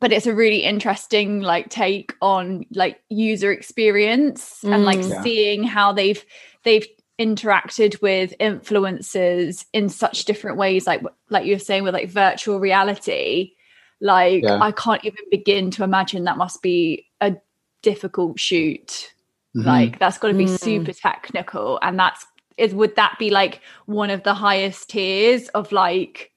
but 0.00 0.12
it's 0.12 0.26
a 0.26 0.34
really 0.34 0.58
interesting 0.64 1.40
like 1.40 1.70
take 1.70 2.14
on 2.20 2.64
like 2.72 3.00
user 3.08 3.50
experience 3.50 4.62
and 4.62 4.84
like 4.84 4.98
Mm. 4.98 5.10
Yeah. 5.10 5.22
seeing 5.22 5.62
how 5.64 5.92
they've 5.92 6.24
they've 6.64 6.86
interacted 7.18 8.00
with 8.00 8.32
influencers 8.38 9.64
in 9.72 9.88
such 9.88 10.24
different 10.24 10.56
ways 10.56 10.86
like 10.86 11.02
like 11.30 11.46
you 11.46 11.54
were 11.54 11.58
saying 11.58 11.82
with 11.82 11.94
like 11.94 12.08
virtual 12.10 12.60
reality 12.60 13.52
like 14.00 14.42
Yeah. 14.44 14.58
i 14.60 14.70
can't 14.70 15.04
even 15.04 15.24
begin 15.30 15.70
to 15.72 15.82
imagine 15.84 16.24
that 16.24 16.36
must 16.36 16.62
be 16.62 17.06
a 17.20 17.34
difficult 17.82 18.38
shoot 18.38 19.12
Mhm. 19.56 19.64
like 19.64 19.98
that's 19.98 20.18
got 20.18 20.28
to 20.28 20.34
be 20.34 20.44
Mm. 20.44 20.58
super 20.58 20.92
technical 20.92 21.78
and 21.82 21.98
that's 21.98 22.26
is 22.56 22.74
would 22.74 22.96
that 22.96 23.16
be 23.18 23.30
like 23.30 23.60
one 23.86 24.10
of 24.10 24.22
the 24.24 24.34
highest 24.34 24.90
tiers 24.90 25.48
of 25.48 25.70
like 25.72 26.32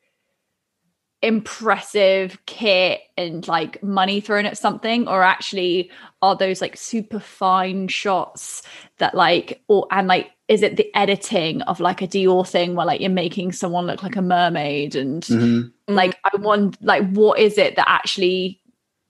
impressive 1.24 2.40
kit 2.48 3.02
and 3.16 3.48
like 3.48 3.82
money 3.84 4.20
thrown 4.20 4.46
at 4.46 4.58
something 4.58 5.08
or 5.08 5.22
actually 5.22 5.92
are 6.24 6.36
those 6.36 6.62
like 6.62 6.76
super 6.76 7.20
fine 7.20 7.88
shots 7.88 8.64
that 8.98 9.14
like 9.14 9.62
or 9.68 9.86
and 9.92 10.08
like 10.08 10.32
is 10.48 10.64
it 10.64 10.78
the 10.78 10.90
editing 10.96 11.62
of 11.64 11.80
like 11.80 12.02
a 12.02 12.08
Dior 12.08 12.48
thing 12.48 12.74
where 12.76 12.88
like 12.88 13.02
you're 13.02 13.10
making 13.12 13.52
someone 13.52 13.86
look 13.86 14.02
like 14.02 14.16
a 14.16 14.22
mermaid 14.22 14.96
and 14.96 15.24
Mhm. 15.24 15.72
like 15.88 16.18
I 16.24 16.36
want 16.38 16.82
like 16.84 17.08
what 17.12 17.38
is 17.40 17.58
it 17.60 17.76
that 17.76 17.88
actually 17.88 18.60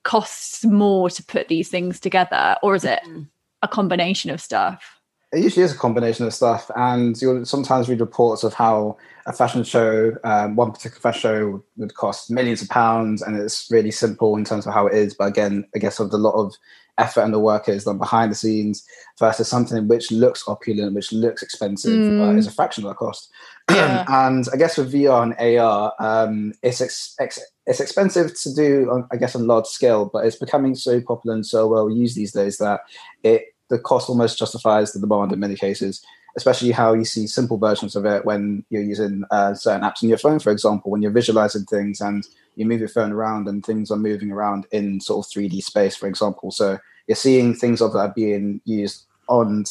costs 0.03 0.65
more 0.65 1.09
to 1.09 1.23
put 1.23 1.47
these 1.47 1.69
things 1.69 1.99
together 1.99 2.55
or 2.63 2.75
is 2.75 2.83
it 2.83 3.01
Mm. 3.05 3.27
a 3.61 3.67
combination 3.67 4.31
of 4.31 4.41
stuff 4.41 4.97
It 5.33 5.43
usually 5.43 5.63
is 5.63 5.73
a 5.73 5.77
combination 5.77 6.25
of 6.25 6.33
stuff, 6.33 6.69
and 6.75 7.15
you'll 7.21 7.45
sometimes 7.45 7.87
read 7.87 8.01
reports 8.01 8.43
of 8.43 8.53
how 8.53 8.97
a 9.27 9.31
fashion 9.31 9.63
show, 9.63 10.11
um, 10.25 10.57
one 10.57 10.73
particular 10.73 10.99
fashion 10.99 11.21
show, 11.21 11.63
would 11.77 11.95
cost 11.95 12.29
millions 12.29 12.61
of 12.61 12.67
pounds, 12.67 13.21
and 13.21 13.37
it's 13.39 13.69
really 13.71 13.91
simple 13.91 14.35
in 14.35 14.43
terms 14.43 14.67
of 14.67 14.73
how 14.73 14.87
it 14.87 14.93
is. 14.93 15.13
But 15.13 15.29
again, 15.29 15.65
I 15.73 15.79
guess 15.79 16.01
of 16.01 16.11
the 16.11 16.17
lot 16.17 16.33
of 16.35 16.53
effort 16.97 17.21
and 17.21 17.33
the 17.33 17.39
work 17.39 17.69
is 17.69 17.85
done 17.85 17.97
behind 17.97 18.29
the 18.29 18.35
scenes 18.35 18.85
versus 19.19 19.47
something 19.47 19.87
which 19.87 20.11
looks 20.11 20.43
opulent, 20.49 20.95
which 20.95 21.13
looks 21.13 21.41
expensive, 21.41 22.01
but 22.17 22.35
Mm. 22.35 22.37
is 22.39 22.47
a 22.47 22.51
fraction 22.51 22.83
of 22.83 22.89
the 22.89 22.95
cost. 22.95 23.31
Yeah. 23.75 24.05
and 24.27 24.45
I 24.53 24.57
guess 24.57 24.77
with 24.77 24.93
VR 24.93 25.23
and 25.23 25.59
AR, 25.59 25.93
um, 25.99 26.53
it's 26.63 26.81
ex- 26.81 27.15
ex- 27.19 27.39
it's 27.67 27.79
expensive 27.79 28.39
to 28.41 28.53
do, 28.53 28.89
on, 28.91 29.07
I 29.11 29.17
guess, 29.17 29.35
on 29.35 29.47
large 29.47 29.67
scale, 29.67 30.09
but 30.11 30.25
it's 30.25 30.35
becoming 30.35 30.75
so 30.75 31.01
popular 31.01 31.35
and 31.35 31.45
so 31.45 31.67
well 31.67 31.89
used 31.89 32.15
these 32.15 32.31
days 32.31 32.57
that 32.57 32.81
it 33.23 33.55
the 33.69 33.79
cost 33.79 34.09
almost 34.09 34.37
justifies 34.37 34.91
the 34.91 34.99
demand 34.99 35.31
in 35.31 35.39
many 35.39 35.55
cases. 35.55 36.03
Especially 36.37 36.71
how 36.71 36.93
you 36.93 37.03
see 37.03 37.27
simple 37.27 37.57
versions 37.57 37.95
of 37.95 38.05
it 38.05 38.23
when 38.25 38.63
you're 38.69 38.81
using 38.81 39.23
uh, 39.31 39.53
certain 39.53 39.81
apps 39.81 40.01
on 40.01 40.07
your 40.07 40.17
phone, 40.17 40.39
for 40.39 40.51
example, 40.51 40.89
when 40.89 41.01
you're 41.01 41.11
visualizing 41.11 41.65
things 41.65 41.99
and 41.99 42.25
you 42.55 42.65
move 42.65 42.79
your 42.79 42.87
phone 42.87 43.11
around 43.11 43.49
and 43.49 43.65
things 43.65 43.91
are 43.91 43.97
moving 43.97 44.31
around 44.31 44.65
in 44.71 45.01
sort 45.01 45.25
of 45.25 45.31
3D 45.31 45.61
space, 45.61 45.95
for 45.95 46.07
example. 46.07 46.51
So 46.51 46.79
you're 47.07 47.17
seeing 47.17 47.53
things 47.53 47.81
of 47.81 47.91
that 47.93 48.15
being 48.15 48.61
used 48.63 49.03
on 49.27 49.65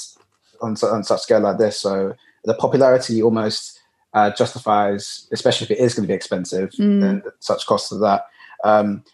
on, 0.61 0.77
on 0.83 1.05
such 1.05 1.21
scale 1.21 1.41
like 1.41 1.59
this. 1.59 1.81
So 1.81 2.15
the 2.45 2.55
popularity 2.55 3.23
almost 3.23 3.80
uh, 4.14 4.31
justifies, 4.33 5.29
especially 5.33 5.66
if 5.66 5.70
it 5.70 5.79
is 5.79 5.94
going 5.94 6.05
to 6.05 6.09
be 6.09 6.14
expensive, 6.14 6.70
Mm. 6.70 7.23
such 7.40 7.66
costs 7.66 7.92
of 7.92 8.01
that. 8.01 8.27
Um, 8.64 9.05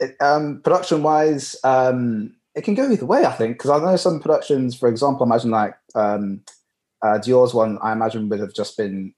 it, 0.00 0.16
um, 0.20 0.60
production 0.62 1.02
wise, 1.02 1.56
um, 1.64 2.34
it 2.54 2.62
can 2.64 2.74
go 2.74 2.90
either 2.90 3.06
way, 3.06 3.24
I 3.24 3.32
think, 3.32 3.56
because 3.58 3.70
I 3.70 3.78
know 3.78 3.96
some 3.96 4.20
productions, 4.20 4.74
for 4.76 4.88
example, 4.88 5.24
imagine 5.24 5.50
like 5.50 5.74
um, 5.94 6.42
uh, 7.02 7.18
Dior's 7.18 7.54
one, 7.54 7.78
I 7.82 7.92
imagine 7.92 8.28
would 8.28 8.40
have 8.40 8.54
just 8.54 8.76
been 8.76 9.14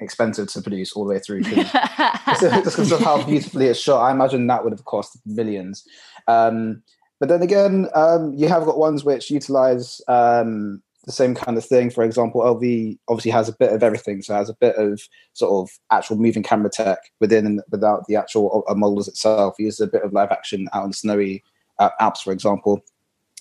expensive 0.00 0.48
to 0.48 0.62
produce 0.62 0.92
all 0.92 1.04
the 1.04 1.14
way 1.14 1.20
through. 1.20 1.42
just 1.42 2.64
because 2.64 2.92
of 2.92 3.00
how 3.00 3.22
beautifully 3.24 3.66
it's 3.66 3.80
shot, 3.80 4.02
I 4.02 4.10
imagine 4.10 4.46
that 4.48 4.64
would 4.64 4.72
have 4.72 4.84
cost 4.84 5.18
millions. 5.26 5.84
Um, 6.26 6.82
but 7.20 7.28
then 7.28 7.42
again, 7.42 7.88
um, 7.94 8.32
you 8.34 8.48
have 8.48 8.64
got 8.64 8.78
ones 8.78 9.04
which 9.04 9.30
utilize 9.30 10.00
um, 10.08 10.82
the 11.04 11.12
same 11.12 11.34
kind 11.34 11.58
of 11.58 11.64
thing. 11.64 11.90
For 11.90 12.04
example, 12.04 12.42
LV 12.42 12.98
obviously 13.08 13.30
has 13.32 13.48
a 13.48 13.56
bit 13.56 13.72
of 13.72 13.82
everything, 13.82 14.22
so 14.22 14.34
it 14.34 14.38
has 14.38 14.50
a 14.50 14.54
bit 14.54 14.76
of 14.76 15.00
sort 15.32 15.52
of 15.52 15.78
actual 15.90 16.16
moving 16.16 16.42
camera 16.42 16.70
tech 16.70 16.98
within 17.20 17.46
and 17.46 17.62
without 17.70 18.06
the 18.06 18.16
actual 18.16 18.64
uh, 18.68 18.74
models 18.74 19.08
itself. 19.08 19.54
He 19.58 19.64
uses 19.64 19.80
a 19.80 19.86
bit 19.86 20.02
of 20.02 20.12
live 20.12 20.30
action 20.30 20.68
out 20.72 20.84
in 20.84 20.92
snowy 20.92 21.42
uh, 21.78 21.90
Alps, 21.98 22.22
for 22.22 22.32
example. 22.32 22.84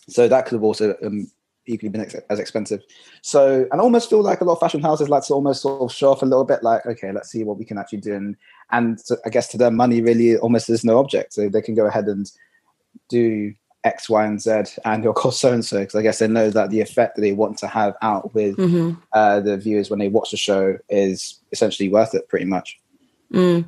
So 0.10 0.28
that 0.28 0.46
could 0.46 0.56
have 0.56 0.64
also 0.64 0.96
um, 1.04 1.30
equally 1.68 1.90
been 1.90 2.02
ex- 2.02 2.16
as 2.30 2.40
expensive. 2.40 2.82
So, 3.22 3.68
and 3.72 3.80
I 3.80 3.84
almost 3.84 4.10
feel 4.10 4.24
like 4.24 4.42
a 4.42 4.44
lot 4.44 4.54
of 4.54 4.60
fashion 4.60 4.82
houses 4.82 5.10
like 5.10 5.24
to 5.26 5.34
almost 5.34 5.62
sort 5.62 5.82
of 5.82 5.92
show 5.96 6.12
off 6.12 6.24
a 6.24 6.26
little 6.26 6.46
bit, 6.46 6.64
like, 6.64 6.86
okay, 6.86 7.12
let's 7.12 7.30
see 7.30 7.44
what 7.44 7.58
we 7.58 7.66
can 7.66 7.78
actually 7.78 8.02
do. 8.02 8.16
And, 8.16 8.36
and 8.72 9.00
so 9.00 9.18
I 9.26 9.30
guess 9.30 9.48
to 9.50 9.58
them, 9.58 9.76
money 9.76 10.02
really 10.02 10.38
almost 10.38 10.70
is 10.70 10.84
no 10.84 10.98
object. 10.98 11.34
So 11.34 11.48
they 11.48 11.62
can 11.62 11.76
go 11.76 11.86
ahead 11.86 12.06
and 12.06 12.30
do 13.10 13.54
X, 13.84 14.10
Y, 14.10 14.26
and 14.26 14.42
Z, 14.42 14.52
and 14.86 15.04
it'll 15.04 15.14
cost 15.14 15.40
so 15.40 15.52
and 15.52 15.66
so. 15.66 15.80
Because 15.80 15.96
I 15.96 16.02
guess 16.02 16.20
they 16.20 16.28
know 16.28 16.50
that 16.52 16.70
the 16.70 16.82
effect 16.82 17.16
that 17.16 17.22
they 17.22 17.32
want 17.32 17.58
to 17.60 17.68
have 17.68 17.96
out 18.02 18.34
with 18.34 18.56
Mhm. 18.58 18.98
uh, 19.14 19.40
the 19.40 19.58
viewers 19.58 19.90
when 19.90 20.00
they 20.00 20.08
watch 20.08 20.32
the 20.32 20.38
show 20.38 20.78
is 20.90 21.40
essentially 21.52 21.90
worth 21.90 22.14
it, 22.14 22.28
pretty 22.30 22.46
much. 22.46 22.80
Mm. 23.34 23.66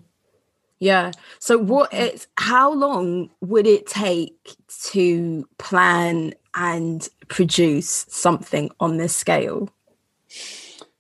Yeah. 0.80 1.12
So 1.40 1.58
what 1.58 1.94
it's 1.94 2.28
how 2.38 2.72
long 2.74 3.30
would 3.42 3.66
it 3.66 3.88
take 3.88 4.56
to 4.92 5.48
plan 5.58 6.34
and 6.56 7.08
produce 7.30 8.06
something 8.10 8.70
on 8.80 8.98
this 8.98 9.16
scale? 9.16 9.70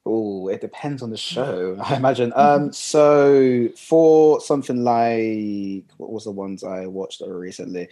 Oh, 0.06 0.48
it 0.50 0.60
depends 0.62 1.02
on 1.02 1.10
the 1.12 1.18
show, 1.18 1.78
I 1.84 1.96
imagine. 1.96 2.34
Um, 2.36 2.74
so 2.74 3.70
for 3.78 4.42
something 4.42 4.84
like 4.84 5.86
what 5.98 6.12
was 6.12 6.26
the 6.26 6.32
ones 6.32 6.64
I 6.64 6.88
watched 6.88 7.22
recently? 7.26 7.90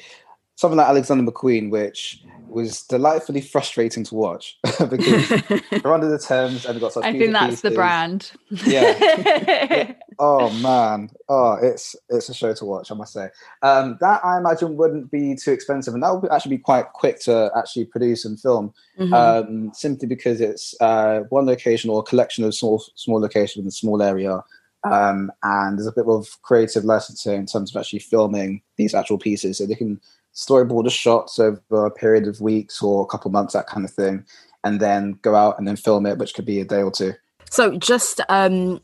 Something 0.62 0.78
like 0.78 0.89
Alexander 0.89 1.32
McQueen, 1.32 1.72
which 1.72 2.22
was 2.47 2.84
delightfully 2.84 3.41
frustrating 3.41 4.03
to 4.03 4.14
watch 4.14 4.59
because 4.91 5.28
they're 5.72 5.91
under 5.91 6.07
the 6.07 6.20
Thames 6.20 6.68
and 6.68 6.76
they've 6.76 6.82
got 6.82 6.93
such. 6.93 7.03
I 7.03 7.18
think 7.18 7.34
that's 7.34 7.47
pieces. 7.47 7.62
the 7.62 7.72
brand. 7.72 8.32
Yeah. 8.68 8.95
yeah. 8.99 9.93
Oh 10.20 10.53
man. 10.62 11.09
Oh, 11.28 11.57
it's 11.59 11.95
it's 12.09 12.30
a 12.30 12.36
show 12.36 12.53
to 12.53 12.66
watch. 12.66 12.91
I 12.91 12.93
must 12.93 13.12
say. 13.12 13.30
Um, 13.64 13.97
that 14.01 14.24
I 14.24 14.38
imagine 14.38 14.78
wouldn't 14.78 15.09
be 15.09 15.34
too 15.34 15.51
expensive, 15.51 15.95
and 15.95 16.03
that 16.03 16.12
would 16.12 16.32
actually 16.32 16.57
be 16.57 16.62
quite 16.62 16.93
quick 16.93 17.20
to 17.22 17.49
actually 17.57 17.86
produce 17.86 18.24
and 18.24 18.39
film. 18.39 18.72
Mm-hmm. 18.99 19.14
Um, 19.16 19.72
simply 19.74 20.07
because 20.07 20.41
it's 20.41 20.80
uh, 20.80 21.22
one 21.30 21.47
location 21.47 21.89
or 21.89 22.01
a 22.01 22.03
collection 22.03 22.43
of 22.43 22.53
small 22.53 22.84
small 22.93 23.20
locations 23.20 23.64
in 23.64 23.68
a 23.68 23.72
small 23.72 23.99
area. 24.03 24.43
Um, 24.84 25.32
and 25.41 25.78
there's 25.78 25.88
a 25.88 25.91
bit 25.91 26.05
of 26.07 26.28
creative 26.43 26.86
licensing 26.86 27.39
in 27.39 27.45
terms 27.47 27.74
of 27.74 27.80
actually 27.80 27.99
filming 27.99 28.62
these 28.78 28.93
actual 28.93 29.18
pieces, 29.18 29.57
so 29.57 29.66
they 29.66 29.74
can 29.74 29.99
storyboard 30.34 30.86
the 30.86 30.89
shots 30.89 31.39
over 31.39 31.86
a 31.86 31.91
period 31.91 32.27
of 32.27 32.41
weeks 32.41 32.82
or 32.82 33.03
a 33.03 33.05
couple 33.05 33.32
months, 33.32 33.53
that 33.53 33.67
kind 33.67 33.86
of 33.86 33.91
thing, 33.91 34.25
and 34.63 34.79
then 34.79 35.19
go 35.21 35.36
out 35.36 35.57
and 35.57 35.67
then 35.67 35.75
film 35.75 36.05
it, 36.05 36.17
which 36.17 36.34
could 36.34 36.45
be 36.45 36.59
a 36.59 36.65
day 36.65 36.82
or 36.82 36.91
two. 36.91 37.13
So, 37.49 37.77
just 37.77 38.21
um, 38.29 38.82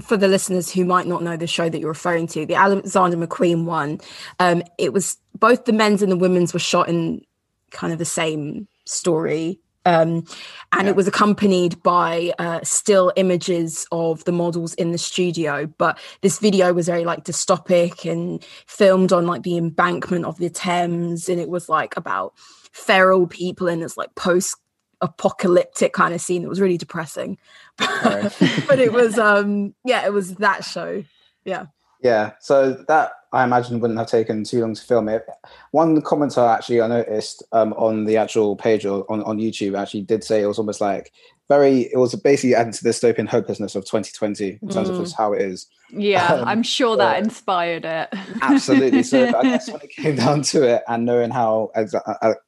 for 0.00 0.16
the 0.16 0.28
listeners 0.28 0.70
who 0.70 0.84
might 0.84 1.06
not 1.06 1.22
know 1.22 1.36
the 1.36 1.46
show 1.46 1.68
that 1.68 1.78
you're 1.78 1.88
referring 1.88 2.26
to, 2.28 2.46
the 2.46 2.54
Alexander 2.54 3.16
McQueen 3.16 3.64
one, 3.64 4.00
um, 4.40 4.62
it 4.78 4.92
was 4.92 5.18
both 5.38 5.64
the 5.64 5.72
men's 5.72 6.02
and 6.02 6.10
the 6.10 6.16
women's 6.16 6.52
were 6.52 6.58
shot 6.58 6.88
in 6.88 7.22
kind 7.70 7.92
of 7.92 7.98
the 7.98 8.04
same 8.04 8.68
story 8.84 9.60
um, 9.86 10.24
and 10.72 10.84
yeah. 10.84 10.88
it 10.88 10.96
was 10.96 11.06
accompanied 11.06 11.82
by 11.82 12.32
uh, 12.38 12.60
still 12.62 13.12
images 13.16 13.86
of 13.92 14.24
the 14.24 14.32
models 14.32 14.74
in 14.74 14.90
the 14.90 14.98
studio. 14.98 15.66
But 15.78 15.98
this 16.20 16.40
video 16.40 16.74
was 16.74 16.86
very 16.86 17.04
like 17.04 17.24
dystopic 17.24 18.10
and 18.10 18.44
filmed 18.66 19.12
on 19.12 19.26
like 19.26 19.44
the 19.44 19.56
embankment 19.56 20.26
of 20.26 20.36
the 20.38 20.50
Thames, 20.50 21.28
and 21.28 21.40
it 21.40 21.48
was 21.48 21.68
like 21.68 21.96
about 21.96 22.34
feral 22.72 23.26
people 23.26 23.68
and 23.68 23.82
it's 23.82 23.96
like 23.96 24.14
post 24.16 24.56
apocalyptic 25.00 25.92
kind 25.92 26.12
of 26.12 26.20
scene. 26.20 26.42
It 26.42 26.48
was 26.48 26.60
really 26.60 26.78
depressing, 26.78 27.38
but 27.78 28.78
it 28.78 28.92
was 28.92 29.18
um 29.18 29.74
yeah, 29.84 30.04
it 30.04 30.12
was 30.12 30.34
that 30.36 30.64
show. 30.64 31.04
Yeah. 31.44 31.66
Yeah, 32.06 32.34
so 32.38 32.72
that 32.86 33.10
I 33.32 33.42
imagine 33.42 33.80
wouldn't 33.80 33.98
have 33.98 34.08
taken 34.08 34.44
too 34.44 34.60
long 34.60 34.74
to 34.76 34.80
film 34.80 35.08
it. 35.08 35.26
One 35.72 36.00
commenter 36.02 36.48
actually 36.48 36.80
I 36.80 36.86
noticed 36.86 37.42
um, 37.50 37.72
on 37.72 38.04
the 38.04 38.16
actual 38.16 38.54
page 38.54 38.86
or 38.86 39.04
on, 39.10 39.24
on 39.24 39.38
YouTube 39.38 39.76
actually 39.76 40.02
did 40.02 40.22
say 40.22 40.40
it 40.40 40.46
was 40.46 40.60
almost 40.60 40.80
like 40.80 41.12
very 41.48 41.92
it 41.92 41.98
was 41.98 42.14
basically 42.14 42.54
adding 42.54 42.72
to 42.72 42.84
the 42.84 42.90
dystopian 42.90 43.28
hopelessness 43.28 43.74
of 43.74 43.84
2020 43.84 44.60
in 44.62 44.68
terms 44.68 44.88
mm. 44.88 44.92
of 44.92 45.00
just 45.00 45.16
how 45.16 45.32
it 45.32 45.42
is. 45.42 45.66
Yeah, 45.90 46.26
um, 46.26 46.44
I'm 46.44 46.62
sure 46.62 46.96
that 46.96 47.18
inspired 47.18 47.84
it. 47.84 48.08
absolutely. 48.40 49.02
So 49.02 49.26
I 49.36 49.42
guess 49.42 49.68
when 49.72 49.80
it 49.80 49.90
came 49.90 50.14
down 50.14 50.42
to 50.42 50.62
it 50.62 50.84
and 50.86 51.04
knowing 51.04 51.32
how 51.32 51.72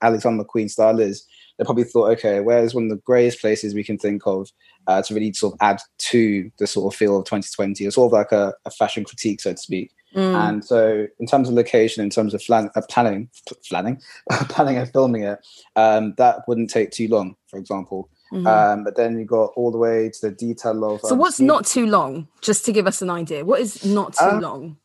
Alexander 0.00 0.44
McQueen 0.44 0.70
style 0.70 1.00
is, 1.00 1.26
they 1.59 1.64
probably 1.64 1.84
thought, 1.84 2.12
okay, 2.12 2.38
where's 2.38 2.74
one 2.74 2.84
of 2.84 2.90
the 2.90 3.02
greatest 3.04 3.40
places 3.40 3.74
we 3.74 3.82
can 3.82 3.98
think 3.98 4.22
of 4.24 4.50
uh, 4.89 5.03
to 5.03 5.14
really 5.14 5.32
sort 5.32 5.55
of 5.55 5.59
add 5.61 5.80
to 5.99 6.51
the 6.59 6.66
sort 6.66 6.93
of 6.93 6.99
feel 6.99 7.18
of 7.18 7.24
2020? 7.24 7.84
It's 7.84 7.95
sort 7.95 8.09
of 8.09 8.12
like 8.12 8.32
a, 8.32 8.55
a 8.64 8.70
fashion 8.70 9.05
critique, 9.05 9.41
so 9.41 9.53
to 9.53 9.57
speak. 9.57 9.93
Mm. 10.14 10.49
And 10.49 10.64
so, 10.64 11.07
in 11.20 11.26
terms 11.26 11.49
of 11.49 11.55
location, 11.55 12.03
in 12.03 12.11
terms 12.11 12.34
of 12.34 12.43
flan- 12.43 12.70
uh, 12.74 12.80
planning, 12.89 13.28
planning, 13.68 14.01
planning 14.30 14.78
and 14.78 14.91
filming 14.91 15.22
it, 15.22 15.39
um, 15.76 16.14
that 16.16 16.41
wouldn't 16.49 16.70
take 16.70 16.91
too 16.91 17.09
long, 17.09 17.36
for 17.49 17.59
example. 17.59 18.09
Mm-hmm. 18.32 18.47
Um, 18.47 18.84
but 18.84 18.97
then 18.97 19.18
you 19.18 19.24
got 19.24 19.53
all 19.55 19.70
the 19.70 19.78
way 19.78 20.11
to 20.11 20.28
the 20.28 20.30
detail 20.30 20.82
of. 20.84 21.03
So, 21.03 21.12
um, 21.12 21.18
what's 21.18 21.41
not 21.41 21.66
too 21.66 21.86
long? 21.86 22.28
Just 22.41 22.64
to 22.64 22.72
give 22.72 22.86
us 22.86 23.03
an 23.03 23.11
idea, 23.11 23.45
what 23.45 23.61
is 23.61 23.84
not 23.84 24.14
too 24.14 24.24
um, 24.24 24.41
long? 24.41 24.76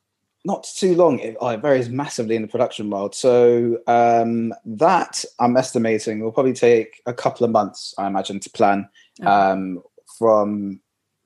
not 0.46 0.66
too 0.76 0.96
long. 0.96 1.20
It, 1.20 1.38
oh, 1.40 1.50
it, 1.50 1.62
varies 1.62 1.90
massively 1.90 2.36
in 2.36 2.42
the 2.42 2.48
production 2.48 2.90
world. 2.90 3.16
So 3.16 3.78
um, 3.88 4.54
that 4.66 5.24
I'm 5.40 5.56
estimating 5.56 6.20
will 6.20 6.32
probably 6.32 6.54
take 6.54 7.02
a 7.06 7.14
couple 7.14 7.46
of 7.46 7.52
months, 7.52 7.94
I 7.98 8.08
imagine, 8.08 8.40
to 8.42 8.50
plan. 8.50 8.90
Okay. 9.22 9.30
From 10.18 10.80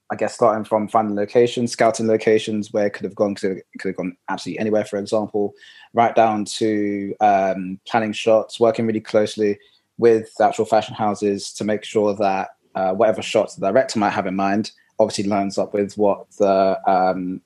I 0.09 0.15
guess 0.15 0.35
starting 0.35 0.63
from 0.63 0.87
finding 0.87 1.15
locations, 1.15 1.73
scouting 1.73 2.07
locations 2.07 2.71
where 2.71 2.87
it 2.87 2.91
could 2.91 3.03
have 3.03 3.15
gone, 3.15 3.35
could 3.35 3.61
have 3.83 3.95
gone 3.95 4.15
absolutely 4.29 4.59
anywhere, 4.59 4.85
for 4.85 4.97
example, 4.97 5.53
right 5.93 6.15
down 6.15 6.45
to 6.45 7.13
um, 7.19 7.79
planning 7.85 8.13
shots, 8.13 8.57
working 8.57 8.87
really 8.87 9.01
closely 9.01 9.59
with 9.97 10.31
actual 10.39 10.63
fashion 10.65 10.95
houses 10.95 11.51
to 11.53 11.65
make 11.65 11.83
sure 11.83 12.15
that 12.15 12.51
uh, 12.75 12.93
whatever 12.93 13.21
shots 13.21 13.55
the 13.55 13.67
director 13.67 13.99
might 13.99 14.11
have 14.11 14.27
in 14.27 14.35
mind 14.35 14.71
obviously 14.99 15.25
lines 15.25 15.57
up 15.57 15.73
with 15.73 15.97
what 15.97 16.29
the 16.37 16.79
um, 16.89 17.41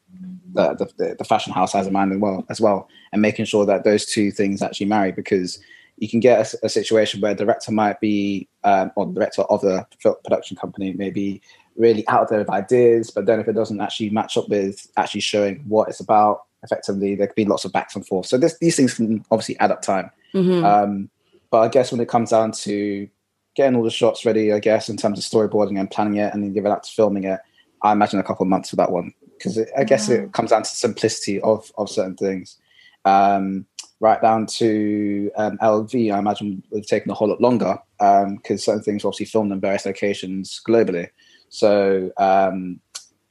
the, 0.53 0.91
the, 0.97 1.15
the, 1.17 1.23
fashion 1.23 1.53
house 1.53 1.73
has 1.73 1.87
in 1.87 1.93
mind 1.93 2.11
as 2.11 2.19
well, 2.19 2.45
as 2.49 2.61
well, 2.61 2.87
and 3.13 3.21
making 3.21 3.45
sure 3.45 3.65
that 3.65 3.83
those 3.83 4.05
two 4.05 4.31
things 4.31 4.61
actually 4.61 4.85
marry 4.85 5.11
because 5.11 5.59
you 6.01 6.09
can 6.09 6.19
get 6.19 6.53
a, 6.53 6.65
a 6.65 6.69
situation 6.69 7.21
where 7.21 7.35
the 7.35 7.45
director 7.45 7.71
might 7.71 7.99
be, 7.99 8.49
um, 8.63 8.91
or 8.95 9.05
the 9.05 9.13
director 9.13 9.43
of 9.43 9.61
the 9.61 9.85
production 10.01 10.57
company 10.57 10.93
maybe 10.93 11.41
really 11.77 12.05
out 12.07 12.27
there 12.27 12.39
with 12.39 12.49
ideas, 12.49 13.11
but 13.11 13.27
then 13.27 13.39
if 13.39 13.47
it 13.47 13.53
doesn't 13.53 13.79
actually 13.79 14.09
match 14.09 14.35
up 14.35 14.49
with 14.49 14.87
actually 14.97 15.21
showing 15.21 15.63
what 15.67 15.87
it's 15.87 15.99
about, 15.99 16.45
effectively, 16.63 17.13
there 17.13 17.27
could 17.27 17.35
be 17.35 17.45
lots 17.45 17.65
of 17.65 17.71
backs 17.71 17.95
and 17.95 18.05
forth. 18.05 18.25
So 18.25 18.39
this, 18.39 18.57
these 18.57 18.75
things 18.75 18.95
can 18.95 19.23
obviously 19.29 19.59
add 19.59 19.71
up 19.71 19.83
time. 19.83 20.09
Mm-hmm. 20.33 20.65
Um, 20.65 21.09
but 21.51 21.59
I 21.59 21.67
guess 21.67 21.91
when 21.91 22.01
it 22.01 22.09
comes 22.09 22.31
down 22.31 22.51
to 22.51 23.07
getting 23.55 23.75
all 23.75 23.83
the 23.83 23.91
shots 23.91 24.25
ready, 24.25 24.51
I 24.51 24.59
guess, 24.59 24.89
in 24.89 24.97
terms 24.97 25.19
of 25.19 25.23
storyboarding 25.23 25.79
and 25.79 25.89
planning 25.89 26.17
it 26.17 26.33
and 26.33 26.43
then 26.43 26.53
giving 26.53 26.71
out 26.71 26.83
to 26.83 26.91
filming 26.91 27.25
it, 27.25 27.39
I 27.83 27.91
imagine 27.91 28.19
a 28.19 28.23
couple 28.23 28.43
of 28.43 28.49
months 28.49 28.71
for 28.71 28.75
that 28.77 28.91
one 28.91 29.13
because 29.37 29.59
I 29.77 29.83
guess 29.83 30.09
it 30.09 30.21
mm. 30.21 30.33
comes 30.33 30.49
down 30.49 30.63
to 30.63 30.69
simplicity 30.69 31.39
of 31.41 31.71
of 31.77 31.89
certain 31.89 32.15
things. 32.15 32.57
Um, 33.05 33.65
right 34.01 34.21
down 34.21 34.47
to 34.47 35.31
um, 35.37 35.57
LV, 35.59 36.13
I 36.13 36.19
imagine 36.19 36.61
would 36.71 36.79
have 36.79 36.87
taken 36.87 37.11
a 37.11 37.13
whole 37.13 37.29
lot 37.29 37.39
longer 37.39 37.77
because 37.99 38.27
um, 38.49 38.57
certain 38.57 38.81
things 38.81 39.03
were 39.03 39.09
obviously 39.09 39.27
filmed 39.27 39.51
in 39.51 39.61
various 39.61 39.85
locations 39.85 40.59
globally. 40.67 41.07
So 41.49 42.11
um, 42.17 42.81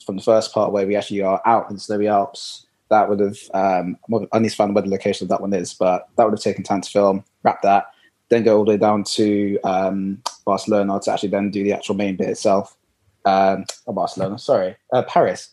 from 0.06 0.16
the 0.16 0.22
first 0.22 0.54
part 0.54 0.72
where 0.72 0.86
we 0.86 0.94
actually 0.94 1.22
are 1.22 1.42
out 1.44 1.68
in 1.68 1.74
the 1.74 1.80
Snowy 1.80 2.06
Alps, 2.06 2.66
that 2.88 3.08
would 3.08 3.20
have 3.20 3.38
um, 3.52 3.96
I 4.32 4.38
need 4.38 4.50
to 4.50 4.56
find 4.56 4.74
where 4.74 4.82
the 4.82 4.90
location 4.90 5.24
of 5.24 5.28
that 5.30 5.40
one 5.40 5.52
is, 5.52 5.74
but 5.74 6.08
that 6.16 6.24
would 6.24 6.34
have 6.34 6.40
taken 6.40 6.62
time 6.62 6.80
to 6.80 6.90
film, 6.90 7.24
wrap 7.42 7.62
that, 7.62 7.86
then 8.28 8.44
go 8.44 8.58
all 8.58 8.64
the 8.64 8.72
way 8.72 8.76
down 8.76 9.02
to 9.04 9.58
um, 9.64 10.22
Barcelona 10.44 11.00
to 11.00 11.12
actually 11.12 11.30
then 11.30 11.50
do 11.50 11.64
the 11.64 11.72
actual 11.72 11.96
main 11.96 12.16
bit 12.16 12.28
itself 12.28 12.76
um, 13.24 13.64
oh, 13.86 13.92
Barcelona, 13.92 14.38
sorry, 14.38 14.76
uh, 14.92 15.02
Paris, 15.02 15.50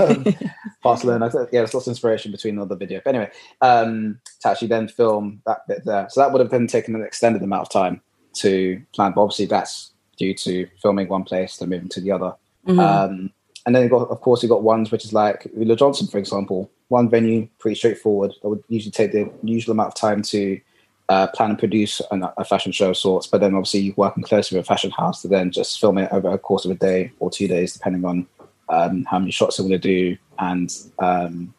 um, 0.00 0.24
Barcelona. 0.82 1.30
Yeah, 1.34 1.46
there's 1.52 1.74
lots 1.74 1.86
of 1.86 1.92
inspiration 1.92 2.32
between 2.32 2.56
the 2.56 2.76
video. 2.76 3.00
But 3.04 3.14
anyway, 3.14 3.30
um, 3.60 4.18
to 4.40 4.48
actually 4.48 4.68
then 4.68 4.88
film 4.88 5.42
that 5.46 5.66
bit 5.68 5.84
there, 5.84 6.08
so 6.10 6.20
that 6.20 6.32
would 6.32 6.40
have 6.40 6.50
been 6.50 6.66
taken 6.66 6.94
an 6.94 7.02
extended 7.02 7.42
amount 7.42 7.62
of 7.62 7.70
time 7.70 8.00
to 8.34 8.82
plan. 8.94 9.12
But 9.12 9.22
obviously, 9.22 9.46
that's 9.46 9.92
due 10.16 10.34
to 10.34 10.66
filming 10.80 11.08
one 11.08 11.24
place 11.24 11.56
then 11.56 11.68
moving 11.68 11.88
to 11.90 12.00
the 12.00 12.12
other. 12.12 12.34
Mm-hmm. 12.66 12.80
Um, 12.80 13.30
and 13.66 13.74
then, 13.74 13.88
got, 13.88 14.08
of 14.08 14.20
course, 14.20 14.42
you've 14.42 14.50
got 14.50 14.62
ones 14.62 14.90
which 14.90 15.04
is 15.04 15.12
like 15.12 15.46
Ulla 15.58 15.76
Johnson, 15.76 16.06
for 16.06 16.18
example. 16.18 16.70
One 16.88 17.08
venue, 17.08 17.48
pretty 17.58 17.76
straightforward. 17.76 18.32
That 18.42 18.48
would 18.48 18.64
usually 18.68 18.92
take 18.92 19.12
the 19.12 19.30
usual 19.42 19.72
amount 19.72 19.88
of 19.88 19.94
time 19.94 20.22
to 20.22 20.60
uh, 21.08 21.26
plan 21.28 21.50
and 21.50 21.58
produce 21.58 22.00
an, 22.10 22.24
a 22.36 22.44
fashion 22.44 22.72
show 22.72 22.90
of 22.90 22.96
sorts, 22.96 23.26
but 23.26 23.40
then 23.40 23.54
obviously 23.54 23.92
working 23.96 24.22
closely 24.22 24.56
with 24.56 24.64
a 24.64 24.68
fashion 24.68 24.90
house 24.90 25.22
to 25.22 25.28
then 25.28 25.50
just 25.50 25.80
film 25.80 25.98
it 25.98 26.10
over 26.12 26.30
a 26.30 26.38
course 26.38 26.64
of 26.64 26.70
a 26.70 26.74
day 26.74 27.12
or 27.18 27.30
two 27.30 27.48
days, 27.48 27.72
depending 27.72 28.04
on 28.04 28.26
um, 28.68 29.04
how 29.04 29.18
many 29.18 29.30
shots 29.30 29.56
they 29.56 29.62
want 29.62 29.72
to 29.72 29.78
do 29.78 30.16
and 30.38 30.72
um, 30.98 31.54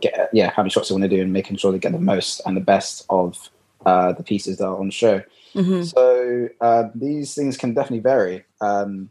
get 0.00 0.28
yeah 0.32 0.50
how 0.50 0.62
many 0.62 0.70
shots 0.70 0.88
they 0.88 0.92
want 0.94 1.02
to 1.02 1.08
do 1.08 1.22
and 1.22 1.32
making 1.32 1.56
sure 1.56 1.72
they 1.72 1.78
get 1.78 1.92
the 1.92 1.98
most 1.98 2.40
and 2.46 2.56
the 2.56 2.60
best 2.60 3.04
of 3.08 3.50
uh, 3.86 4.12
the 4.12 4.22
pieces 4.22 4.58
that 4.58 4.66
are 4.66 4.78
on 4.78 4.90
show. 4.90 5.22
Mm-hmm. 5.54 5.82
So 5.82 6.48
uh, 6.60 6.84
these 6.94 7.34
things 7.34 7.56
can 7.56 7.74
definitely 7.74 8.00
vary. 8.00 8.44
Um, 8.60 9.10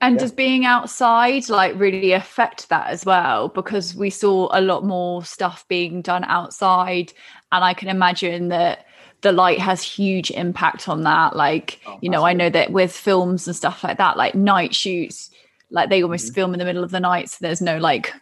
and 0.00 0.16
yeah. 0.16 0.20
does 0.20 0.32
being 0.32 0.64
outside 0.64 1.48
like 1.48 1.74
really 1.76 2.12
affect 2.12 2.68
that 2.68 2.88
as 2.88 3.04
well? 3.04 3.48
Because 3.48 3.94
we 3.94 4.10
saw 4.10 4.48
a 4.52 4.60
lot 4.60 4.84
more 4.84 5.24
stuff 5.24 5.66
being 5.68 6.02
done 6.02 6.24
outside, 6.24 7.12
and 7.50 7.64
I 7.64 7.74
can 7.74 7.88
imagine 7.88 8.48
that 8.48 8.85
the 9.22 9.32
light 9.32 9.58
has 9.58 9.82
huge 9.82 10.30
impact 10.30 10.88
on 10.88 11.02
that 11.02 11.34
like 11.36 11.80
oh, 11.86 11.98
you 12.00 12.08
know 12.08 12.24
i 12.24 12.32
know 12.32 12.50
that 12.50 12.70
with 12.70 12.92
films 12.92 13.46
and 13.46 13.56
stuff 13.56 13.82
like 13.82 13.98
that 13.98 14.16
like 14.16 14.34
night 14.34 14.74
shoots 14.74 15.30
like 15.70 15.88
they 15.88 16.02
almost 16.02 16.26
mm-hmm. 16.26 16.34
film 16.34 16.52
in 16.52 16.58
the 16.58 16.64
middle 16.64 16.84
of 16.84 16.90
the 16.90 17.00
night 17.00 17.28
so 17.30 17.38
there's 17.40 17.60
no 17.60 17.78
like 17.78 18.12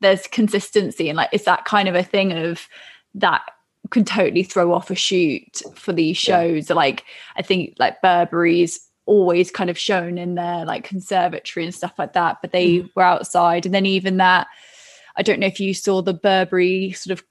there's 0.00 0.26
consistency 0.26 1.08
and 1.08 1.16
like 1.16 1.28
it's 1.32 1.44
that 1.44 1.64
kind 1.64 1.88
of 1.88 1.94
a 1.94 2.02
thing 2.02 2.32
of 2.32 2.68
that 3.14 3.42
can 3.90 4.04
totally 4.04 4.42
throw 4.42 4.72
off 4.72 4.90
a 4.90 4.94
shoot 4.94 5.62
for 5.74 5.92
these 5.92 6.16
shows 6.16 6.68
yeah. 6.68 6.74
like 6.74 7.04
i 7.36 7.42
think 7.42 7.74
like 7.78 8.00
burberry's 8.02 8.88
always 9.04 9.50
kind 9.50 9.68
of 9.68 9.78
shown 9.78 10.16
in 10.16 10.34
their 10.34 10.64
like 10.64 10.84
conservatory 10.84 11.64
and 11.64 11.74
stuff 11.74 11.92
like 11.98 12.12
that 12.12 12.38
but 12.40 12.52
they 12.52 12.78
mm. 12.78 12.90
were 12.94 13.02
outside 13.02 13.66
and 13.66 13.74
then 13.74 13.86
even 13.86 14.16
that 14.16 14.46
i 15.16 15.22
don't 15.22 15.40
know 15.40 15.46
if 15.46 15.60
you 15.60 15.74
saw 15.74 16.00
the 16.00 16.14
burberry 16.14 16.92
sort 16.92 17.18
of 17.18 17.24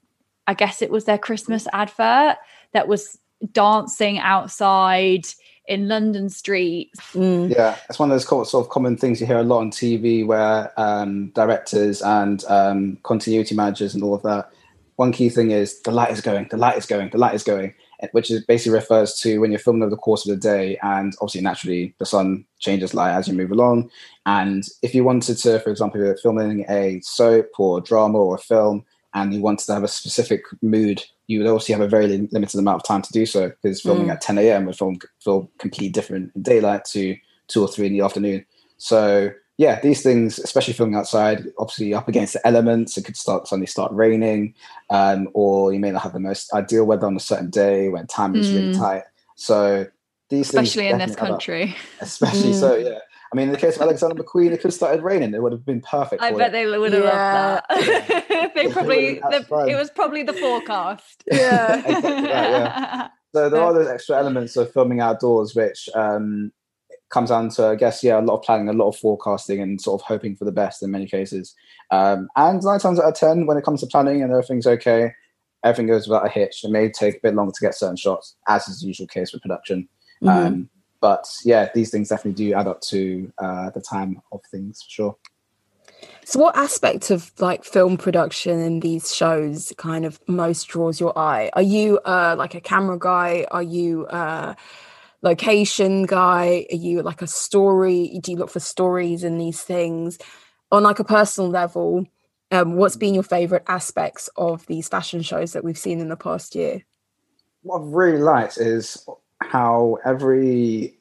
i 0.46 0.54
guess 0.54 0.82
it 0.82 0.90
was 0.90 1.04
their 1.04 1.18
christmas 1.18 1.66
advert 1.72 2.36
that 2.72 2.88
was 2.88 3.18
dancing 3.52 4.18
outside 4.18 5.26
in 5.66 5.88
London 5.88 6.28
streets. 6.28 6.98
Mm. 7.12 7.50
Yeah, 7.50 7.76
it's 7.88 7.98
one 7.98 8.10
of 8.10 8.14
those 8.14 8.26
sort 8.26 8.54
of 8.54 8.68
common 8.68 8.96
things 8.96 9.20
you 9.20 9.26
hear 9.26 9.38
a 9.38 9.44
lot 9.44 9.60
on 9.60 9.70
TV 9.70 10.26
where 10.26 10.72
um, 10.80 11.28
directors 11.30 12.02
and 12.02 12.44
um, 12.48 12.98
continuity 13.02 13.54
managers 13.54 13.94
and 13.94 14.02
all 14.02 14.14
of 14.14 14.22
that. 14.22 14.50
One 14.96 15.12
key 15.12 15.30
thing 15.30 15.50
is 15.50 15.80
the 15.82 15.90
light 15.90 16.10
is 16.10 16.20
going, 16.20 16.48
the 16.50 16.56
light 16.56 16.76
is 16.76 16.86
going, 16.86 17.10
the 17.10 17.18
light 17.18 17.34
is 17.34 17.42
going, 17.42 17.74
which 18.12 18.30
is 18.30 18.44
basically 18.44 18.74
refers 18.74 19.14
to 19.20 19.38
when 19.38 19.50
you're 19.50 19.58
filming 19.58 19.82
over 19.82 19.90
the 19.90 19.96
course 19.96 20.28
of 20.28 20.34
the 20.34 20.40
day, 20.40 20.78
and 20.82 21.14
obviously 21.20 21.40
naturally 21.40 21.94
the 21.98 22.06
sun 22.06 22.44
changes 22.58 22.92
light 22.92 23.12
as 23.12 23.26
you 23.26 23.34
move 23.34 23.50
along. 23.50 23.90
And 24.26 24.64
if 24.82 24.94
you 24.94 25.04
wanted 25.04 25.38
to, 25.38 25.60
for 25.60 25.70
example, 25.70 26.00
if 26.00 26.04
you're 26.04 26.16
filming 26.18 26.66
a 26.68 27.00
soap 27.02 27.48
or 27.58 27.80
drama 27.80 28.18
or 28.18 28.34
a 28.34 28.38
film, 28.38 28.84
and 29.14 29.32
you 29.34 29.40
wanted 29.40 29.66
to 29.66 29.74
have 29.74 29.84
a 29.84 29.88
specific 29.88 30.42
mood, 30.62 31.02
you 31.26 31.38
would 31.38 31.48
also 31.48 31.72
have 31.72 31.82
a 31.82 31.88
very 31.88 32.06
limited 32.32 32.58
amount 32.58 32.76
of 32.82 32.84
time 32.86 33.02
to 33.02 33.12
do 33.12 33.26
so 33.26 33.48
because 33.50 33.80
filming 33.80 34.08
Mm. 34.08 34.12
at 34.12 34.20
10 34.20 34.38
a.m. 34.38 34.66
would 34.66 34.76
film, 34.76 34.98
feel 35.22 35.50
completely 35.58 35.90
different 35.90 36.32
in 36.34 36.42
daylight 36.42 36.84
to 36.86 37.16
two 37.48 37.62
or 37.62 37.68
three 37.68 37.86
in 37.86 37.92
the 37.92 38.00
afternoon. 38.00 38.44
So 38.78 39.30
yeah, 39.58 39.80
these 39.80 40.02
things, 40.02 40.38
especially 40.38 40.72
filming 40.74 40.96
outside, 40.96 41.44
obviously 41.58 41.92
up 41.94 42.08
against 42.08 42.32
the 42.32 42.46
elements, 42.46 42.96
it 42.96 43.04
could 43.04 43.16
start 43.16 43.46
suddenly 43.46 43.66
start 43.66 43.92
raining, 43.92 44.54
um, 44.90 45.28
or 45.34 45.72
you 45.72 45.78
may 45.78 45.90
not 45.90 46.02
have 46.02 46.14
the 46.14 46.20
most 46.20 46.52
ideal 46.54 46.84
weather 46.84 47.06
on 47.06 47.14
a 47.16 47.20
certain 47.20 47.50
day 47.50 47.88
when 47.90 48.06
time 48.06 48.34
is 48.34 48.52
really 48.52 48.68
Mm. 48.68 48.78
tight. 48.78 49.02
So 49.36 49.86
these 50.30 50.48
Especially 50.48 50.88
in 50.88 50.98
this 50.98 51.10
definitely 51.14 51.22
add 51.26 51.32
up. 51.32 51.38
country. 51.38 51.76
especially 52.00 52.50
Mm. 52.52 52.60
so, 52.60 52.74
yeah. 52.76 52.98
I 53.32 53.36
mean, 53.36 53.48
in 53.48 53.52
the 53.52 53.58
case 53.58 53.76
of 53.76 53.82
Alexander 53.82 54.22
McQueen, 54.22 54.48
it 54.52 54.58
could 54.58 54.64
have 54.64 54.74
started 54.74 55.02
raining; 55.02 55.32
it 55.34 55.42
would 55.42 55.52
have 55.52 55.64
been 55.64 55.80
perfect. 55.80 56.22
I 56.22 56.32
for 56.32 56.38
bet 56.38 56.50
it. 56.50 56.52
they 56.52 56.66
would 56.78 56.92
have 56.92 57.02
Yeah. 57.04 57.60
loved 57.70 57.86
that. 57.88 58.52
they 58.54 58.68
probably 58.68 59.14
the, 59.20 59.66
it 59.68 59.76
was 59.76 59.90
probably 59.90 60.22
the 60.22 60.34
forecast. 60.34 61.24
Yeah. 61.32 61.76
Exactly 61.76 62.22
that, 62.28 63.10
So 63.34 63.48
there 63.48 63.60
are 63.62 63.72
those 63.72 63.88
extra 63.88 64.18
elements 64.18 64.56
of 64.56 64.70
filming 64.72 65.00
outdoors, 65.00 65.54
which 65.54 65.88
um, 65.94 66.52
comes 67.10 67.30
down 67.30 67.48
to, 67.50 67.68
I 67.68 67.74
guess, 67.76 68.02
yeah, 68.04 68.18
a 68.18 68.22
lot 68.22 68.36
of 68.38 68.42
planning, 68.42 68.68
a 68.68 68.72
lot 68.74 68.88
of 68.88 68.96
forecasting, 68.96 69.60
and 69.62 69.80
sort 69.80 70.00
of 70.02 70.06
hoping 70.06 70.36
for 70.36 70.44
the 70.44 70.52
best 70.52 70.82
in 70.82 70.90
many 70.90 71.06
cases. 71.06 71.54
Um, 71.90 72.28
and 72.36 72.62
nine 72.62 72.80
times 72.80 73.00
out 73.00 73.06
of 73.08 73.14
ten, 73.14 73.46
when 73.46 73.56
it 73.56 73.64
comes 73.64 73.80
to 73.80 73.86
planning 73.86 74.22
and 74.22 74.30
everything's 74.30 74.66
okay, 74.66 75.12
everything 75.64 75.86
goes 75.86 76.06
without 76.06 76.26
a 76.26 76.28
hitch. 76.30 76.64
It 76.64 76.70
may 76.70 76.90
take 76.90 77.16
a 77.16 77.20
bit 77.22 77.34
longer 77.34 77.52
to 77.52 77.60
get 77.64 77.74
certain 77.74 77.96
shots, 77.96 78.36
as 78.48 78.68
is 78.68 78.80
the 78.80 78.88
usual 78.88 79.06
case 79.06 79.32
with 79.32 79.40
production. 79.42 79.88
Mhm. 80.22 80.28
Um, 80.46 80.68
but 81.02 81.26
yeah, 81.44 81.68
these 81.74 81.90
things 81.90 82.08
definitely 82.08 82.44
do 82.44 82.54
add 82.54 82.68
up 82.68 82.80
to 82.82 83.30
uh, 83.38 83.70
the 83.70 83.80
time 83.80 84.22
of 84.30 84.40
things 84.50 84.80
for 84.82 84.88
sure. 84.90 85.16
So, 86.24 86.38
what 86.38 86.56
aspect 86.56 87.10
of 87.10 87.32
like 87.40 87.64
film 87.64 87.98
production 87.98 88.60
in 88.60 88.80
these 88.80 89.14
shows 89.14 89.72
kind 89.76 90.06
of 90.06 90.20
most 90.28 90.68
draws 90.68 91.00
your 91.00 91.16
eye? 91.18 91.50
Are 91.54 91.62
you 91.62 91.98
uh, 91.98 92.36
like 92.38 92.54
a 92.54 92.60
camera 92.60 92.98
guy? 92.98 93.46
Are 93.50 93.62
you 93.62 94.06
a 94.08 94.56
location 95.22 96.06
guy? 96.06 96.66
Are 96.70 96.76
you 96.76 97.02
like 97.02 97.20
a 97.20 97.26
story? 97.26 98.18
Do 98.22 98.30
you 98.30 98.38
look 98.38 98.50
for 98.50 98.60
stories 98.60 99.24
in 99.24 99.38
these 99.38 99.60
things? 99.60 100.18
On 100.70 100.84
like 100.84 101.00
a 101.00 101.04
personal 101.04 101.50
level, 101.50 102.06
um, 102.52 102.76
what's 102.76 102.96
been 102.96 103.12
your 103.12 103.22
favorite 103.24 103.64
aspects 103.66 104.30
of 104.36 104.64
these 104.66 104.88
fashion 104.88 105.20
shows 105.22 105.52
that 105.52 105.64
we've 105.64 105.76
seen 105.76 106.00
in 106.00 106.08
the 106.08 106.16
past 106.16 106.54
year? 106.54 106.84
what 107.62 107.80
I've 107.80 107.88
really 107.88 108.18
liked 108.18 108.58
is 108.58 109.06
how 109.52 109.98
every 110.06 110.94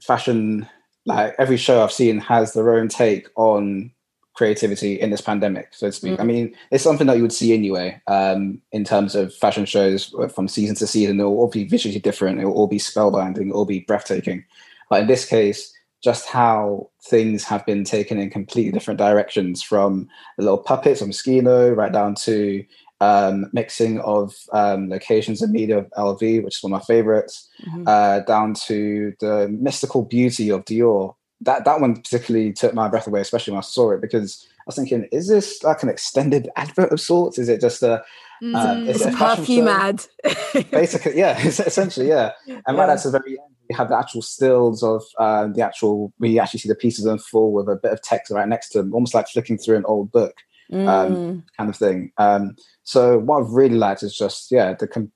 fashion, 0.00 0.66
like 1.04 1.34
every 1.38 1.58
show 1.58 1.82
I've 1.82 1.92
seen, 1.92 2.18
has 2.20 2.54
their 2.54 2.74
own 2.74 2.88
take 2.88 3.28
on 3.36 3.92
creativity 4.32 4.98
in 4.98 5.10
this 5.10 5.20
pandemic, 5.20 5.74
so 5.74 5.88
to 5.88 5.92
speak. 5.92 6.18
I 6.18 6.24
mean, 6.24 6.56
it's 6.70 6.82
something 6.82 7.06
that 7.06 7.16
you 7.16 7.22
would 7.22 7.34
see 7.34 7.52
anyway 7.52 8.00
um, 8.06 8.62
in 8.72 8.82
terms 8.84 9.14
of 9.14 9.34
fashion 9.34 9.66
shows 9.66 10.14
from 10.34 10.48
season 10.48 10.74
to 10.76 10.86
season. 10.86 11.18
They'll 11.18 11.26
all 11.26 11.50
be 11.50 11.64
visually 11.64 11.98
different. 11.98 12.40
It 12.40 12.46
will 12.46 12.54
all 12.54 12.66
be 12.66 12.78
spellbinding. 12.78 13.48
It 13.48 13.54
will 13.54 13.66
be 13.66 13.80
breathtaking. 13.80 14.46
But 14.88 15.02
in 15.02 15.06
this 15.06 15.26
case, 15.26 15.70
just 16.02 16.26
how 16.26 16.88
things 17.04 17.44
have 17.44 17.66
been 17.66 17.84
taken 17.84 18.18
in 18.18 18.30
completely 18.30 18.72
different 18.72 18.98
directions 18.98 19.62
from 19.62 20.08
the 20.38 20.44
little 20.44 20.58
puppets 20.58 21.02
on 21.02 21.10
Moschino 21.10 21.76
right 21.76 21.92
down 21.92 22.14
to 22.24 22.64
um, 23.08 23.46
mixing 23.52 23.94
of 24.00 24.34
um, 24.52 24.88
locations 24.88 25.42
and 25.42 25.52
media 25.52 25.78
of 25.78 25.86
LV, 26.06 26.22
which 26.44 26.56
is 26.58 26.62
one 26.62 26.72
of 26.72 26.80
my 26.80 26.84
favorites, 26.94 27.34
Mhm. 27.68 27.84
uh, 27.88 28.20
down 28.20 28.54
to 28.68 29.12
the 29.20 29.34
mystical 29.66 30.02
beauty 30.16 30.46
of 30.50 30.64
Dior. 30.64 31.14
That 31.48 31.64
that 31.64 31.80
one 31.80 31.94
particularly 31.96 32.52
took 32.52 32.72
my 32.74 32.86
breath 32.88 33.08
away, 33.08 33.20
especially 33.20 33.52
when 33.52 33.58
I 33.58 33.62
saw 33.76 33.90
it, 33.94 34.00
because 34.00 34.46
I 34.60 34.64
was 34.66 34.76
thinking, 34.76 35.08
is 35.10 35.26
this 35.28 35.62
like 35.64 35.82
an 35.82 35.88
extended 35.88 36.48
advert 36.56 36.92
of 36.92 37.00
sorts? 37.00 37.38
Is 37.38 37.48
it 37.48 37.60
just 37.60 37.82
a 37.82 37.94
Mm. 38.42 38.56
um, 38.56 38.88
It's 38.88 39.00
it 39.06 39.14
a 39.14 39.16
perfume 39.16 39.68
ad. 39.68 39.98
basically 40.72 41.16
yeah 41.16 41.38
essentially 41.46 42.08
yeah 42.08 42.32
and 42.66 42.76
right 42.76 42.88
at 42.90 43.00
the 43.02 43.10
very 43.12 43.38
end 43.38 43.54
you 43.70 43.76
have 43.76 43.88
the 43.88 43.96
actual 43.96 44.20
stills 44.20 44.82
of 44.82 45.00
um, 45.26 45.52
the 45.54 45.62
actual 45.62 46.12
you 46.18 46.40
actually 46.40 46.58
see 46.58 46.68
the 46.68 46.74
pieces 46.84 47.06
in 47.06 47.18
full 47.18 47.52
with 47.52 47.68
a 47.68 47.76
bit 47.76 47.92
of 47.92 48.00
text 48.02 48.32
right 48.32 48.48
next 48.48 48.70
to 48.70 48.78
them 48.78 48.92
almost 48.94 49.14
like 49.14 49.28
flicking 49.28 49.56
through 49.58 49.76
an 49.76 49.84
old 49.86 50.10
book 50.10 50.34
Mm. 50.70 51.42
kind 51.56 51.68
of 51.68 51.76
thing 51.76 52.12
um, 52.16 52.56
so 52.82 53.18
what 53.18 53.40
i've 53.40 53.50
really 53.50 53.76
liked 53.76 54.02
is 54.02 54.16
just 54.16 54.50
yeah 54.50 54.72
the 54.72 54.86
com- 54.86 55.12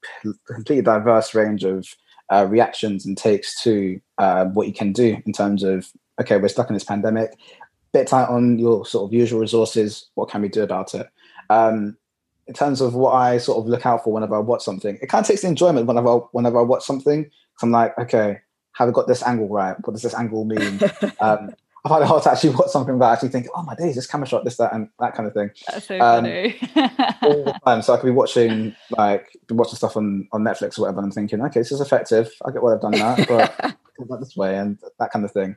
completely 0.47 0.82
diverse 0.82 1.34
range 1.34 1.64
of 1.64 1.86
uh, 2.30 2.47
reactions 2.47 3.07
and 3.07 3.16
takes 3.16 3.62
to 3.62 4.01
uh, 4.18 4.44
what 4.47 4.66
you 4.66 4.72
can 4.72 4.92
do 4.92 5.16
in 5.24 5.32
terms 5.32 5.62
of 5.62 5.90
okay 6.20 6.36
we're 6.36 6.49
stuck 6.49 6.68
in 6.68 6.74
this 6.74 6.84
pandemic 6.84 7.38
bit 7.92 8.07
tight 8.07 8.28
on 8.28 8.59
your 8.59 8.84
sort 8.84 9.09
of 9.09 9.14
usual 9.14 9.40
resources 9.40 10.11
what 10.14 10.28
can 10.28 10.42
we 10.42 10.49
do 10.49 10.62
about 10.62 10.94
it 10.94 11.09
um, 11.49 11.97
in 12.47 12.55
terms 12.55 12.80
of 12.80 12.94
what 12.94 13.12
I 13.12 13.38
sort 13.38 13.59
of 13.59 13.66
look 13.66 13.84
out 13.86 14.05
for 14.05 14.12
whenever 14.12 14.36
I 14.36 14.38
watch 14.38 14.62
something, 14.62 14.99
it 15.03 15.09
kind 15.09 15.22
of 15.22 15.26
takes 15.26 15.42
the 15.42 15.49
enjoyment 15.49 15.86
whenever 15.86 16.09
I, 16.09 16.14
whenever 16.32 16.59
I 16.59 16.62
watch 16.62 16.84
something. 16.84 17.28
I'm 17.62 17.70
like, 17.70 17.97
okay, 17.99 18.38
have 18.72 18.88
I 18.88 18.92
got 18.92 19.09
this 19.09 19.22
angle 19.22 19.49
right? 19.49 19.76
What 19.84 19.94
does 19.94 20.03
this 20.03 20.14
angle 20.14 20.44
mean? 20.44 20.80
um, 21.20 21.51
I 21.87 21.89
find 21.89 22.03
it 22.03 22.07
hard 22.09 22.22
to 22.24 22.32
actually 22.32 22.51
watch 22.51 22.68
something 22.68 22.99
that 22.99 23.12
actually 23.12 23.28
think, 23.28 23.47
oh 23.55 23.62
my 23.62 23.76
days, 23.76 23.95
this 23.95 24.09
camera 24.09 24.26
shot, 24.26 24.43
this, 24.45 24.57
that, 24.57 24.72
and 24.74 24.89
that 24.99 25.14
kind 25.14 25.28
of 25.28 25.34
thing 25.34 25.51
That's 25.68 25.87
so 25.87 25.95
Um, 26.01 26.24
funny. 26.24 26.59
all 27.22 27.45
the 27.45 27.61
time. 27.64 27.80
So 27.82 27.95
I 27.95 27.97
could 27.99 28.07
be 28.07 28.12
watching 28.12 28.74
like 28.91 29.28
be 29.47 29.55
watching 29.55 29.76
stuff 29.76 29.97
on 29.97 30.26
on 30.32 30.43
Netflix 30.43 30.78
or 30.78 30.82
whatever, 30.82 30.99
and 30.99 31.07
I'm 31.07 31.12
thinking, 31.12 31.41
okay, 31.43 31.61
this 31.61 31.70
is 31.72 31.80
effective. 31.80 32.28
I 32.45 32.51
get 32.51 32.62
why 32.62 32.74
I've 32.74 32.80
done 32.80 32.93
that, 32.93 33.28
but 33.28 33.76
this 34.20 34.37
way 34.37 34.59
and 34.59 34.78
that 34.99 35.11
kind 35.12 35.24
of 35.24 35.30
thing. 35.32 35.57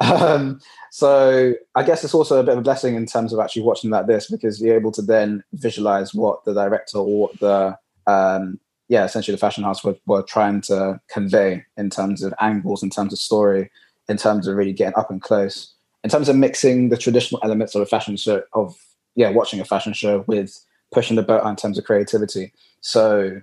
Um, 0.00 0.60
so 0.90 1.54
I 1.74 1.82
guess 1.84 2.02
it's 2.04 2.14
also 2.14 2.40
a 2.40 2.42
bit 2.42 2.52
of 2.52 2.58
a 2.58 2.62
blessing 2.62 2.96
in 2.96 3.06
terms 3.06 3.32
of 3.32 3.38
actually 3.38 3.62
watching 3.62 3.90
like 3.90 4.06
this 4.08 4.28
because 4.30 4.60
you're 4.60 4.76
able 4.76 4.92
to 4.92 5.02
then 5.02 5.44
visualize 5.52 6.12
what 6.12 6.44
the 6.44 6.54
director 6.54 6.98
or 6.98 7.20
what 7.28 7.38
the 7.40 7.76
um, 8.12 8.58
yeah, 8.88 9.04
essentially 9.04 9.34
the 9.34 9.40
fashion 9.40 9.64
house 9.64 9.84
were, 9.84 9.96
were 10.06 10.22
trying 10.22 10.62
to 10.62 10.98
convey 11.08 11.62
in 11.76 11.90
terms 11.90 12.22
of 12.22 12.32
angles, 12.40 12.82
in 12.82 12.88
terms 12.90 13.12
of 13.12 13.18
story, 13.18 13.70
in 14.08 14.16
terms 14.16 14.46
of 14.46 14.56
really 14.56 14.72
getting 14.72 14.96
up 14.96 15.10
and 15.10 15.22
close, 15.22 15.74
in 16.04 16.10
terms 16.10 16.28
of 16.28 16.36
mixing 16.36 16.88
the 16.88 16.96
traditional 16.96 17.40
elements 17.42 17.74
of 17.74 17.82
a 17.82 17.86
fashion 17.86 18.16
show 18.16 18.42
of 18.52 18.76
yeah, 19.14 19.30
watching 19.30 19.60
a 19.60 19.64
fashion 19.64 19.92
show 19.92 20.24
with 20.26 20.64
pushing 20.92 21.16
the 21.16 21.22
boat 21.22 21.44
in 21.46 21.56
terms 21.56 21.76
of 21.76 21.84
creativity. 21.84 22.52
So 22.80 23.40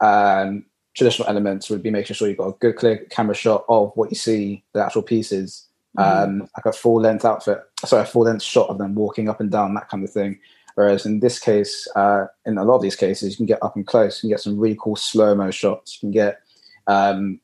um, 0.00 0.66
traditional 0.94 1.28
elements 1.28 1.70
would 1.70 1.82
be 1.82 1.90
making 1.90 2.14
sure 2.14 2.28
you've 2.28 2.38
got 2.38 2.48
a 2.48 2.58
good 2.58 2.76
clear 2.76 2.98
camera 3.10 3.34
shot 3.34 3.64
of 3.68 3.92
what 3.94 4.10
you 4.10 4.16
see, 4.16 4.64
the 4.74 4.84
actual 4.84 5.02
pieces, 5.02 5.66
um, 5.96 6.40
like 6.56 6.66
a 6.66 6.72
full 6.72 7.00
length 7.00 7.24
outfit, 7.24 7.60
sorry, 7.84 8.02
a 8.02 8.06
full 8.06 8.22
length 8.22 8.42
shot 8.42 8.68
of 8.68 8.78
them 8.78 8.94
walking 8.94 9.28
up 9.28 9.40
and 9.40 9.50
down, 9.50 9.74
that 9.74 9.88
kind 9.88 10.04
of 10.04 10.10
thing. 10.10 10.38
Whereas 10.74 11.06
in 11.06 11.20
this 11.20 11.38
case, 11.38 11.88
uh, 11.96 12.26
in 12.46 12.56
a 12.56 12.64
lot 12.64 12.76
of 12.76 12.82
these 12.82 12.94
cases, 12.94 13.32
you 13.32 13.36
can 13.36 13.46
get 13.46 13.62
up 13.62 13.74
and 13.74 13.86
close, 13.86 14.18
you 14.18 14.28
can 14.28 14.34
get 14.34 14.40
some 14.40 14.58
really 14.58 14.78
cool 14.80 14.94
slow 14.94 15.34
mo 15.34 15.50
shots, 15.50 15.94
you 15.96 16.06
can 16.06 16.12
get 16.12 16.40
um, 16.86 17.40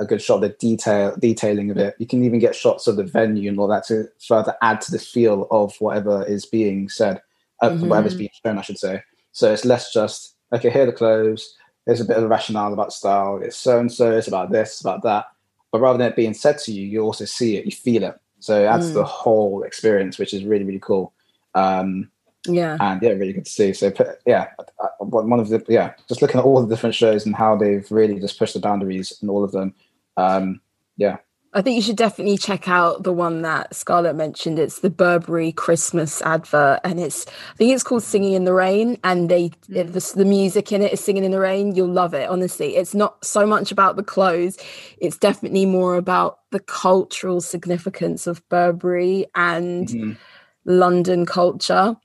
a, 0.00 0.04
good 0.04 0.22
shot 0.22 0.36
of 0.36 0.40
the 0.42 0.48
detail 0.50 1.14
detailing 1.18 1.70
of 1.70 1.76
it. 1.76 1.94
You 1.98 2.06
can 2.06 2.24
even 2.24 2.38
get 2.38 2.54
shots 2.54 2.86
of 2.86 2.96
the 2.96 3.04
venue 3.04 3.48
and 3.50 3.58
all 3.58 3.68
that 3.68 3.86
to 3.86 4.08
further 4.26 4.54
add 4.62 4.80
to 4.82 4.92
the 4.92 4.98
feel 4.98 5.46
of 5.50 5.74
whatever 5.78 6.24
is 6.24 6.44
being 6.46 6.88
said, 6.88 7.20
uh, 7.62 7.70
Mhm. 7.70 7.88
whatever's 7.88 8.14
being 8.14 8.30
shown, 8.44 8.58
I 8.58 8.62
should 8.62 8.78
say. 8.78 9.02
So 9.32 9.52
it's 9.52 9.64
less 9.64 9.92
just 9.92 10.34
okay, 10.52 10.70
here 10.70 10.84
are 10.84 10.86
the 10.86 10.92
clothes. 10.92 11.54
There's 11.86 12.00
a 12.00 12.04
bit 12.04 12.16
of 12.16 12.24
a 12.24 12.28
rationale 12.28 12.72
about 12.72 12.92
style. 12.92 13.40
It's 13.42 13.56
so 13.56 13.78
and 13.78 13.92
so. 13.92 14.16
It's 14.16 14.28
about 14.28 14.50
this, 14.50 14.80
about 14.80 15.02
that. 15.02 15.26
But 15.72 15.80
rather 15.80 15.98
than 15.98 16.08
it 16.08 16.16
being 16.16 16.34
said 16.34 16.58
to 16.58 16.72
you, 16.72 16.86
you 16.86 17.00
also 17.02 17.24
see 17.24 17.56
it, 17.56 17.64
you 17.64 17.72
feel 17.72 18.02
it. 18.04 18.18
So 18.38 18.62
it 18.62 18.66
adds 18.66 18.88
to 18.88 18.94
the 18.94 19.04
whole 19.04 19.62
experience, 19.62 20.18
which 20.18 20.34
is 20.34 20.44
really 20.44 20.64
really 20.64 20.78
cool. 20.80 21.12
Um, 21.54 22.10
yeah. 22.48 22.76
and 22.80 23.02
yeah, 23.02 23.10
really 23.10 23.32
good 23.32 23.44
to 23.44 23.50
see. 23.50 23.72
So 23.72 23.92
yeah, 24.26 24.48
uh, 24.58 24.88
one 25.00 25.40
of 25.40 25.48
the 25.48 25.64
yeah, 25.68 25.94
just 26.08 26.22
looking 26.22 26.38
at 26.38 26.44
all 26.44 26.60
the 26.60 26.68
different 26.68 26.94
shows 26.94 27.26
and 27.26 27.34
how 27.34 27.56
they've 27.56 27.90
really 27.90 28.18
just 28.20 28.38
pushed 28.38 28.54
the 28.54 28.60
boundaries 28.60 29.18
in 29.22 29.28
all 29.28 29.44
of 29.44 29.52
them. 29.52 29.74
Um, 30.16 30.60
yeah, 30.96 31.18
I 31.56 31.62
think 31.62 31.76
you 31.76 31.82
should 31.82 31.96
definitely 31.96 32.36
check 32.36 32.68
out 32.68 33.02
the 33.02 33.14
one 33.14 33.40
that 33.40 33.74
Scarlett 33.74 34.14
mentioned. 34.14 34.58
It's 34.58 34.80
the 34.80 34.90
Burberry 34.90 35.52
Christmas 35.52 36.20
advert, 36.20 36.80
and 36.84 37.00
it's 37.00 37.26
I 37.26 37.56
think 37.56 37.72
it's 37.72 37.82
called 37.82 38.02
"Singing 38.02 38.34
in 38.34 38.44
the 38.44 38.52
Rain," 38.52 38.98
and 39.02 39.30
they 39.30 39.52
it, 39.70 39.92
the, 39.94 40.12
the 40.14 40.26
music 40.26 40.70
in 40.70 40.82
it 40.82 40.92
is 40.92 41.00
"Singing 41.00 41.24
in 41.24 41.30
the 41.30 41.40
Rain." 41.40 41.74
You'll 41.74 41.88
love 41.88 42.12
it. 42.12 42.28
Honestly, 42.28 42.76
it's 42.76 42.94
not 42.94 43.24
so 43.24 43.46
much 43.46 43.72
about 43.72 43.96
the 43.96 44.02
clothes; 44.02 44.58
it's 44.98 45.16
definitely 45.16 45.64
more 45.64 45.96
about 45.96 46.40
the 46.50 46.60
cultural 46.60 47.40
significance 47.40 48.26
of 48.26 48.46
Burberry 48.50 49.24
and 49.34 49.88
Mhm. 49.88 50.16
London 50.66 51.24
culture. 51.24 51.96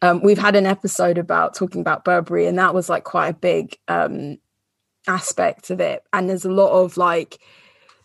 Um, 0.00 0.22
we've 0.22 0.38
had 0.38 0.54
an 0.56 0.66
episode 0.66 1.18
about 1.18 1.54
talking 1.54 1.80
about 1.80 2.04
Burberry, 2.04 2.46
and 2.46 2.58
that 2.58 2.74
was 2.74 2.88
like 2.88 3.04
quite 3.04 3.28
a 3.28 3.34
big 3.34 3.76
um, 3.88 4.38
aspect 5.06 5.70
of 5.70 5.80
it. 5.80 6.02
And 6.12 6.28
there's 6.28 6.44
a 6.44 6.50
lot 6.50 6.70
of 6.70 6.96
like 6.96 7.40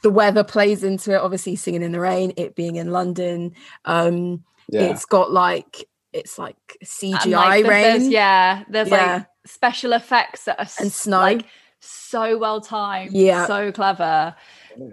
the 0.01 0.09
weather 0.09 0.43
plays 0.43 0.83
into 0.83 1.11
it. 1.13 1.17
Obviously, 1.21 1.55
singing 1.55 1.83
in 1.83 1.91
the 1.91 1.99
rain, 1.99 2.33
it 2.37 2.55
being 2.55 2.75
in 2.77 2.91
London. 2.91 3.53
Um, 3.85 4.43
Yeah. 4.69 4.83
It's 4.83 5.05
got 5.05 5.31
like 5.31 5.85
it's 6.13 6.37
like 6.39 6.55
And, 6.79 6.87
CGI 6.89 7.31
like, 7.31 7.63
there's- 7.65 7.81
there's- 7.81 8.01
rain 8.03 8.11
yeah, 8.11 8.63
there's 8.69 8.89
Yeah. 8.89 9.13
like 9.15 9.25
special 9.45 9.93
effects 9.93 10.45
that 10.45 10.59
are 10.59 10.67
and 10.79 10.91
snow. 10.91 11.19
like 11.19 11.45
so 11.79 12.37
well 12.37 12.61
timed, 12.61 13.11
Yeah. 13.13 13.45
so 13.47 13.71
clever. 13.71 14.35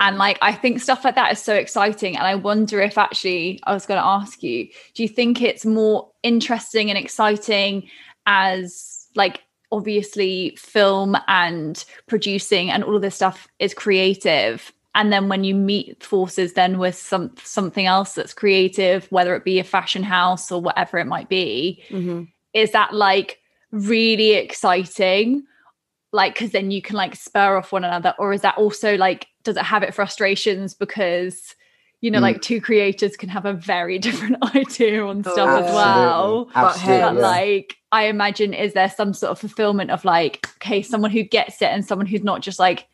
And 0.00 0.18
like 0.18 0.38
I 0.42 0.52
think 0.52 0.80
stuff 0.80 1.04
like 1.04 1.14
that 1.14 1.32
is 1.32 1.42
so 1.42 1.54
exciting. 1.54 2.16
And 2.16 2.26
I 2.26 2.34
wonder 2.34 2.80
if 2.80 2.98
actually 2.98 3.60
I 3.64 3.72
was 3.74 3.86
going 3.86 4.00
to 4.00 4.06
ask 4.06 4.42
you, 4.42 4.68
do 4.94 5.02
you 5.02 5.08
think 5.08 5.40
it's 5.42 5.64
more 5.66 6.10
interesting 6.22 6.90
and 6.90 6.98
exciting 6.98 7.88
as 8.26 9.06
like 9.14 9.42
obviously 9.72 10.56
film 10.58 11.16
and 11.28 11.84
producing 12.06 12.70
and 12.70 12.82
all 12.84 12.96
of 12.96 13.02
this 13.02 13.14
stuff 13.16 13.48
is 13.58 13.74
creative? 13.74 14.72
And 14.94 15.12
then 15.12 15.28
when 15.28 15.44
you 15.44 15.54
meet 15.54 16.02
forces 16.02 16.54
then 16.54 16.78
with 16.78 16.96
some 16.96 17.32
something 17.42 17.86
else 17.86 18.14
that's 18.14 18.34
creative, 18.34 19.06
whether 19.12 19.34
it 19.36 19.44
be 19.44 19.58
a 19.60 19.64
fashion 19.64 20.02
house 20.02 20.50
or 20.50 20.60
whatever 20.60 20.98
it 20.98 21.06
might 21.06 21.28
be, 21.28 21.82
Mhm. 21.90 22.28
is 22.54 22.72
that 22.72 22.92
like 22.92 23.38
really 23.70 24.32
exciting 24.32 25.44
like 26.12 26.34
because 26.34 26.50
then 26.50 26.72
you 26.72 26.82
can 26.82 26.96
like 26.96 27.14
spur 27.14 27.56
off 27.56 27.70
one 27.70 27.84
another 27.84 28.12
or 28.18 28.32
is 28.32 28.40
that 28.40 28.58
also 28.58 28.96
like 28.96 29.28
does 29.44 29.56
it 29.56 29.62
have 29.64 29.82
it 29.82 29.94
frustrations 29.94 30.74
because 30.74 31.54
you 32.00 32.10
know 32.10 32.18
Mm. 32.18 32.22
like 32.22 32.42
two 32.42 32.60
creators 32.60 33.16
can 33.16 33.28
have 33.28 33.44
a 33.46 33.52
very 33.52 33.98
different 34.06 34.36
idea 34.56 35.04
on 35.04 35.22
Oh, 35.26 35.32
stuff 35.32 35.64
as 35.64 35.72
well 35.74 36.44
But 36.54 36.64
Absolutely. 36.76 37.00
but 37.00 37.14
like 37.16 37.76
i 37.92 38.04
imagine 38.04 38.54
is 38.54 38.72
there 38.74 38.88
some 38.90 39.12
sort 39.14 39.32
of 39.32 39.38
fulfillment 39.38 39.90
of 39.90 40.04
like 40.04 40.46
okay 40.56 40.82
someone 40.82 41.10
who 41.10 41.22
gets 41.22 41.60
it 41.62 41.66
and 41.70 41.84
someone 41.84 42.06
who's 42.06 42.22
not 42.22 42.40
just 42.42 42.58
like 42.58 42.86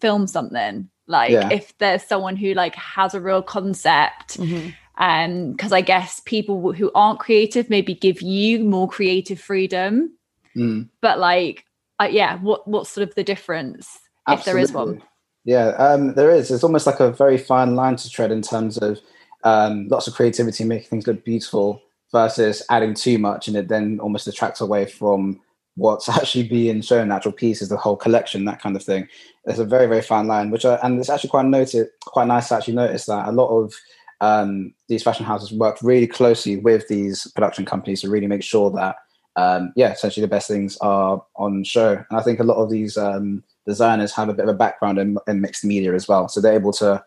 film 0.00 0.26
something 0.26 0.88
like 1.06 1.30
Yeah. 1.30 1.48
if 1.50 1.76
there's 1.78 2.02
someone 2.02 2.36
who 2.36 2.54
like 2.54 2.74
has 2.74 3.14
a 3.14 3.20
real 3.20 3.42
concept 3.42 4.38
Mhm. 4.38 4.74
um 4.98 5.52
because 5.52 5.72
i 5.72 5.80
guess 5.80 6.20
people 6.24 6.72
who 6.72 6.90
aren't 6.94 7.18
creative 7.18 7.68
maybe 7.68 7.94
give 7.94 8.22
you 8.22 8.60
more 8.60 8.88
creative 8.88 9.40
freedom 9.40 10.10
Mm. 10.56 10.88
but 11.00 11.18
like 11.18 11.64
uh, 11.98 12.08
yeah 12.10 12.36
what 12.38 12.66
what's 12.68 12.90
sort 12.90 13.08
of 13.08 13.14
the 13.16 13.24
difference 13.24 13.98
if 14.28 14.44
there 14.44 14.56
is 14.58 14.72
one 14.72 14.82
Absolutely. 14.88 15.08
Yeah, 15.44 15.68
um, 15.70 16.14
there 16.14 16.30
is. 16.30 16.50
It's 16.50 16.64
almost 16.64 16.86
like 16.86 17.00
a 17.00 17.12
very 17.12 17.36
fine 17.36 17.76
line 17.76 17.96
to 17.96 18.10
tread 18.10 18.32
in 18.32 18.42
terms 18.42 18.78
of 18.78 18.98
um, 19.44 19.88
lots 19.88 20.06
of 20.06 20.14
creativity 20.14 20.64
making 20.64 20.88
things 20.88 21.06
look 21.06 21.24
beautiful 21.24 21.82
versus 22.12 22.62
adding 22.70 22.94
too 22.94 23.18
much 23.18 23.46
and 23.46 23.56
it 23.56 23.68
then 23.68 24.00
almost 24.00 24.24
detracts 24.24 24.60
away 24.60 24.86
from 24.86 25.40
what's 25.76 26.08
actually 26.08 26.48
being 26.48 26.80
shown, 26.80 27.08
natural 27.08 27.32
pieces, 27.32 27.68
the 27.68 27.76
whole 27.76 27.96
collection, 27.96 28.44
that 28.46 28.62
kind 28.62 28.74
of 28.74 28.82
thing. 28.82 29.06
There's 29.44 29.58
a 29.58 29.64
very, 29.64 29.86
very 29.86 30.02
fine 30.02 30.26
line, 30.26 30.50
which 30.50 30.64
I, 30.64 30.76
and 30.76 30.98
it's 30.98 31.10
actually 31.10 31.30
quite 31.30 31.46
noted, 31.46 31.88
quite 32.06 32.26
nice 32.26 32.48
to 32.48 32.56
actually 32.56 32.74
notice 32.74 33.04
that 33.06 33.28
a 33.28 33.32
lot 33.32 33.48
of 33.48 33.74
um, 34.20 34.72
these 34.88 35.02
fashion 35.02 35.26
houses 35.26 35.52
work 35.52 35.76
really 35.82 36.06
closely 36.06 36.56
with 36.56 36.88
these 36.88 37.30
production 37.32 37.66
companies 37.66 38.00
to 38.00 38.08
really 38.08 38.26
make 38.26 38.42
sure 38.42 38.70
that 38.70 38.96
um, 39.36 39.72
yeah, 39.76 39.92
essentially 39.92 40.22
the 40.22 40.28
best 40.28 40.48
things 40.48 40.78
are 40.78 41.22
on 41.36 41.64
show. 41.64 42.02
And 42.08 42.18
I 42.18 42.22
think 42.22 42.38
a 42.38 42.44
lot 42.44 42.56
of 42.56 42.70
these 42.70 42.96
um, 42.96 43.42
designers 43.66 44.12
have 44.12 44.28
a 44.28 44.34
bit 44.34 44.44
of 44.44 44.54
a 44.54 44.58
background 44.58 44.98
in, 44.98 45.16
in 45.26 45.40
mixed 45.40 45.64
media 45.64 45.94
as 45.94 46.08
well, 46.08 46.28
so 46.28 46.40
they're 46.40 46.54
able 46.54 46.72
to 46.74 47.02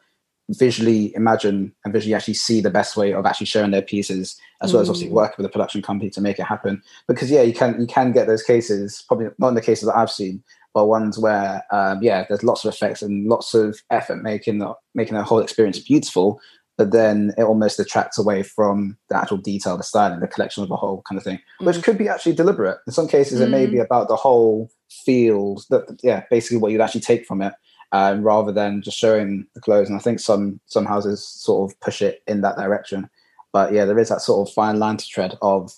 visually 0.51 1.13
imagine 1.15 1.73
and 1.83 1.93
visually 1.93 2.13
actually 2.13 2.33
see 2.33 2.61
the 2.61 2.69
best 2.69 2.95
way 2.95 3.13
of 3.13 3.25
actually 3.25 3.45
showing 3.45 3.71
their 3.71 3.81
pieces, 3.81 4.37
as 4.61 4.71
well 4.71 4.81
as 4.81 4.89
obviously 4.89 5.09
Mm. 5.09 5.13
working 5.15 5.35
with 5.37 5.45
a 5.45 5.49
production 5.49 5.81
company 5.81 6.09
to 6.09 6.21
make 6.21 6.39
it 6.39 6.45
happen. 6.45 6.81
Because 7.07 7.29
yeah, 7.29 7.41
you 7.41 7.53
can 7.53 7.79
you 7.81 7.87
can 7.87 8.13
get 8.13 8.27
those 8.27 8.43
cases, 8.43 9.03
probably 9.07 9.27
not 9.39 9.49
in 9.49 9.55
the 9.55 9.61
cases 9.61 9.87
that 9.87 9.97
I've 9.97 10.09
seen, 10.09 10.41
but 10.73 10.85
ones 10.85 11.19
where 11.19 11.63
um, 11.71 11.99
yeah, 12.01 12.25
there's 12.27 12.43
lots 12.43 12.63
of 12.63 12.73
effects 12.73 13.01
and 13.01 13.27
lots 13.27 13.53
of 13.53 13.77
effort 13.91 14.23
making 14.23 14.59
the, 14.59 14.73
making 14.95 15.15
the 15.15 15.23
whole 15.23 15.39
experience 15.39 15.79
beautiful. 15.79 16.39
But 16.77 16.91
then 16.91 17.33
it 17.37 17.43
almost 17.43 17.77
detracts 17.77 18.19
away 18.19 18.43
from 18.43 18.97
the 19.09 19.17
actual 19.17 19.37
detail, 19.37 19.77
the 19.77 19.83
styling, 19.83 20.19
the 20.19 20.27
collection 20.27 20.61
of 20.61 20.69
the 20.69 20.75
whole 20.75 21.01
kind 21.09 21.17
of 21.17 21.23
thing, 21.23 21.39
which 21.59 21.77
Mm. 21.77 21.83
could 21.83 21.97
be 21.97 22.07
actually 22.07 22.33
deliberate. 22.33 22.77
In 22.85 22.93
some 22.93 23.07
cases, 23.07 23.41
it 23.41 23.49
may 23.49 23.65
be 23.65 23.79
about 23.79 24.07
the 24.09 24.15
whole 24.15 24.69
field, 24.89 25.65
that 25.69 25.99
yeah, 26.03 26.23
basically 26.29 26.57
what 26.57 26.71
you'd 26.71 26.81
actually 26.81 27.01
take 27.01 27.25
from 27.25 27.41
it, 27.41 27.53
um, 27.93 28.21
rather 28.21 28.51
than 28.51 28.81
just 28.83 28.97
showing 28.97 29.47
the 29.55 29.61
clothes. 29.61 29.89
And 29.89 29.97
I 29.97 30.01
think 30.01 30.19
some 30.19 30.59
some 30.67 30.85
houses 30.85 31.25
sort 31.25 31.71
of 31.71 31.79
push 31.79 32.01
it 32.01 32.21
in 32.27 32.41
that 32.41 32.57
direction. 32.57 33.09
But 33.51 33.73
yeah, 33.73 33.85
there 33.85 33.97
is 33.97 34.09
that 34.09 34.21
sort 34.21 34.47
of 34.47 34.53
fine 34.53 34.77
line 34.77 34.97
to 34.97 35.07
tread 35.07 35.35
of 35.41 35.73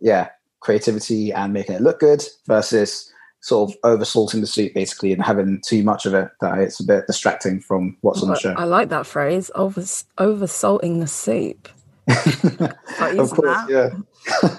yeah, 0.00 0.28
creativity 0.60 1.32
and 1.32 1.52
making 1.52 1.74
it 1.76 1.80
look 1.82 1.98
good 2.00 2.22
versus 2.46 3.10
sort 3.44 3.70
of 3.70 3.76
over 3.84 4.06
salting 4.06 4.40
the 4.40 4.46
soup 4.46 4.72
basically 4.72 5.12
and 5.12 5.22
having 5.22 5.60
too 5.60 5.82
much 5.82 6.06
of 6.06 6.14
it 6.14 6.30
that 6.40 6.56
it's 6.58 6.80
a 6.80 6.84
bit 6.84 7.06
distracting 7.06 7.60
from 7.60 7.94
what's 8.00 8.22
on 8.22 8.30
the 8.30 8.36
show. 8.36 8.54
I 8.56 8.64
like 8.64 8.88
that 8.88 9.04
phrase, 9.04 9.50
over 9.54 9.84
over 10.16 10.46
salting 10.46 11.00
the 11.00 11.06
soup. 11.06 11.68
of 12.08 13.30
course, 13.30 13.38
that. 13.38 13.66
yeah. 13.68 13.90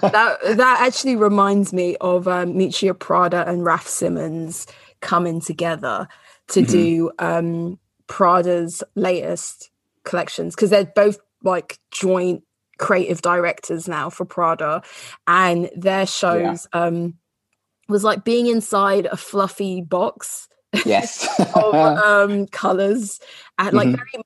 that 0.10 0.38
that 0.56 0.78
actually 0.80 1.16
reminds 1.16 1.72
me 1.72 1.96
of 2.00 2.28
um, 2.28 2.54
Miuccia 2.54 2.96
Prada 2.96 3.48
and 3.48 3.64
Raf 3.64 3.88
Simons 3.88 4.68
coming 5.00 5.40
together 5.40 6.06
to 6.48 6.62
Mhm. 6.62 6.68
do 6.70 7.10
um, 7.18 7.78
Prada's 8.06 8.84
latest 8.94 9.70
collections 10.04 10.54
because 10.54 10.70
they're 10.70 10.84
both 10.94 11.18
like 11.42 11.80
joint 11.90 12.44
creative 12.78 13.20
directors 13.20 13.88
now 13.88 14.10
for 14.10 14.24
Prada, 14.24 14.80
and 15.26 15.70
their 15.74 16.06
shows 16.06 16.68
um, 16.72 17.14
was 17.88 18.04
like 18.04 18.24
being 18.24 18.46
inside 18.46 19.06
a 19.06 19.16
fluffy 19.16 19.80
box 19.82 20.48
yes. 20.84 21.26
of 21.54 21.74
um, 21.74 22.46
colors 22.48 23.20
and 23.58 23.74
like 23.76 23.88
Mhm. 23.88 23.96
very 23.96 24.24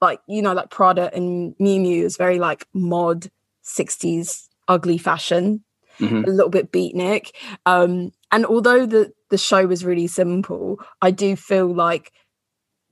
like 0.00 0.20
you 0.26 0.42
know 0.42 0.52
like 0.52 0.70
Prada 0.70 1.14
and 1.14 1.54
Miu 1.58 1.80
Miu 1.80 2.02
is 2.02 2.16
very 2.16 2.38
like 2.38 2.66
mod 2.72 3.30
60s 3.64 4.48
ugly 4.68 4.98
fashion 4.98 5.62
Mhm. 6.00 6.26
a 6.26 6.30
little 6.30 6.48
bit 6.50 6.72
beatnik 6.72 7.30
um 7.66 8.12
and 8.32 8.44
although 8.46 8.86
the 8.86 9.12
the 9.28 9.38
show 9.38 9.66
was 9.66 9.84
really 9.84 10.06
simple 10.08 10.80
I 11.00 11.10
do 11.12 11.36
feel 11.36 11.72
like 11.72 12.12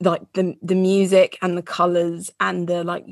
like 0.01 0.23
the 0.35 0.57
the 0.63 0.75
music 0.77 1.39
and 1.43 1.57
the 1.59 1.63
colors 1.63 2.31
and 2.39 2.69
the 2.69 2.85
like 2.85 3.07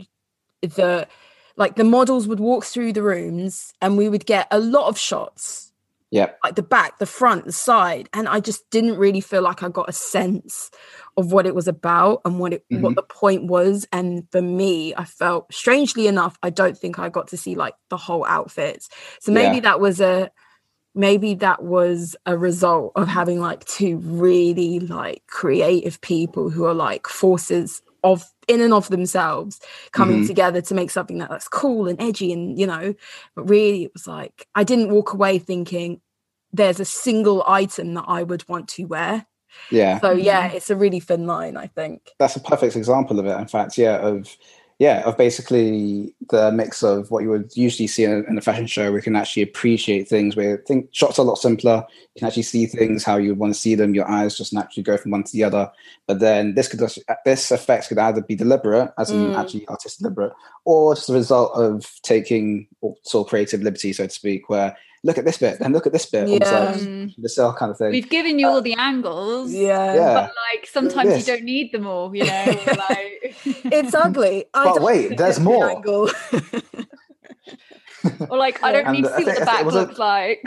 the 0.61 1.09
like 1.57 1.75
the 1.77 1.85
models 1.85 2.29
would 2.29 2.39
walk 2.41 2.65
through 2.65 2.93
the 2.93 3.03
rooms 3.03 3.73
and 3.83 3.97
we 3.99 4.09
would 4.09 4.27
get 4.27 4.47
a 4.53 4.61
lot 4.61 4.87
of 4.89 4.97
shots 4.99 5.73
Yep. 6.11 6.39
like 6.45 6.55
the 6.55 6.63
back, 6.63 6.99
the 6.99 7.07
front, 7.07 7.45
the 7.45 7.53
side, 7.53 8.09
and 8.15 8.29
I 8.29 8.41
just 8.41 8.69
didn't 8.71 8.97
really 8.97 9.21
feel 9.21 9.43
like 9.43 9.63
I 9.63 9.69
got 9.69 9.89
a 9.89 9.93
sense 9.93 10.71
of 11.17 11.33
what 11.33 11.47
it 11.47 11.55
was 11.55 11.69
about 11.69 12.21
and 12.25 12.39
what 12.39 12.53
it 12.55 12.65
what 12.71 12.93
Mhm. 12.93 12.97
the 12.97 13.03
point 13.03 13.45
was. 13.47 13.87
And 13.93 14.25
for 14.33 14.41
me, 14.41 14.95
I 14.97 15.05
felt 15.05 15.53
strangely 15.53 16.07
enough, 16.07 16.39
I 16.43 16.51
don't 16.51 16.79
think 16.79 16.99
I 16.99 17.09
got 17.11 17.29
to 17.29 17.37
see 17.37 17.55
like 17.57 17.75
the 17.91 17.97
whole 17.99 18.25
outfits. 18.25 18.89
So 19.21 19.33
maybe 19.33 19.57
Yeah. 19.57 19.63
that 19.63 19.81
was 19.81 20.01
a 20.01 20.31
maybe 20.95 21.35
that 21.35 21.63
was 21.63 22.17
a 22.27 22.37
result 22.39 22.93
of 22.97 23.09
having 23.09 23.41
like 23.41 23.65
two 23.67 23.99
really 23.99 24.81
like 24.81 25.23
creative 25.29 26.01
people 26.01 26.51
who 26.51 26.65
are 26.67 26.75
like 26.75 27.07
forces 27.07 27.83
of 28.03 28.25
in 28.47 28.61
and 28.61 28.73
of 28.73 28.89
themselves 28.89 29.61
coming 29.93 30.23
Mhm. 30.23 30.27
together 30.27 30.61
to 30.61 30.75
make 30.75 30.91
something 30.91 31.19
that, 31.19 31.31
that's 31.31 31.49
cool 31.49 31.89
and 31.89 32.01
edgy 32.01 32.33
and 32.33 32.59
you 32.59 32.67
know 32.67 32.95
but 33.35 33.49
really 33.49 33.85
it 33.85 33.93
was 33.93 34.07
like 34.07 34.47
i 34.55 34.63
didn't 34.65 34.91
walk 34.91 35.13
away 35.13 35.39
thinking 35.39 36.01
there's 36.53 36.81
a 36.81 36.85
single 36.85 37.43
item 37.47 37.95
that 37.95 38.05
i 38.07 38.23
would 38.23 38.49
want 38.49 38.69
to 38.69 38.85
wear 38.85 39.27
Yeah. 39.71 40.01
so 40.01 40.13
yeah 40.13 40.47
it's 40.47 40.71
a 40.71 40.77
really 40.77 41.01
thin 41.01 41.27
line 41.27 41.57
i 41.57 41.67
think 41.67 42.13
that's 42.19 42.37
a 42.37 42.41
perfect 42.41 42.77
example 42.77 43.19
of 43.19 43.27
it. 43.27 43.37
In 43.37 43.49
fact, 43.49 43.77
yeah, 43.79 43.97
of 43.97 44.29
yeah, 44.79 45.03
of 45.05 45.17
basically 45.17 46.15
the 46.31 46.53
mix 46.53 46.85
of 46.85 47.11
what 47.11 47.25
you 47.25 47.31
would 47.31 47.51
usually 47.57 47.89
see 47.89 48.05
in 48.05 48.13
a, 48.13 48.19
in 48.31 48.39
a 48.39 48.41
fashion 48.41 48.69
show. 48.69 48.93
We 48.93 49.03
can 49.03 49.17
actually 49.17 49.43
appreciate 49.43 50.07
things 50.09 50.37
where 50.37 50.59
I 50.59 50.63
think 50.69 50.89
shots 50.93 51.19
are 51.19 51.23
a 51.23 51.25
lot 51.25 51.39
simpler. 51.39 51.85
You 52.15 52.21
can 52.21 52.29
actually 52.29 52.45
see 52.45 52.67
things 52.67 53.03
how 53.03 53.17
you 53.17 53.31
would 53.31 53.39
want 53.39 53.53
to 53.53 53.59
see 53.59 53.75
them. 53.75 53.95
Your 53.95 54.09
eyes 54.09 54.37
just 54.37 54.53
naturally 54.53 54.85
go 54.85 54.97
from 54.97 55.11
one 55.11 55.25
to 55.25 55.33
the 55.33 55.43
other. 55.43 55.73
But 56.07 56.21
then 56.21 56.55
this 56.55 56.69
could 56.69 56.79
just, 56.79 57.01
this 57.25 57.51
effect 57.51 57.89
could 57.89 57.99
either 57.99 58.23
be 58.23 58.37
deliberate, 58.37 58.93
as 58.99 59.11
in 59.11 59.19
Mm. 59.19 59.37
actually 59.37 59.69
artistic 59.69 59.99
deliberate, 59.99 60.33
or 60.65 60.95
just 60.95 61.11
a 61.11 61.13
result 61.13 61.53
of 61.57 61.91
taking 62.03 62.69
sort 63.03 63.27
of 63.27 63.31
creative 63.31 63.63
liberty, 63.63 63.93
so 63.93 64.07
to 64.07 64.11
speak. 64.11 64.49
Where 64.49 64.77
look 65.05 65.17
at 65.19 65.25
this 65.25 65.39
bit, 65.39 65.59
then 65.61 65.73
look 65.73 65.87
at 65.87 65.93
this 65.93 66.07
bit, 66.07 66.25
almost 66.29 66.43
Yeah. 66.53 66.59
like 66.65 66.77
Mm. 66.77 67.15
the 67.19 67.29
cell 67.29 67.53
kind 67.55 67.71
of 67.71 67.79
thing. 67.79 67.91
we've 67.91 68.09
given 68.11 68.39
you 68.39 68.49
all 68.49 68.61
the 68.63 68.75
angles 68.75 69.53
yeah, 69.53 69.95
Yeah. 69.95 70.15
but 70.15 70.33
like 70.53 70.67
sometimes 70.67 71.17
you 71.19 71.25
don't 71.33 71.45
need 71.45 71.71
them 71.73 71.87
all 71.87 72.15
you 72.15 72.25
know 72.25 72.45
like 72.89 73.37
it's 73.45 73.95
ugly 73.95 74.45
I 74.55 74.65
But 74.65 74.83
wait, 74.83 75.17
there's 75.17 75.39
more. 75.41 75.71
angle. 75.71 76.11
or 78.31 78.37
like 78.39 78.63
i 78.63 78.71
don't 78.73 78.87
And 78.87 78.95
need 78.97 79.05
to 79.05 79.13
I 79.13 79.19
see 79.19 79.25
what 79.25 79.35
think 79.35 79.39
the 79.41 79.45
back 79.47 79.65
was 79.65 79.75
a- 79.75 79.81
looks 79.81 79.99
like 79.99 80.41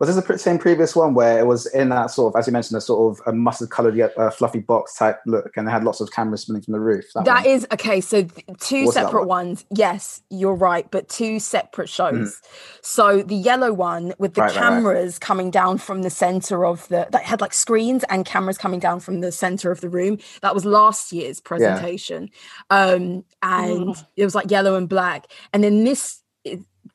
Was 0.00 0.14
this 0.14 0.24
the 0.24 0.38
same 0.38 0.58
previous 0.58 0.94
one 0.94 1.12
where 1.14 1.40
it 1.40 1.46
was 1.46 1.66
in 1.66 1.88
that 1.88 2.12
sort 2.12 2.32
of, 2.32 2.38
as 2.38 2.46
you 2.46 2.52
mentioned, 2.52 2.78
a 2.78 2.80
sort 2.80 3.18
of 3.18 3.26
a 3.26 3.32
mustard 3.32 3.70
colored 3.70 3.96
yet 3.96 4.16
uh, 4.16 4.30
fluffy 4.30 4.60
box 4.60 4.94
type 4.94 5.18
look, 5.26 5.56
and 5.56 5.66
it 5.66 5.70
had 5.72 5.82
lots 5.82 6.00
of 6.00 6.12
cameras 6.12 6.42
spinning 6.42 6.62
from 6.62 6.72
the 6.72 6.80
roof? 6.80 7.04
That, 7.14 7.24
that 7.24 7.46
is 7.46 7.66
okay. 7.72 8.00
So 8.00 8.22
th- 8.22 8.46
two 8.60 8.84
What's 8.84 8.94
separate 8.94 9.26
one? 9.26 9.48
ones. 9.48 9.64
Yes, 9.74 10.22
you're 10.30 10.54
right, 10.54 10.88
but 10.90 11.08
two 11.08 11.40
separate 11.40 11.88
shows. 11.88 12.40
So 12.80 13.22
the 13.22 13.34
yellow 13.34 13.72
one 13.72 14.14
with 14.18 14.34
the. 14.34 14.42
Right, 14.42 14.50
right, 14.50 14.56
right. 14.56 14.68
cameras 14.68 15.18
coming 15.18 15.50
down 15.50 15.78
from 15.78 16.02
the 16.02 16.10
center 16.10 16.64
of 16.64 16.86
the 16.88 17.08
that 17.10 17.24
had 17.24 17.40
like 17.40 17.52
screens 17.52 18.04
and 18.08 18.24
cameras 18.24 18.56
coming 18.56 18.78
down 18.78 19.00
from 19.00 19.20
the 19.20 19.32
center 19.32 19.72
of 19.72 19.80
the 19.80 19.88
room. 19.88 20.18
That 20.42 20.54
was 20.54 20.64
last 20.64 21.12
year's 21.12 21.40
presentation, 21.40 22.30
um, 22.70 23.24
and 23.42 23.90
Oh. 23.90 23.94
it 24.16 24.24
was 24.24 24.34
like 24.36 24.50
yellow 24.50 24.76
and 24.76 24.88
black. 24.88 25.26
And 25.52 25.64
then 25.64 25.82
this. 25.82 26.22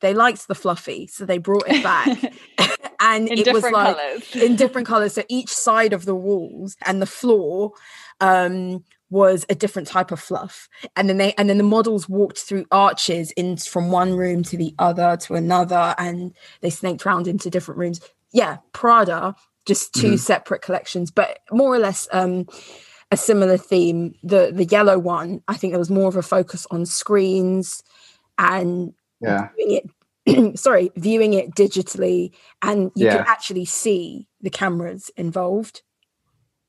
It, 0.04 0.08
they 0.08 0.14
liked 0.14 0.48
the 0.48 0.54
fluffy, 0.54 1.06
so 1.06 1.24
they 1.24 1.38
brought 1.38 1.64
it 1.68 1.82
back, 1.82 2.08
and 3.00 3.28
in 3.28 3.38
it 3.38 3.52
was 3.52 3.62
like 3.64 3.96
colors. 3.96 4.36
in 4.36 4.56
different 4.56 4.86
colors. 4.86 5.14
So 5.14 5.22
each 5.28 5.50
side 5.52 5.92
of 5.92 6.04
the 6.04 6.14
walls 6.14 6.76
and 6.84 7.00
the 7.00 7.06
floor 7.06 7.72
um, 8.20 8.84
was 9.10 9.46
a 9.48 9.54
different 9.54 9.88
type 9.88 10.10
of 10.10 10.20
fluff. 10.20 10.68
And 10.96 11.08
then 11.08 11.16
they 11.16 11.32
and 11.38 11.48
then 11.48 11.58
the 11.58 11.64
models 11.64 12.08
walked 12.08 12.38
through 12.38 12.66
arches 12.70 13.30
in 13.32 13.56
from 13.56 13.90
one 13.90 14.14
room 14.14 14.42
to 14.44 14.56
the 14.56 14.74
other 14.78 15.16
to 15.22 15.34
another, 15.34 15.94
and 15.98 16.34
they 16.60 16.70
snaked 16.70 17.06
around 17.06 17.26
into 17.26 17.50
different 17.50 17.78
rooms. 17.78 18.00
Yeah, 18.32 18.58
Prada, 18.72 19.34
just 19.66 19.94
2 19.94 20.12
Mhm. 20.14 20.18
separate 20.18 20.60
collections, 20.62 21.10
but 21.10 21.38
more 21.50 21.72
or 21.74 21.78
less 21.78 22.08
um, 22.12 22.46
a 23.10 23.16
similar 23.16 23.56
theme. 23.56 24.14
The 24.22 24.50
the 24.52 24.64
yellow 24.64 24.98
one, 24.98 25.40
I 25.48 25.56
think 25.56 25.72
there 25.72 25.78
was 25.78 25.90
more 25.90 26.08
of 26.08 26.16
a 26.16 26.22
focus 26.22 26.66
on 26.70 26.84
screens 26.86 27.82
and 28.38 28.92
Yeah. 29.20 29.48
viewing 29.56 29.80
it 30.26 30.58
sorry 30.58 30.90
viewing 30.96 31.34
it 31.34 31.54
digitally 31.54 32.32
and 32.62 32.90
you 32.96 33.06
Yeah. 33.06 33.18
can 33.18 33.26
actually 33.26 33.64
see 33.64 34.26
the 34.40 34.50
cameras 34.50 35.10
involved 35.16 35.82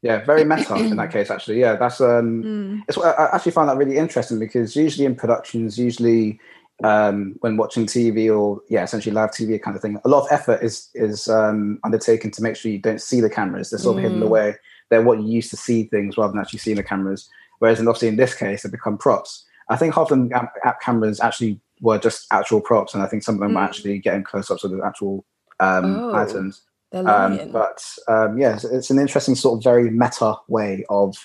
Yeah, 0.01 0.23
very 0.25 0.43
meta 0.45 0.75
in 0.75 0.97
that 0.97 1.11
case. 1.11 1.31
Actually, 1.31 1.59
yeah, 1.59 1.75
that's 1.77 1.99
um, 2.01 2.43
Mm. 2.45 2.83
it's 2.87 2.97
what 2.97 3.17
I 3.17 3.29
actually 3.33 3.53
find 3.53 3.69
that 3.69 3.77
really 3.77 3.97
interesting 3.97 4.39
because 4.39 4.75
usually 4.75 5.05
in 5.05 5.15
productions, 5.15 5.79
usually 5.79 6.39
um, 6.83 7.35
when 7.39 7.57
watching 7.57 7.85
TV 7.85 8.29
or 8.29 8.61
yeah, 8.69 8.83
essentially 8.83 9.13
live 9.15 9.31
TV 9.31 9.59
kind 9.61 9.75
of 9.75 9.81
thing, 9.81 9.97
a 10.03 10.09
lot 10.09 10.25
of 10.25 10.31
effort 10.31 10.61
is 10.61 10.89
is 10.93 11.27
um, 11.27 11.79
undertaken 11.83 12.29
to 12.31 12.43
make 12.43 12.55
sure 12.55 12.71
you 12.71 12.77
don't 12.77 13.01
see 13.01 13.21
the 13.21 13.29
cameras. 13.29 13.69
They're 13.69 13.79
sort 13.79 13.97
of 13.97 14.03
hidden 14.03 14.19
Mm. 14.19 14.25
away. 14.27 14.55
They're 14.89 15.01
what 15.01 15.21
you 15.21 15.27
used 15.27 15.49
to 15.51 15.57
see 15.57 15.85
things 15.85 16.17
rather 16.17 16.33
than 16.33 16.41
actually 16.41 16.59
seeing 16.59 16.77
the 16.77 16.83
cameras. 16.83 17.27
Whereas, 17.59 17.79
in, 17.79 17.87
obviously, 17.87 18.09
in 18.09 18.17
this 18.17 18.35
case, 18.35 18.61
they 18.63 18.69
become 18.69 18.97
props. 18.97 19.45
I 19.69 19.77
think 19.77 19.95
half 19.95 20.11
of 20.11 20.19
the 20.29 20.35
app, 20.35 20.53
app 20.63 20.81
cameras 20.81 21.19
actually 21.21 21.59
were 21.81 21.97
just 21.97 22.25
actual 22.31 22.61
props, 22.61 22.93
and 22.93 23.03
I 23.03 23.07
think 23.07 23.23
some 23.23 23.35
of 23.35 23.41
them 23.41 23.53
were 23.53 23.61
Mm. 23.61 23.65
actually 23.65 23.99
getting 23.99 24.23
close-ups 24.23 24.63
of 24.63 24.71
the 24.71 24.81
actual 24.85 25.25
um, 25.59 25.99
Oh. 26.03 26.15
items. 26.15 26.61
Um, 26.93 27.39
but 27.51 27.83
um, 28.07 28.37
yeah, 28.37 28.55
it's, 28.55 28.63
it's 28.63 28.89
an 28.89 28.99
interesting 28.99 29.35
sort 29.35 29.57
of 29.59 29.63
very 29.63 29.89
meta 29.89 30.35
way 30.47 30.85
of 30.89 31.15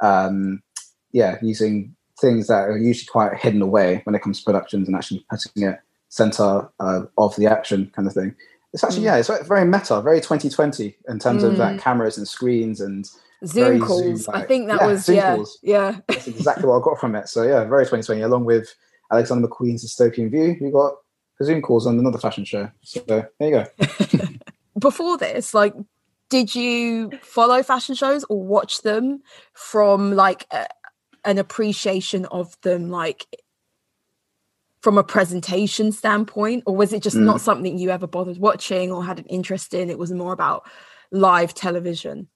um, 0.00 0.62
yeah 1.12 1.36
using 1.42 1.94
things 2.20 2.46
that 2.48 2.68
are 2.68 2.78
usually 2.78 3.06
quite 3.06 3.36
hidden 3.38 3.62
away 3.62 4.00
when 4.04 4.14
it 4.14 4.22
comes 4.22 4.38
to 4.38 4.44
productions 4.44 4.88
and 4.88 4.96
actually 4.96 5.24
putting 5.30 5.62
it 5.68 5.78
center 6.08 6.68
uh, 6.80 7.02
of 7.18 7.36
the 7.36 7.46
action 7.46 7.90
kind 7.94 8.08
of 8.08 8.14
thing. 8.14 8.34
It's 8.72 8.82
actually 8.84 9.02
Mm. 9.02 9.04
yeah, 9.06 9.16
it's 9.16 9.48
very 9.48 9.64
meta, 9.64 10.00
very 10.02 10.20
2020 10.20 10.96
in 11.08 11.18
terms 11.18 11.42
of 11.44 11.58
like 11.58 11.76
Mm. 11.76 11.78
cameras 11.80 12.18
and 12.18 12.26
screens 12.28 12.80
and 12.80 13.06
zoom 13.46 13.80
calls 13.80 14.28
i 14.28 14.32
Zoom-like. 14.32 14.48
think 14.48 14.66
that 14.68 14.80
Yeah, 14.80 14.86
was 14.86 15.04
Zoom 15.04 15.16
yeah 15.16 15.34
calls. 15.36 15.58
yeah 15.62 15.96
that's 16.08 16.26
exactly 16.26 16.68
what 16.68 16.80
I 16.80 16.82
got 16.82 16.98
from 17.00 17.14
it. 17.14 17.28
So 17.28 17.42
yeah, 17.42 17.64
very 17.64 17.84
2020. 17.84 18.20
Along 18.22 18.44
with 18.44 18.74
Alexander 19.10 19.48
McQueen's 19.48 19.84
Dystopian 19.84 20.30
View, 20.30 20.56
you 20.60 20.70
got 20.72 20.94
the 21.38 21.44
Zoom 21.44 21.62
calls 21.62 21.86
on 21.86 21.98
another 21.98 22.18
fashion 22.18 22.44
show. 22.44 22.70
So 22.82 23.00
there 23.06 23.30
you 23.40 23.50
go. 23.50 23.64
before 24.78 25.18
this 25.18 25.54
like 25.54 25.74
did 26.30 26.54
you 26.54 27.10
follow 27.22 27.62
fashion 27.64 27.94
shows 27.96 28.24
or 28.28 28.40
watch 28.40 28.82
them 28.82 29.20
from 29.54 30.14
like 30.14 30.46
a, 30.52 30.68
an 31.24 31.36
appreciation 31.38 32.26
of 32.26 32.54
them 32.60 32.88
like 32.90 33.26
from 34.80 34.96
a 34.96 35.02
presentation 35.02 35.90
standpoint 35.90 36.62
or 36.64 36.76
was 36.76 36.92
it 36.92 37.02
just 37.02 37.16
Mm. 37.16 37.24
not 37.24 37.40
something 37.40 37.76
you 37.76 37.90
ever 37.90 38.06
bothered 38.06 38.38
watching 38.38 38.92
or 38.92 39.04
had 39.04 39.18
an 39.18 39.24
interest 39.26 39.74
in 39.74 39.90
it 39.90 39.98
was 39.98 40.12
more 40.12 40.32
about 40.32 40.64
live 41.10 41.54
television 41.54 42.28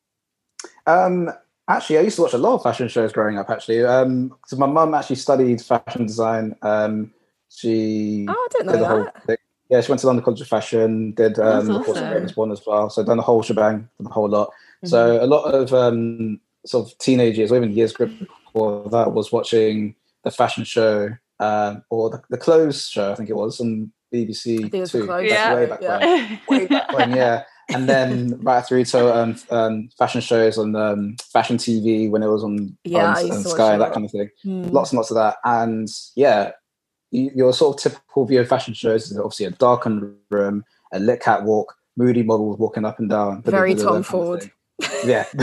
Um, 0.86 1.30
actually, 1.68 1.98
I 1.98 2.02
used 2.02 2.16
to 2.16 2.22
watch 2.22 2.34
a 2.34 2.38
lot 2.38 2.54
of 2.54 2.62
fashion 2.62 2.88
shows 2.88 3.12
growing 3.12 3.38
up. 3.38 3.50
Actually, 3.50 3.84
um, 3.84 4.34
so 4.46 4.56
my 4.56 4.66
mum 4.66 4.94
actually 4.94 5.16
studied 5.16 5.60
fashion 5.60 6.06
design. 6.06 6.56
Um, 6.62 7.12
she 7.54 8.24
oh 8.28 8.32
i 8.32 8.48
don't 8.52 8.66
did 8.66 8.74
the 8.74 8.78
know 8.80 8.84
whole 8.84 9.04
that 9.04 9.26
thing. 9.26 9.36
Yeah, 9.68 9.80
she 9.80 9.90
went 9.90 10.00
to 10.00 10.06
London 10.06 10.24
College 10.24 10.40
of 10.42 10.48
Fashion, 10.48 11.12
did 11.12 11.38
um, 11.38 11.66
That's 11.66 11.78
of 11.78 11.84
course 11.86 11.98
the 11.98 12.24
awesome. 12.24 12.34
One 12.34 12.52
as 12.52 12.60
well. 12.66 12.90
So 12.90 13.02
done 13.04 13.16
the 13.16 13.22
whole 13.22 13.42
shebang, 13.42 13.88
the 14.00 14.10
whole 14.10 14.28
lot. 14.28 14.48
Mm-hmm. 14.48 14.88
So 14.88 15.24
a 15.24 15.26
lot 15.26 15.44
of 15.44 15.72
um, 15.72 16.40
sort 16.66 16.86
of 16.86 16.98
teenage 16.98 17.38
years, 17.38 17.50
or 17.52 17.56
even 17.56 17.72
years 17.72 17.94
before 17.94 18.88
that, 18.90 19.12
was 19.12 19.32
watching 19.32 19.94
the 20.24 20.30
fashion 20.30 20.64
show 20.64 21.10
um, 21.40 21.82
or 21.88 22.10
the, 22.10 22.22
the 22.28 22.36
clothes 22.36 22.88
show. 22.88 23.12
I 23.12 23.14
think 23.14 23.30
it 23.30 23.36
was 23.36 23.60
on 23.60 23.90
BBC 24.12 24.64
I 24.64 24.76
it 24.76 24.80
was 24.80 24.92
Two. 24.92 25.06
Clothes 25.06 25.30
That's 25.30 25.42
Show, 25.42 25.56
way 25.56 25.66
back 25.66 25.82
yeah. 25.82 26.38
when 26.46 26.60
way 26.60 26.66
back 26.66 26.92
when, 26.92 27.16
yeah. 27.16 27.44
And 27.68 27.88
then 27.88 28.38
right 28.42 28.64
through 28.64 28.84
to 28.86 29.14
um, 29.16 29.36
um, 29.50 29.88
fashion 29.96 30.20
shows 30.20 30.58
on 30.58 30.74
um, 30.76 31.16
fashion 31.32 31.56
TV 31.56 32.10
when 32.10 32.22
it 32.22 32.28
was 32.28 32.44
on, 32.44 32.76
Yeah, 32.84 33.14
on, 33.14 33.30
on 33.30 33.44
Sky, 33.44 33.76
that 33.78 33.92
kind 33.92 34.04
of 34.04 34.12
thing. 34.12 34.30
Hmm. 34.42 34.64
Lots 34.64 34.90
and 34.90 34.98
lots 34.98 35.10
of 35.10 35.16
that. 35.16 35.36
And 35.44 35.88
yeah, 36.16 36.52
your 37.10 37.52
sort 37.52 37.76
of 37.76 37.82
typical 37.82 38.24
view 38.26 38.40
of 38.40 38.48
fashion 38.48 38.74
shows 38.74 39.10
is 39.10 39.18
obviously 39.18 39.46
a 39.46 39.50
darkened 39.50 40.14
room, 40.30 40.64
a 40.92 40.98
lit 40.98 41.20
catwalk, 41.20 41.74
moody 41.96 42.22
models 42.22 42.58
walking 42.58 42.84
up 42.84 42.98
and 42.98 43.10
down. 43.10 43.42
Very 43.46 43.74
Tom 43.74 43.86
kind 43.86 43.96
of 43.98 44.06
Ford. 44.06 44.50
Yeah, 45.04 45.26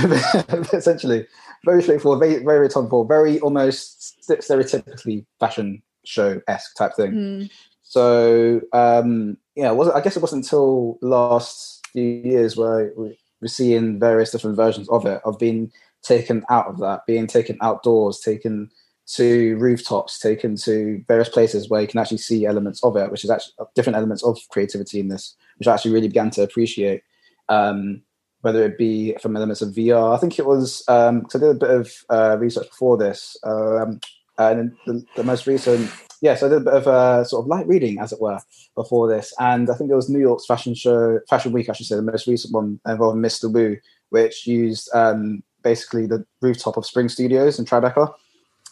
essentially. 0.73 1.25
Very 1.65 1.83
straightforward, 1.83 2.19
very, 2.19 2.43
very 2.43 2.69
Tom 2.69 2.89
Ford, 2.89 3.07
very 3.07 3.39
almost 3.41 4.17
stereotypically 4.27 5.25
fashion 5.39 5.81
show 6.05 6.41
esque 6.47 6.75
type 6.75 6.95
thing. 6.95 7.11
Hmm. 7.11 7.43
So 7.83 8.61
um, 8.73 9.37
yeah, 9.55 9.71
it 9.71 9.75
wasn't 9.75 9.97
I 9.97 10.01
guess 10.01 10.15
it 10.15 10.21
wasn't 10.21 10.45
until 10.45 10.97
last 11.01 11.78
few 11.91 12.03
years 12.03 12.55
where 12.57 12.91
we, 12.95 13.17
we're 13.41 13.47
seeing 13.47 13.99
various 13.99 14.31
different 14.31 14.55
versions 14.55 14.89
of 14.89 15.05
it, 15.05 15.21
of 15.25 15.39
being 15.39 15.71
taken 16.01 16.43
out 16.49 16.67
of 16.67 16.79
that, 16.79 17.05
being 17.05 17.27
taken 17.27 17.57
outdoors, 17.61 18.19
taken 18.19 18.69
to 19.07 19.57
rooftops, 19.57 20.19
taken 20.19 20.55
to 20.55 21.03
various 21.07 21.29
places 21.29 21.69
where 21.69 21.81
you 21.81 21.87
can 21.87 21.99
actually 21.99 22.17
see 22.17 22.45
elements 22.45 22.83
of 22.83 22.95
it, 22.95 23.11
which 23.11 23.23
is 23.23 23.29
actually 23.29 23.53
different 23.75 23.97
elements 23.97 24.23
of 24.23 24.37
creativity 24.49 24.99
in 24.99 25.07
this, 25.07 25.35
which 25.57 25.67
I 25.67 25.73
actually 25.73 25.91
really 25.93 26.07
began 26.07 26.29
to 26.31 26.43
appreciate. 26.43 27.01
Um, 27.49 28.03
whether 28.41 28.63
it 28.63 28.77
be 28.77 29.15
from 29.21 29.35
elements 29.35 29.61
of 29.61 29.73
VR, 29.73 30.15
I 30.15 30.17
think 30.19 30.39
it 30.39 30.45
was. 30.45 30.83
Um, 30.87 31.23
'cause 31.23 31.35
I 31.35 31.45
did 31.45 31.55
a 31.55 31.59
bit 31.59 31.69
of 31.71 31.91
uh, 32.09 32.37
research 32.39 32.69
before 32.69 32.97
this, 32.97 33.35
um, 33.43 33.99
and 34.37 34.77
the, 34.85 35.03
the 35.17 35.23
most 35.23 35.45
recent 35.45 35.91
yes, 36.21 36.43
I 36.43 36.47
did 36.49 36.57
a 36.57 36.65
bit 36.65 36.73
of 36.73 36.87
uh, 36.87 37.23
sort 37.23 37.43
of 37.43 37.47
light 37.47 37.67
reading, 37.67 37.99
as 37.99 38.11
it 38.11 38.21
were, 38.21 38.39
before 38.75 39.07
this. 39.07 39.33
And 39.39 39.69
I 39.69 39.75
think 39.75 39.89
it 39.89 39.95
was 39.95 40.09
New 40.09 40.19
York's 40.19 40.45
fashion 40.45 40.73
show, 40.75 41.19
fashion 41.29 41.51
week, 41.51 41.69
I 41.69 41.73
should 41.73 41.85
say, 41.85 41.95
the 41.95 42.01
most 42.01 42.27
recent 42.27 42.53
one 42.53 42.79
involving 42.87 43.21
Mr. 43.21 43.51
Wu, 43.51 43.77
which 44.09 44.45
used 44.47 44.89
um, 44.93 45.43
basically 45.63 46.05
the 46.07 46.25
rooftop 46.41 46.77
of 46.77 46.85
Spring 46.85 47.09
Studios 47.09 47.59
in 47.59 47.65
Tribeca, 47.65 48.13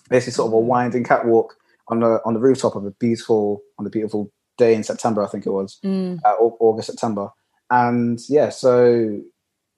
basically 0.10 0.34
sort 0.34 0.48
of 0.48 0.54
a 0.54 0.60
winding 0.60 1.04
catwalk 1.04 1.56
on 1.90 2.02
the 2.02 2.22
on 2.26 2.34
the 2.34 2.40
rooftop 2.40 2.76
of 2.76 2.86
a 2.86 2.92
beautiful 2.92 3.62
on 3.80 3.86
the 3.86 3.90
beautiful 3.92 4.30
day 4.58 4.74
in 4.74 4.84
September, 4.84 5.24
I 5.24 5.28
think 5.28 5.46
it 5.46 5.52
was 5.52 5.80
Mm. 5.86 6.20
uh, 6.26 6.34
August, 6.40 6.88
September. 6.90 7.30
And 7.70 8.20
yeah, 8.28 8.50
so 8.50 9.22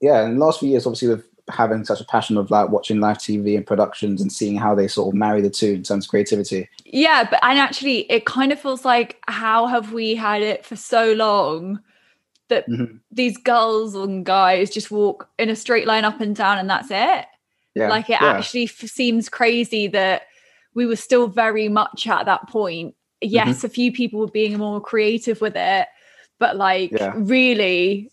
yeah, 0.00 0.24
in 0.24 0.38
the 0.38 0.44
last 0.44 0.60
few 0.60 0.70
years, 0.70 0.86
obviously, 0.86 1.08
with 1.08 1.24
having 1.52 1.84
such 1.84 2.00
a 2.00 2.04
passion 2.04 2.36
of 2.36 2.50
like 2.50 2.70
watching 2.70 3.00
live 3.00 3.18
TV 3.18 3.56
and 3.56 3.66
productions 3.66 4.20
and 4.20 4.32
seeing 4.32 4.56
how 4.56 4.74
they 4.74 4.88
sort 4.88 5.08
of 5.08 5.18
marry 5.18 5.40
the 5.40 5.50
two 5.50 5.72
in 5.74 5.82
terms 5.82 6.04
of 6.06 6.10
creativity. 6.10 6.68
Yeah, 6.84 7.26
but 7.30 7.38
and 7.42 7.58
actually, 7.58 8.10
it 8.10 8.24
kind 8.26 8.52
of 8.52 8.60
feels 8.60 8.84
like 8.84 9.18
how 9.28 9.66
have 9.66 9.92
we 9.92 10.14
had 10.14 10.42
it 10.42 10.64
for 10.64 10.76
so 10.76 11.12
long 11.12 11.80
that 12.48 12.68
Mhm. 12.68 13.00
these 13.12 13.36
girls 13.38 13.94
and 13.94 14.26
guys 14.26 14.70
just 14.70 14.90
walk 14.90 15.28
in 15.38 15.48
a 15.50 15.56
straight 15.56 15.86
line 15.86 16.04
up 16.04 16.20
and 16.20 16.34
down, 16.34 16.58
and 16.58 16.68
that's 16.68 16.90
it. 16.90 17.26
Yeah, 17.74 17.88
like 17.88 18.10
it 18.10 18.18
yeah. 18.20 18.32
actually 18.32 18.64
f- 18.64 18.90
seems 18.90 19.28
crazy 19.28 19.86
that 19.88 20.22
we 20.74 20.86
were 20.86 20.96
still 20.96 21.28
very 21.28 21.68
much 21.68 22.06
at 22.08 22.26
that 22.26 22.48
point. 22.48 22.94
Mm-hmm. 23.22 23.32
Yes, 23.34 23.64
a 23.64 23.68
few 23.68 23.92
people 23.92 24.18
were 24.20 24.26
being 24.28 24.56
more 24.58 24.80
creative 24.80 25.40
with 25.40 25.54
it, 25.56 25.86
but 26.38 26.56
like 26.56 26.90
Yeah. 26.92 27.12
really, 27.16 28.10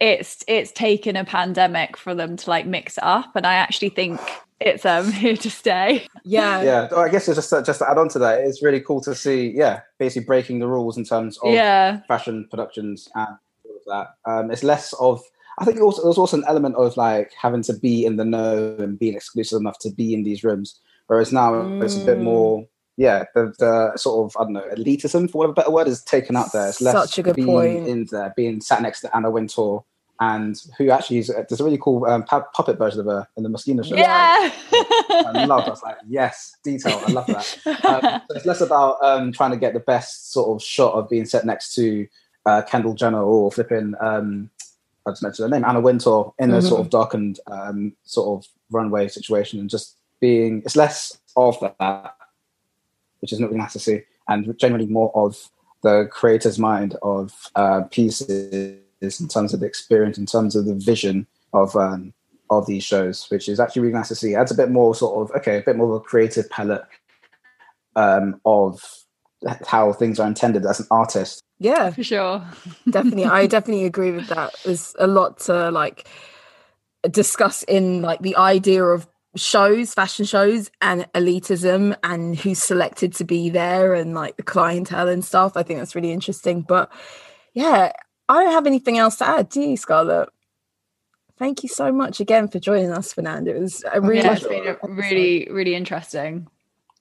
it's 0.00 0.44
it's 0.46 0.70
taken 0.72 1.16
a 1.16 1.24
pandemic 1.24 1.96
for 1.96 2.14
them 2.14 2.36
to 2.36 2.50
like 2.50 2.66
mix 2.66 2.98
it 2.98 3.04
up, 3.04 3.34
and 3.34 3.46
I 3.46 3.54
actually 3.54 3.88
think 3.90 4.20
it's 4.60 4.84
um 4.86 5.10
here 5.22 5.36
to 5.36 5.50
stay. 5.50 6.06
Yeah. 6.24 6.62
yeah, 6.62 6.88
oh, 6.92 7.00
I 7.02 7.08
guess 7.08 7.28
it's 7.28 7.36
just 7.36 7.50
to- 7.50 7.62
just 7.62 7.78
to 7.80 7.90
add 7.90 7.98
on 7.98 8.08
to 8.10 8.18
that, 8.20 8.40
it's 8.40 8.62
really 8.62 8.80
cool 8.80 9.00
to 9.02 9.14
see, 9.14 9.52
yeah, 9.54 9.80
basically 9.98 10.26
breaking 10.26 10.58
the 10.60 10.68
rules 10.68 10.96
in 10.96 11.04
terms 11.04 11.38
of 11.38 11.52
yeah, 11.52 12.00
fashion 12.08 12.46
productions 12.50 13.08
and 13.14 13.28
all 13.64 13.76
of 13.76 13.82
that. 13.86 14.30
Um, 14.30 14.50
it's 14.50 14.62
less 14.62 14.92
of, 14.94 15.22
I 15.58 15.64
think 15.64 15.78
it 15.78 15.82
also, 15.82 16.02
there's 16.04 16.18
also 16.18 16.36
an 16.36 16.44
element 16.46 16.76
of 16.76 16.96
like 16.96 17.32
having 17.40 17.62
to 17.64 17.72
be 17.74 18.04
in 18.04 18.16
the 18.16 18.24
know 18.24 18.76
and 18.78 18.98
being 18.98 19.14
exclusive 19.14 19.60
enough 19.60 19.78
to 19.80 19.90
be 19.90 20.12
in 20.14 20.22
these 20.22 20.44
rooms. 20.44 20.80
Whereas 21.06 21.32
now 21.32 21.80
it's 21.80 21.96
a 22.00 22.04
bit 22.04 22.18
Mm. 22.18 22.22
more 22.24 22.66
yeah, 22.98 23.24
the, 23.32 23.54
the 23.60 23.96
sort 23.96 24.26
of 24.26 24.36
I 24.38 24.42
don't 24.44 24.54
know 24.54 24.68
elitism, 24.76 25.30
for 25.30 25.38
want 25.38 25.50
of 25.50 25.52
a 25.52 25.54
better 25.54 25.70
word, 25.70 25.86
is 25.86 26.02
taken 26.02 26.36
out 26.36 26.52
there. 26.52 26.68
It's 26.68 26.80
less 26.80 26.94
Such 26.94 27.18
a 27.18 27.22
good 27.22 27.36
being 27.36 27.46
point. 27.46 27.88
in 27.88 28.08
there, 28.10 28.34
being 28.36 28.60
sat 28.60 28.82
next 28.82 29.02
to 29.02 29.16
Anna 29.16 29.30
Wintour, 29.30 29.84
and 30.20 30.60
who 30.76 30.90
actually 30.90 31.18
is 31.18 31.28
there's 31.28 31.60
a 31.60 31.64
really 31.64 31.78
cool 31.78 32.04
um, 32.06 32.24
pu- 32.24 32.42
puppet 32.52 32.76
version 32.76 32.98
of 32.98 33.06
her 33.06 33.28
in 33.36 33.44
the 33.44 33.48
Moschino 33.48 33.84
show. 33.84 33.94
Yeah. 33.94 34.50
I 35.10 35.44
love. 35.46 35.64
I 35.64 35.70
was 35.70 35.82
like, 35.82 35.96
yes, 36.08 36.56
detail. 36.64 37.00
I 37.06 37.12
love 37.12 37.26
that. 37.28 37.58
Um, 37.84 38.20
so 38.28 38.36
it's 38.36 38.46
less 38.46 38.60
about 38.60 39.00
um, 39.00 39.30
trying 39.30 39.52
to 39.52 39.56
get 39.56 39.74
the 39.74 39.80
best 39.80 40.32
sort 40.32 40.50
of 40.50 40.60
shot 40.66 40.94
of 40.94 41.08
being 41.08 41.24
set 41.24 41.46
next 41.46 41.76
to 41.76 42.08
uh, 42.46 42.62
Kendall 42.62 42.94
Jenner 42.94 43.22
or 43.22 43.52
flipping. 43.52 43.94
Um, 44.00 44.50
I 45.06 45.12
just 45.12 45.22
mentioned 45.22 45.48
her 45.48 45.56
name, 45.56 45.64
Anna 45.64 45.80
Wintour, 45.80 46.34
in 46.40 46.50
a 46.50 46.60
sort 46.60 46.80
of 46.80 46.90
darkened 46.90 47.38
um, 47.50 47.92
sort 48.02 48.44
of 48.44 48.50
runway 48.72 49.06
situation, 49.06 49.60
and 49.60 49.70
just 49.70 49.96
being. 50.20 50.62
It's 50.64 50.74
less 50.74 51.16
of 51.36 51.60
that, 51.60 52.16
which 53.20 53.32
is 53.32 53.40
not 53.40 53.48
really 53.48 53.60
nice 53.60 53.72
to 53.74 53.78
see, 53.78 54.02
and 54.28 54.58
generally 54.58 54.86
more 54.86 55.10
of 55.14 55.50
the 55.82 56.08
creator's 56.10 56.58
mind 56.58 56.96
of 57.02 57.50
uh, 57.54 57.82
pieces 57.90 58.80
in 59.00 59.28
terms 59.28 59.54
of 59.54 59.60
the 59.60 59.66
experience, 59.66 60.18
in 60.18 60.26
terms 60.26 60.56
of 60.56 60.64
the 60.64 60.74
vision 60.74 61.26
of 61.52 61.74
um, 61.76 62.12
of 62.50 62.66
these 62.66 62.84
shows, 62.84 63.26
which 63.30 63.48
is 63.48 63.60
actually 63.60 63.82
really 63.82 63.94
nice 63.94 64.08
to 64.08 64.14
see. 64.14 64.34
Adds 64.34 64.52
a 64.52 64.56
bit 64.56 64.70
more 64.70 64.94
sort 64.94 65.30
of 65.30 65.36
okay, 65.36 65.58
a 65.58 65.62
bit 65.62 65.76
more 65.76 65.94
of 65.94 66.02
a 66.02 66.04
creative 66.04 66.48
palette 66.50 66.84
um, 67.96 68.40
of 68.44 68.82
how 69.66 69.92
things 69.92 70.18
are 70.18 70.26
intended 70.26 70.66
as 70.66 70.80
an 70.80 70.86
artist. 70.90 71.42
Yeah, 71.58 71.90
For 71.90 72.04
sure. 72.04 72.46
definitely. 72.90 73.24
I 73.24 73.46
definitely 73.46 73.84
agree 73.84 74.12
with 74.12 74.28
that. 74.28 74.54
There's 74.64 74.94
a 74.98 75.06
lot 75.06 75.40
to 75.40 75.70
like 75.70 76.08
discuss 77.10 77.64
in 77.64 78.02
like 78.02 78.20
the 78.20 78.36
idea 78.36 78.84
of 78.84 79.08
shows, 79.36 79.94
fashion 79.94 80.24
shows, 80.24 80.70
and 80.80 81.10
elitism, 81.12 81.96
and 82.02 82.38
who's 82.38 82.62
selected 82.62 83.12
to 83.14 83.24
be 83.24 83.50
there, 83.50 83.94
and 83.94 84.14
like 84.14 84.36
the 84.36 84.42
clientele 84.42 85.08
and 85.08 85.24
stuff. 85.24 85.56
I 85.56 85.62
think 85.62 85.78
that's 85.78 85.94
really 85.94 86.12
interesting. 86.12 86.62
But 86.62 86.90
yeah, 87.54 87.92
I 88.28 88.44
don't 88.44 88.52
have 88.52 88.66
anything 88.66 88.98
else 88.98 89.16
to 89.16 89.28
add. 89.28 89.48
Do 89.48 89.60
you, 89.60 89.76
Scarlett? 89.76 90.28
Thank 91.38 91.62
you 91.62 91.68
so 91.68 91.92
much 91.92 92.20
again 92.20 92.48
for 92.48 92.58
joining 92.58 92.90
us, 92.90 93.12
Fernando. 93.12 93.54
It 93.54 93.60
was 93.60 93.84
a 93.92 94.00
really, 94.00 94.24
yeah, 94.24 94.32
it's 94.32 94.46
been 94.46 94.66
a 94.66 94.76
really, 94.88 95.48
really 95.50 95.74
interesting. 95.76 96.48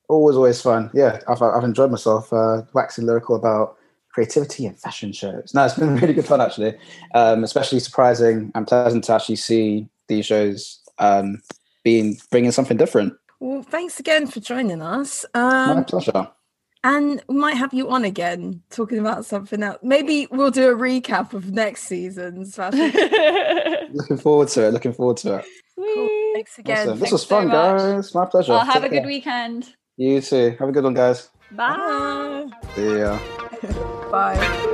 Always, 0.10 0.36
always 0.36 0.62
fun. 0.62 0.92
Yeah, 0.94 1.20
I've, 1.28 1.42
I've 1.42 1.64
enjoyed 1.64 1.90
myself 1.92 2.32
uh, 2.32 2.62
waxing 2.74 3.08
lyrical 3.08 3.36
about 3.36 3.78
creativity 4.18 4.66
and 4.66 4.80
fashion 4.80 5.12
shows. 5.12 5.54
No, 5.54 5.66
it's 5.66 5.76
been 5.76 5.96
really 6.02 6.14
good 6.14 6.26
fun 6.26 6.42
actually. 6.42 6.76
Um, 7.14 7.44
especially 7.44 7.80
surprising 7.80 8.52
and 8.56 8.66
pleasant 8.66 9.04
to 9.06 9.14
actually 9.14 9.36
see 9.36 9.90
these 10.08 10.26
shows 10.26 10.80
um, 11.00 11.42
being 11.88 12.18
bringing 12.32 12.52
something 12.52 12.76
different. 12.76 13.14
Well, 13.40 13.64
thanks 13.64 13.98
again 14.00 14.28
for 14.28 14.42
joining 14.42 14.82
us. 14.82 15.26
My 15.34 15.72
Um, 15.72 15.86
pleasure. 15.86 16.28
and 16.84 17.22
we 17.30 17.36
might 17.36 17.56
have 17.56 17.74
you 17.74 17.90
on 17.90 18.04
again 18.04 18.62
talking 18.70 19.00
about 19.00 19.26
something 19.26 19.64
else. 19.64 19.78
Maybe 19.82 20.28
we'll 20.32 20.52
do 20.52 20.70
a 20.70 20.76
recap 20.76 21.34
of 21.34 21.52
next 21.52 21.84
season's 21.84 22.56
fashion. 22.56 22.92
Looking 23.94 24.18
forward 24.18 24.50
to 24.50 24.68
it. 24.68 24.74
Looking 24.74 24.92
forward 24.94 25.18
to 25.18 25.38
it. 25.38 25.46
Cool. 25.78 26.10
Thanks 26.34 26.58
again. 26.60 26.78
Awesome. 26.90 27.00
This 27.00 27.10
Thanks 27.10 27.12
was 27.14 27.24
fun, 27.26 27.44
so 27.44 27.48
much. 27.50 27.78
guys. 27.80 28.16
My 28.16 28.26
pleasure. 28.26 28.52
Well, 28.54 28.66
have 28.66 28.82
Take 28.82 28.92
a 28.92 28.96
good 28.96 28.98
care. 29.04 29.08
weekend. 29.08 29.74
You 29.98 30.20
too. 30.22 30.56
Have 30.60 30.68
a 30.70 30.72
good 30.74 30.84
one, 30.84 30.94
guys. 30.94 31.30
Bye. 31.52 32.48
Bye. 32.52 32.74
See 32.76 33.00
ya. 33.00 33.18
Bye. 34.12 34.74